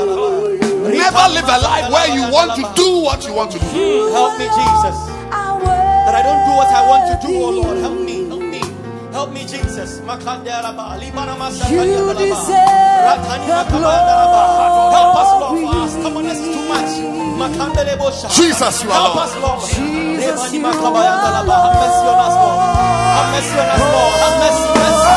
[0.06, 0.60] Lord.
[0.92, 4.10] Never live a life where you want to do what you want to do.
[4.11, 4.98] Help me, Jesus.
[5.30, 7.77] That That I don't do what I want to do, oh Lord.
[7.77, 8.22] Help me,
[9.16, 9.40] help me.
[9.40, 10.00] Help me, Jesus.
[10.03, 14.42] Makandelaba, libanama You sakayadalaba, deserve rakani the makabandaraba.
[14.95, 15.80] Help us, Lord, for glory.
[15.80, 16.92] our stubbornness is too much.
[17.40, 18.27] Makandelebosha.
[18.35, 19.24] Jesus, you are Help Lord.
[19.26, 19.60] us, Lord.
[19.72, 21.56] Jesus, Rebani you makabayandalaba.
[21.56, 22.60] are Have mercy on us, Lord.
[23.16, 24.14] Have mercy on us, Lord.
[24.24, 25.16] Have mercy, mercy.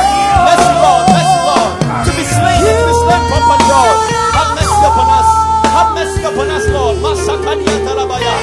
[0.48, 1.04] Mercy, Lord.
[1.14, 1.70] Mercy, Lord.
[2.06, 3.96] To be slain, to be slain properly, Lord.
[4.38, 5.28] Have mercy upon us.
[5.74, 6.94] Have mercy upon us, Lord.
[7.04, 8.34] Masakadiyatalabaya.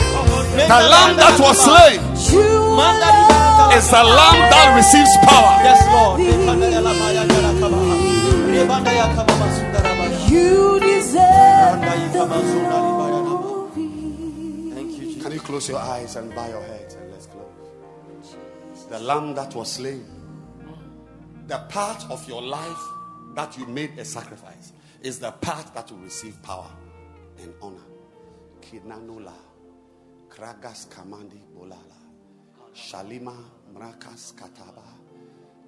[0.55, 1.99] The lamb that was slain
[2.79, 3.34] Mandari-
[3.75, 5.63] is the lamb that receives power.
[5.63, 6.19] Yes, Lord.
[6.19, 6.31] Thank
[10.31, 12.41] You deserve the glory.
[14.97, 15.23] you, Jesus.
[15.23, 17.45] Can you close your eyes and bow your head and let's close?
[18.89, 20.05] The lamb that was slain,
[21.47, 22.81] the part of your life
[23.35, 24.71] that you made a sacrifice,
[25.01, 26.69] is the part that will receive power
[27.41, 27.83] and honor.
[28.61, 29.33] Kinanula,
[30.29, 31.99] Kragas Kamandi Bolala,
[32.75, 33.33] Shalima
[33.73, 34.83] Mrakas Kataba,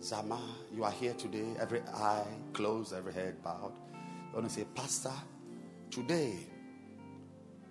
[0.03, 0.39] Zama.
[0.75, 3.71] You are here today, every eye closed, every head bowed.
[3.93, 5.13] You want to say, Pastor,
[5.89, 6.35] today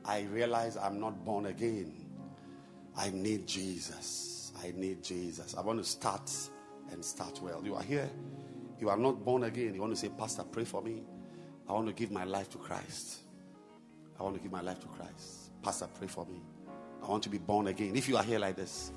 [0.07, 1.93] I realize I'm not born again.
[2.97, 4.53] I need Jesus.
[4.65, 5.55] I need Jesus.
[5.55, 6.31] I want to start
[6.91, 7.61] and start well.
[7.63, 8.09] You are here.
[8.81, 9.75] You are not born again.
[9.75, 11.03] You want to say, Pastor, pray for me.
[11.69, 13.19] I want to give my life to Christ.
[14.19, 15.51] I want to give my life to Christ.
[15.63, 16.41] Pastor, pray for me.
[17.03, 17.97] I want to be born again.
[17.97, 18.93] If you are here like this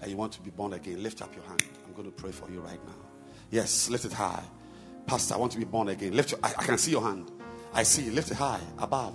[0.00, 1.62] and you want to be born again, lift up your hand.
[1.86, 2.94] I'm going to pray for you right now.
[3.50, 4.42] Yes, lift it high.
[5.06, 6.14] Pastor, I want to be born again.
[6.14, 7.30] Lift your, I, I can see your hand.
[7.72, 8.10] I see.
[8.10, 9.14] Lift it high, above.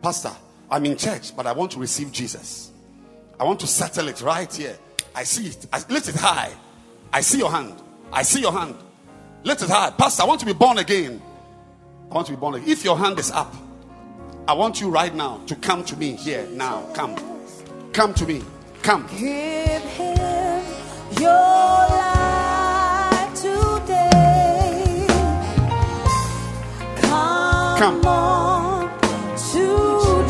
[0.00, 0.32] Pastor,
[0.70, 2.70] I'm in church, but I want to receive Jesus.
[3.38, 4.76] I want to settle it right here.
[5.14, 5.66] I see it.
[5.72, 6.52] I, lift it high.
[7.12, 7.74] I see your hand.
[8.12, 8.76] I see your hand.
[9.44, 9.90] Lift it high.
[9.90, 11.20] Pastor, I want to be born again.
[12.10, 12.68] I want to be born again.
[12.68, 13.54] If your hand is up,
[14.46, 16.86] I want you right now to come to me here now.
[16.94, 17.16] Come.
[17.92, 18.42] Come to me.
[18.82, 19.06] Come.
[27.02, 28.06] Come, Come.
[28.06, 28.88] on
[29.52, 29.66] to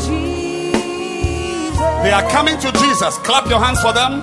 [0.07, 1.79] Jesus.
[2.03, 3.17] They are coming to Jesus.
[3.19, 4.21] Clap your hands for them.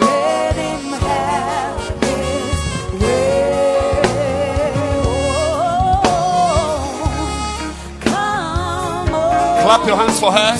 [0.00, 3.60] Let him have his way.
[8.00, 10.56] Come on Clap your hands for her.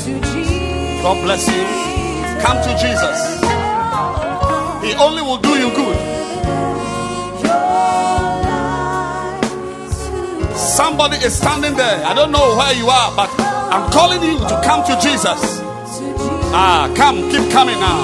[1.02, 1.64] God bless you.
[2.42, 3.39] Come to Jesus.
[4.90, 5.96] He only will do you good.
[10.56, 12.04] Somebody is standing there.
[12.04, 15.60] I don't know where you are, but I'm calling you to come to Jesus.
[16.52, 17.30] Ah, come.
[17.30, 18.00] Keep coming now.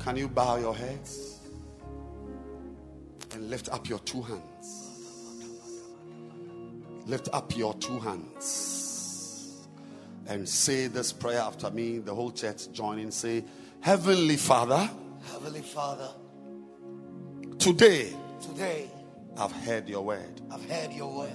[0.00, 1.38] Can you bow your heads
[3.30, 4.59] and lift up your two hands?
[7.10, 9.66] Lift up your two hands.
[10.28, 11.98] and say this prayer after me.
[11.98, 13.10] The whole church join in.
[13.10, 13.42] Say,
[13.80, 14.88] Heavenly Father,
[15.32, 16.08] Heavenly Father,
[17.58, 18.88] today today
[19.36, 20.40] I've heard your word.
[20.52, 21.32] I've heard your word.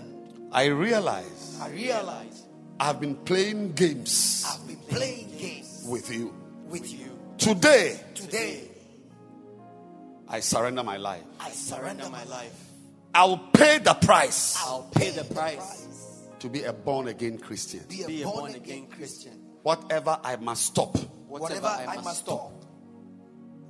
[0.54, 2.44] I realize I realize
[2.80, 6.34] I've been playing games I've been playing games with you.
[6.70, 7.20] with you.
[7.38, 8.62] Today Today,
[10.30, 11.24] I surrender my life.
[11.42, 12.65] I surrender my life.
[13.16, 16.28] I'll pay the price I'll pay the price.
[16.40, 17.82] to be a born again Christian.
[17.88, 19.34] Be a, Be a born again Christian.
[19.64, 22.52] Whatever I must stop, Whatever I must stop,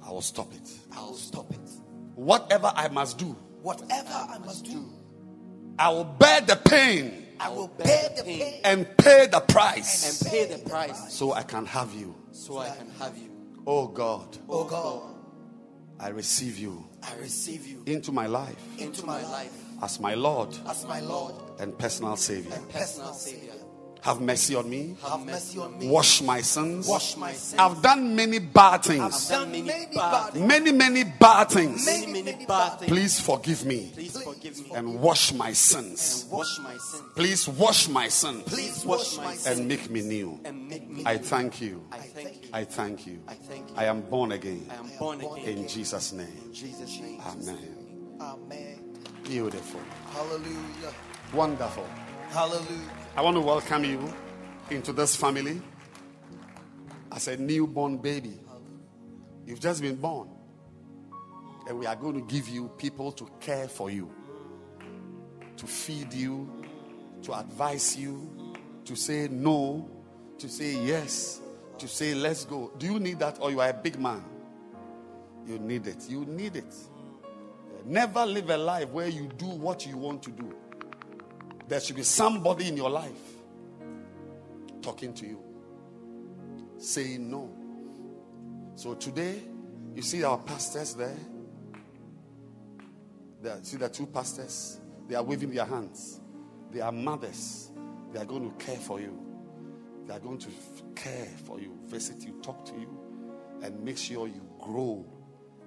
[0.05, 0.69] I will stop it.
[0.91, 1.69] I'll stop it.
[2.15, 4.83] Whatever I must do, Whatever I must do,
[5.79, 10.31] I will bear the pain I will bear the pain and pay the price And
[10.31, 12.15] pay the price so I can have you.
[12.31, 13.29] so I can have you.
[13.67, 15.15] Oh God, Oh God, oh
[15.99, 20.49] I receive you I receive you into my life into my life as my Lord
[20.67, 22.53] as my Lord and personal Savior.
[22.53, 23.54] and personal Savior.
[24.05, 24.95] Have mercy on me.
[25.01, 25.89] Have mercy on me.
[25.89, 26.87] Wash my sins.
[26.87, 27.59] Wash my sins.
[27.59, 29.29] I've done many bad I've things.
[29.29, 31.85] done many many bad bad Many, many bad things.
[31.87, 32.91] Many, Many, many many bad bad things.
[32.91, 36.21] Please forgive me Please forgive me and wash my sins.
[36.21, 37.03] and wash my sins.
[37.15, 40.39] Please wash my sins Please wash wash my my and make me new.
[40.45, 41.01] And make me.
[41.03, 41.83] I thank you.
[41.91, 42.49] I thank you.
[42.53, 43.19] I thank you.
[43.27, 43.75] I thank you.
[43.75, 44.67] I am born again.
[44.69, 45.47] I am born again.
[45.57, 46.27] In Jesus' name.
[46.45, 47.19] In Jesus' name.
[47.25, 48.17] Amen.
[48.21, 48.79] Amen.
[49.23, 49.81] Beautiful.
[50.13, 50.93] Hallelujah.
[51.33, 51.87] Wonderful.
[52.29, 53.01] Hallelujah.
[53.17, 54.13] I want to welcome you
[54.69, 55.61] into this family
[57.13, 58.37] as a newborn baby.
[59.45, 60.27] You've just been born.
[61.65, 64.11] And we are going to give you people to care for you,
[65.55, 66.65] to feed you,
[67.23, 68.53] to advise you,
[68.83, 69.89] to say no,
[70.37, 71.39] to say yes,
[71.77, 72.73] to say let's go.
[72.77, 74.25] Do you need that or you are a big man?
[75.47, 76.09] You need it.
[76.09, 76.75] You need it.
[77.85, 80.53] Never live a life where you do what you want to do.
[81.67, 83.11] There should be somebody in your life
[84.81, 85.41] talking to you,
[86.77, 87.49] saying no.
[88.75, 89.41] So today,
[89.95, 91.17] you see our pastors there.
[93.41, 94.79] There, see the two pastors?
[95.07, 96.19] They are waving their hands.
[96.71, 97.71] They are mothers.
[98.11, 99.19] They are going to care for you.
[100.05, 100.49] They are going to
[100.95, 102.95] care for you, visit you, talk to you,
[103.63, 105.05] and make sure you grow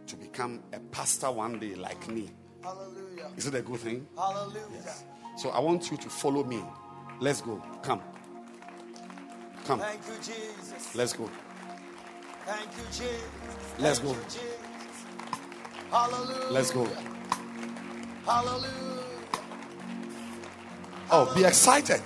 [0.07, 2.31] to become a pastor one day like me.
[2.63, 3.31] Hallelujah.
[3.37, 4.07] Is it a good thing?
[4.17, 4.95] Hallelujah.
[5.39, 6.61] So I want you to follow me.
[7.21, 7.63] Let's go.
[7.83, 8.03] Come.
[9.67, 9.79] Come.
[9.79, 10.95] Thank you, Jesus.
[10.97, 11.31] Let's go.
[12.45, 13.23] Thank you, Jesus.
[13.79, 14.19] Let's Thank go.
[14.19, 14.59] you, Jesus.
[15.93, 16.51] Hallelujah.
[16.51, 16.89] Let's go.
[18.27, 19.05] Hallelujah.
[21.13, 22.03] Oh, be excited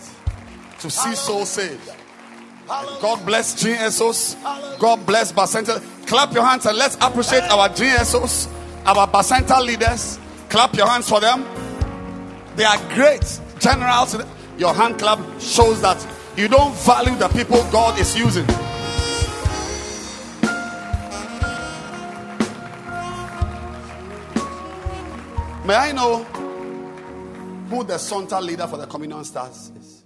[0.81, 1.91] to see souls saved.
[2.69, 3.01] Hallelujah.
[3.01, 4.79] God bless GSOs.
[4.79, 5.83] God bless Bacenta.
[6.07, 8.53] Clap your hands and let's appreciate our GSOs,
[8.85, 10.19] our Bacenta leaders.
[10.51, 11.62] Clap your hands for them.
[12.57, 14.17] They are great generals.
[14.59, 16.07] Your hand clap shows that
[16.37, 18.47] you don't value the people God is using.
[25.65, 26.25] May I know
[27.71, 30.05] who the Sonta leader for the Communion Stars is?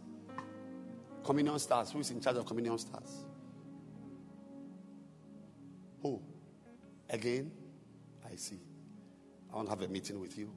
[1.24, 1.90] Communion Stars.
[1.90, 3.24] Who is in charge of Communion Stars?
[6.02, 6.22] Who?
[7.10, 7.50] Again?
[8.30, 8.60] I see.
[9.52, 10.52] I want to have a meeting with you.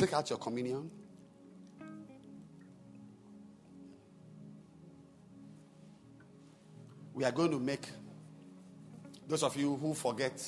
[0.00, 0.90] Take out your communion.
[7.12, 7.86] We are going to make
[9.28, 10.42] those of you who forget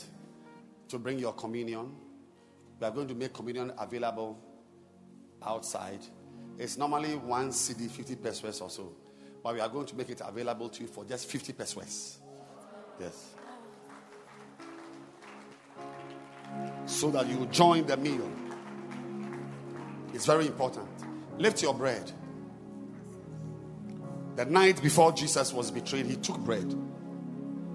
[0.88, 1.92] to bring your communion,
[2.80, 4.38] we are going to make communion available
[5.42, 6.00] outside.
[6.58, 8.94] It's normally one cedi, 50 pesewas or so.
[9.44, 12.16] But we are going to make it available to you for just 50 pesewas.
[12.98, 13.34] Yes.
[16.86, 18.30] So that you join the meal.
[20.12, 20.88] It's very important.
[21.38, 22.10] Lift your bread.
[24.36, 26.64] The night before Jesus was betrayed, he took bread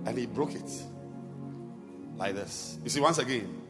[0.05, 0.71] and he broke it
[2.15, 2.79] like this.
[2.83, 3.61] You see, once again,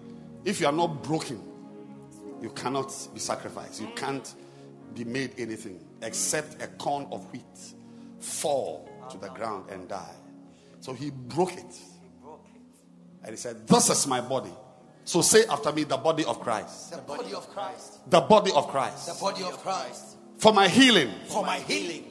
[0.45, 1.41] if you are not broken,
[2.41, 3.81] you cannot be sacrificed.
[3.81, 4.33] You can't
[4.93, 7.43] be made anything except a corn of wheat
[8.19, 10.15] fall to the ground and die.
[10.79, 11.75] So he broke it.
[13.23, 14.53] And he said, This is my body.
[15.07, 16.91] So say after me, the body of Christ.
[16.91, 18.11] The body of Christ.
[18.11, 19.07] The body of Christ.
[19.07, 20.17] The body of Christ.
[20.37, 22.03] For my healing, For my healing.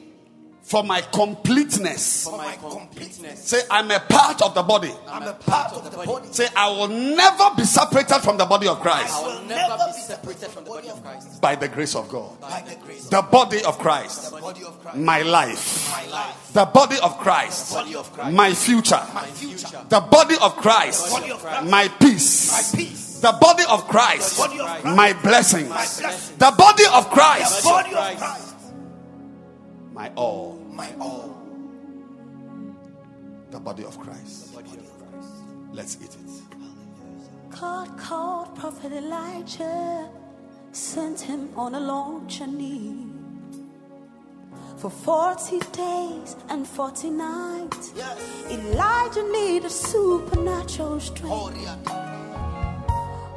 [0.67, 2.25] For my completeness.
[2.25, 3.41] For my completeness.
[3.45, 4.91] Say, I'm a part of the body.
[5.07, 6.27] I'm a part of the body.
[6.31, 9.13] Say, I will never be separated from the body of Christ.
[9.15, 11.39] I will never be separated from the body of Christ.
[11.41, 12.41] by the grace of God.
[12.41, 14.97] By the grace of The body of Christ, the body of Christ.
[14.97, 15.89] my life.
[15.89, 16.51] My life.
[16.51, 18.35] The body of Christ, The Body of Christ.
[18.35, 19.01] my future.
[19.13, 19.85] My future.
[19.87, 21.69] The body of Christ, The Body of Christ.
[21.71, 22.51] my peace.
[22.51, 23.19] My peace.
[23.21, 24.85] The body of Christ, Body of Christ.
[24.97, 25.69] my blessings.
[25.69, 26.31] My blessings.
[26.37, 28.55] The body of Christ, the Body of Christ.
[29.93, 30.56] my all.
[30.77, 31.35] My all.
[33.49, 34.55] The body of Christ.
[35.73, 36.31] Let's eat it.
[37.59, 40.07] God called Prophet Elijah,
[40.71, 43.07] sent him on a long journey.
[44.77, 48.19] For 40 days and 40 nights, Yes.
[48.51, 51.57] Elijah needed a supernatural strength.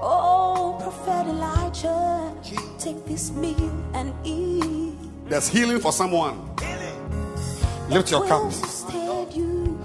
[0.02, 2.34] Oh, Prophet Elijah,
[2.78, 4.94] take this meal and eat.
[5.26, 6.36] There's healing for someone.
[7.90, 8.44] Lift your cup.
[8.44, 9.78] Will sustain you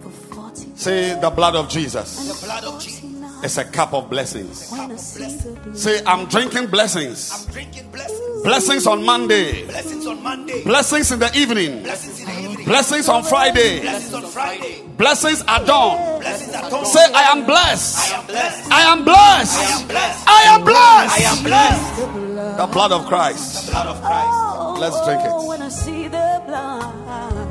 [0.00, 2.40] for 40 Say the blood of Jesus.
[2.40, 3.08] The blood of Jesus.
[3.42, 4.70] It's a cup of blessings.
[4.70, 5.74] When I see.
[5.74, 7.32] Say, I'm drinking blessings.
[7.32, 8.42] I'm drinking blessings.
[8.42, 9.66] Blessings on Monday.
[9.66, 10.62] Blessings on Monday.
[10.62, 11.82] Blessings in the evening.
[11.82, 12.66] Blessings in the evening.
[12.66, 13.80] Blessings on Friday.
[13.80, 14.82] Blessings on Friday.
[14.96, 16.20] Blessings at dawn.
[16.20, 16.84] Blessings at home.
[16.84, 18.12] Say, I am blessed.
[18.12, 18.70] I am blessed.
[18.70, 19.58] I am blessed.
[19.58, 20.28] I am blessed.
[20.28, 21.18] I am blessed.
[21.18, 22.58] I am blessed.
[22.58, 23.70] The blood of Christ.
[23.70, 24.67] Blood of Christ.
[24.78, 25.48] Oh, Let's drink it.
[25.48, 27.48] When I see the blood,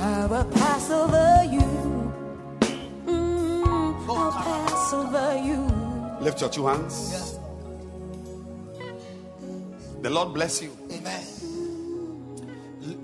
[0.00, 2.12] I will pass over you.
[3.06, 6.20] Mm, I'll pass over you.
[6.20, 7.38] Lift your two hands.
[10.00, 10.76] The Lord bless you.
[10.90, 11.22] Amen.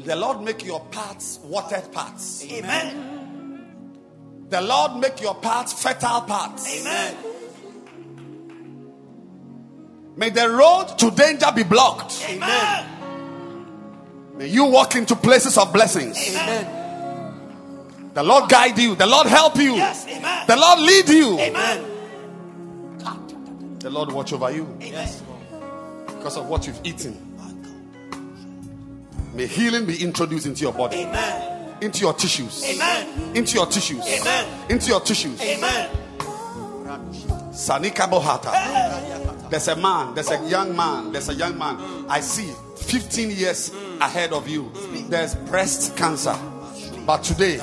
[0.00, 2.44] The Lord make your paths watered paths.
[2.50, 3.64] Amen.
[4.48, 6.80] The Lord make your paths fertile paths.
[6.80, 7.16] Amen.
[10.16, 12.26] May the road to danger be blocked.
[12.28, 12.97] Amen.
[14.38, 16.16] May you walk into places of blessings.
[16.30, 17.34] Amen.
[18.14, 18.94] The Lord guide you.
[18.94, 19.74] The Lord help you.
[19.74, 20.06] Yes.
[20.06, 20.46] Amen.
[20.46, 21.38] The Lord lead you.
[21.40, 21.84] Amen.
[23.80, 25.08] The Lord watch over you Amen.
[26.06, 27.16] because of what you've eaten.
[29.34, 31.74] May healing be introduced into your body, Amen.
[31.80, 33.36] into your tissues, Amen.
[33.36, 34.70] into your tissues, Amen.
[34.70, 35.40] into your tissues.
[35.40, 35.90] Amen.
[37.52, 39.48] Sanika Bohata.
[39.48, 42.06] There's a man, there's a young man, there's a young man.
[42.08, 42.52] I see
[42.88, 44.72] 15 years ahead of you.
[45.08, 46.34] There's breast cancer.
[47.06, 47.60] But today,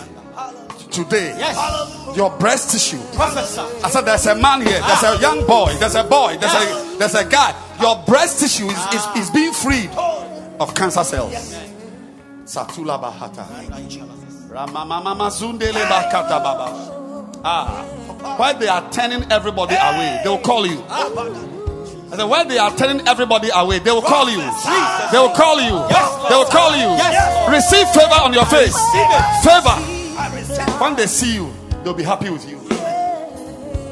[0.92, 2.16] today, Yes.
[2.16, 3.02] your breast tissue.
[3.16, 3.66] Professor.
[3.84, 6.98] I said there's a man here, there's a young boy, there's a boy, there's a
[7.00, 7.54] there's a guy.
[7.82, 9.90] Your breast tissue is, is, is being freed
[10.60, 11.34] of cancer cells.
[12.45, 13.45] Satula Bahata.
[14.50, 17.42] Ramamamama Zundele Bakata Baba.
[17.44, 17.84] Ah.
[18.38, 20.84] While they are turning everybody away, they will call you.
[22.16, 24.38] I said, while they are turning everybody away, they will call you.
[24.38, 25.76] They will call you.
[26.30, 26.88] They will call you.
[27.52, 28.74] Receive favor on your face.
[29.44, 29.76] Favor.
[30.80, 31.52] When they see you,
[31.84, 32.58] they'll be happy with you.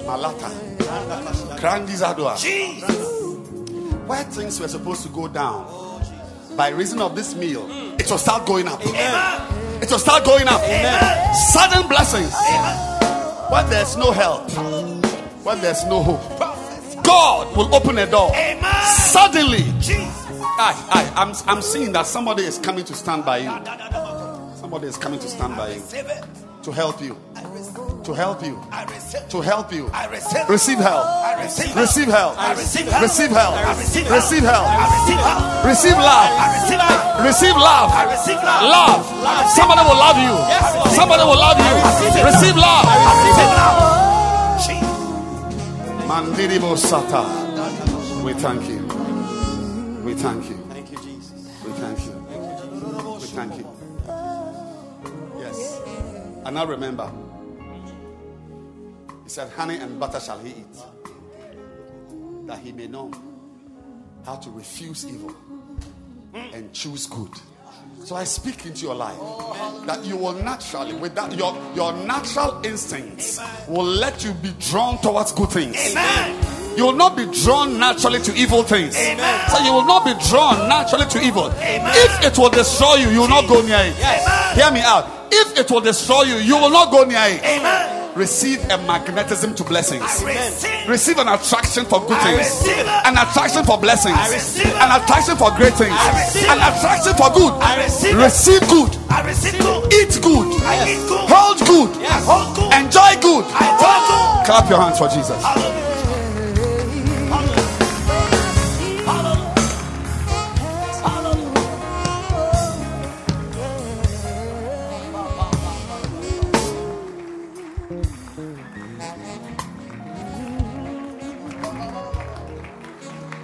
[0.06, 0.50] Malata.
[1.60, 2.38] Grandizadua.
[2.40, 2.96] Jesus.
[4.08, 5.68] Where things were supposed to go down,
[6.56, 7.68] by reason of this meal,
[8.00, 8.80] it will start going up.
[8.86, 10.62] It will start going up.
[11.52, 12.34] Sudden blessings.
[13.52, 14.50] When there's no help,
[15.44, 16.22] when there's no hope,
[17.04, 18.32] God will open a door.
[18.34, 18.64] Amen.
[18.86, 20.24] Suddenly, Jesus.
[20.56, 23.50] I, I, I'm, I'm seeing that somebody is coming to stand by you.
[24.56, 25.82] Somebody is coming to stand by you
[26.64, 27.18] to help you,
[28.06, 28.56] to help you,
[29.30, 29.90] to help you.
[29.92, 30.80] I receive.
[30.80, 31.04] Help.
[31.04, 32.08] I receive.
[32.08, 32.40] Help.
[32.40, 33.02] I receive help.
[33.04, 33.56] Receive help.
[33.60, 34.16] I receive help.
[34.16, 34.48] Receive.
[34.48, 36.08] I receive help.
[36.08, 36.32] Love.
[37.20, 37.92] I receive love.
[37.92, 39.04] I receive love.
[39.20, 39.52] Love.
[39.52, 40.34] Somebody will love you.
[40.96, 42.24] Somebody will love you.
[42.24, 44.03] Receive love.
[46.14, 47.24] Mandiribo Sata.
[48.24, 48.86] We thank you.
[50.06, 50.58] We thank you.
[50.70, 51.50] Thank you, Jesus.
[51.66, 52.12] We thank you.
[53.20, 53.68] We thank you.
[55.40, 55.82] Yes.
[56.46, 57.12] And now remember,
[59.24, 60.78] he said, Honey and butter shall he eat,
[62.46, 63.10] that he may know
[64.24, 65.36] how to refuse evil
[66.36, 67.32] and choose good.
[68.06, 69.18] So I speak into your life
[69.86, 74.98] that you will naturally, with that, your, your natural instincts will let you be drawn
[75.02, 75.78] towards good things.
[75.92, 76.78] Amen.
[76.78, 78.98] You will not be drawn naturally to evil things.
[78.98, 81.50] So you will not be drawn naturally to evil.
[81.56, 83.96] If it will destroy you, you will not go near it.
[84.58, 85.08] Hear me out.
[85.32, 88.03] If it will destroy you, you will not go near it.
[88.16, 90.04] Receive a magnetism to blessings.
[90.24, 90.88] Receive.
[90.88, 92.62] Receive an attraction for good things.
[93.06, 94.18] An attraction for blessings.
[94.30, 94.68] Receive.
[94.68, 95.98] An attraction for great things.
[96.46, 97.54] An attraction for good.
[97.58, 98.16] I receive.
[98.16, 98.96] Receive good.
[99.10, 99.92] I receive good.
[99.94, 100.62] Eat good.
[100.62, 101.26] I eat good.
[101.26, 101.90] Hold good.
[102.06, 102.74] I hold good.
[102.86, 103.46] Enjoy good.
[103.50, 104.46] I enjoy good.
[104.46, 105.42] Clap your hands for Jesus.
[105.42, 105.93] Hallelujah.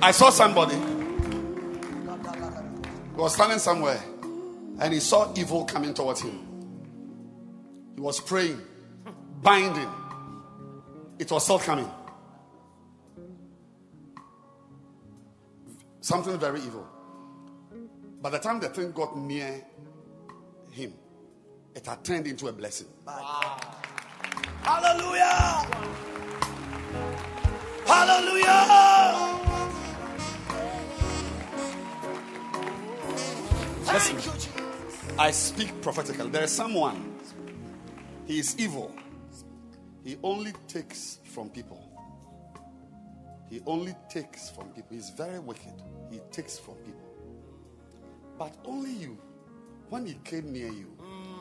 [0.02, 0.76] I saw somebody
[3.16, 4.02] who was standing somewhere
[4.80, 6.40] and he saw evil coming towards him.
[7.96, 8.62] He was praying,
[9.42, 9.90] binding.
[11.20, 11.92] It was still coming.
[16.00, 16.88] Something very evil.
[18.22, 19.66] By the time the thing got near
[20.72, 20.94] him,
[21.76, 22.88] it had turned into a blessing.
[24.64, 25.66] Hallelujah.
[27.86, 29.69] Hallelujah.
[33.92, 34.18] Listen.
[35.18, 36.30] I speak prophetically.
[36.30, 37.18] There is someone,
[38.26, 38.94] he is evil.
[40.04, 41.86] He only takes from people.
[43.50, 44.90] He only takes from people.
[44.92, 45.74] He's very wicked.
[46.12, 47.02] He takes from people.
[48.38, 49.18] But only you,
[49.90, 50.96] when he came near you,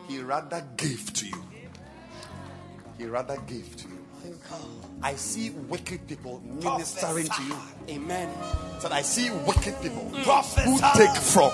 [0.08, 1.44] he rather gave to you.
[2.96, 3.98] He rather gave to you.
[5.02, 7.56] I see wicked people ministering to you.
[7.90, 8.28] Amen.
[8.80, 11.52] Said I see wicked people who take from.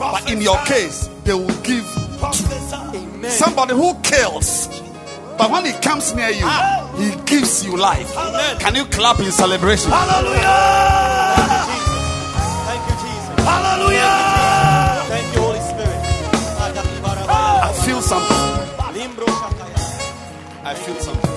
[0.00, 1.84] But in your case, they will give
[2.18, 2.74] Prophesy.
[2.96, 3.30] Amen.
[3.30, 4.66] Somebody who kills,
[5.36, 6.88] but when he comes near you, Ah.
[6.96, 8.10] he gives you life.
[8.16, 8.58] Amen.
[8.58, 9.90] Can you clap in celebration?
[9.90, 10.56] Hallelujah.
[12.66, 13.44] Thank you, Jesus.
[13.44, 15.04] Hallelujah.
[15.12, 16.00] Thank you, Holy Spirit.
[17.68, 18.40] I feel something.
[20.64, 21.30] I feel something.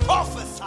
[0.00, 0.61] Prophesy.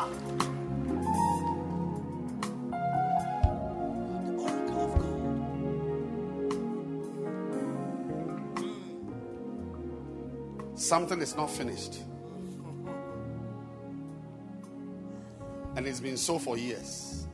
[10.86, 11.98] Something is not finished.
[15.76, 17.26] And it's been so for years.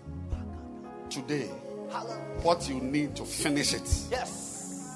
[1.10, 1.48] Today,
[2.44, 4.88] what you need to finish it Yes.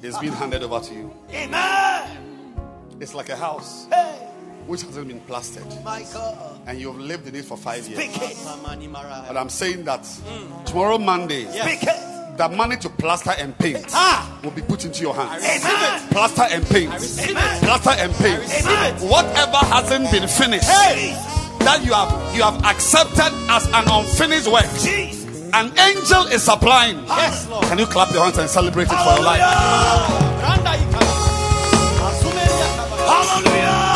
[0.00, 1.12] is being handed over to you.
[1.30, 2.54] Amen.
[3.00, 4.14] It's like a house Hey,
[4.66, 6.58] which hasn't been plastered, my God.
[6.66, 8.00] and you've lived in it for five years.
[8.02, 8.36] Speak it.
[9.28, 10.08] But I'm saying that
[10.64, 12.11] tomorrow, Monday, Speak it.
[12.36, 14.26] The money to plaster and paint Ah.
[14.42, 15.44] will be put into your hands.
[16.10, 16.90] Plaster and paint.
[16.90, 19.00] Plaster and paint.
[19.02, 21.14] Whatever hasn't been finished, Hey.
[21.60, 25.50] that you have you have accepted as an unfinished work, Jesus.
[25.52, 27.04] an angel is supplying.
[27.06, 27.64] Yes, Lord.
[27.66, 29.40] Can you clap your hands and celebrate it for your life?
[33.06, 33.91] Hallelujah.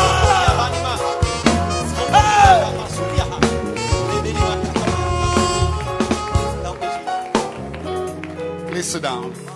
[8.87, 9.46] Sit down.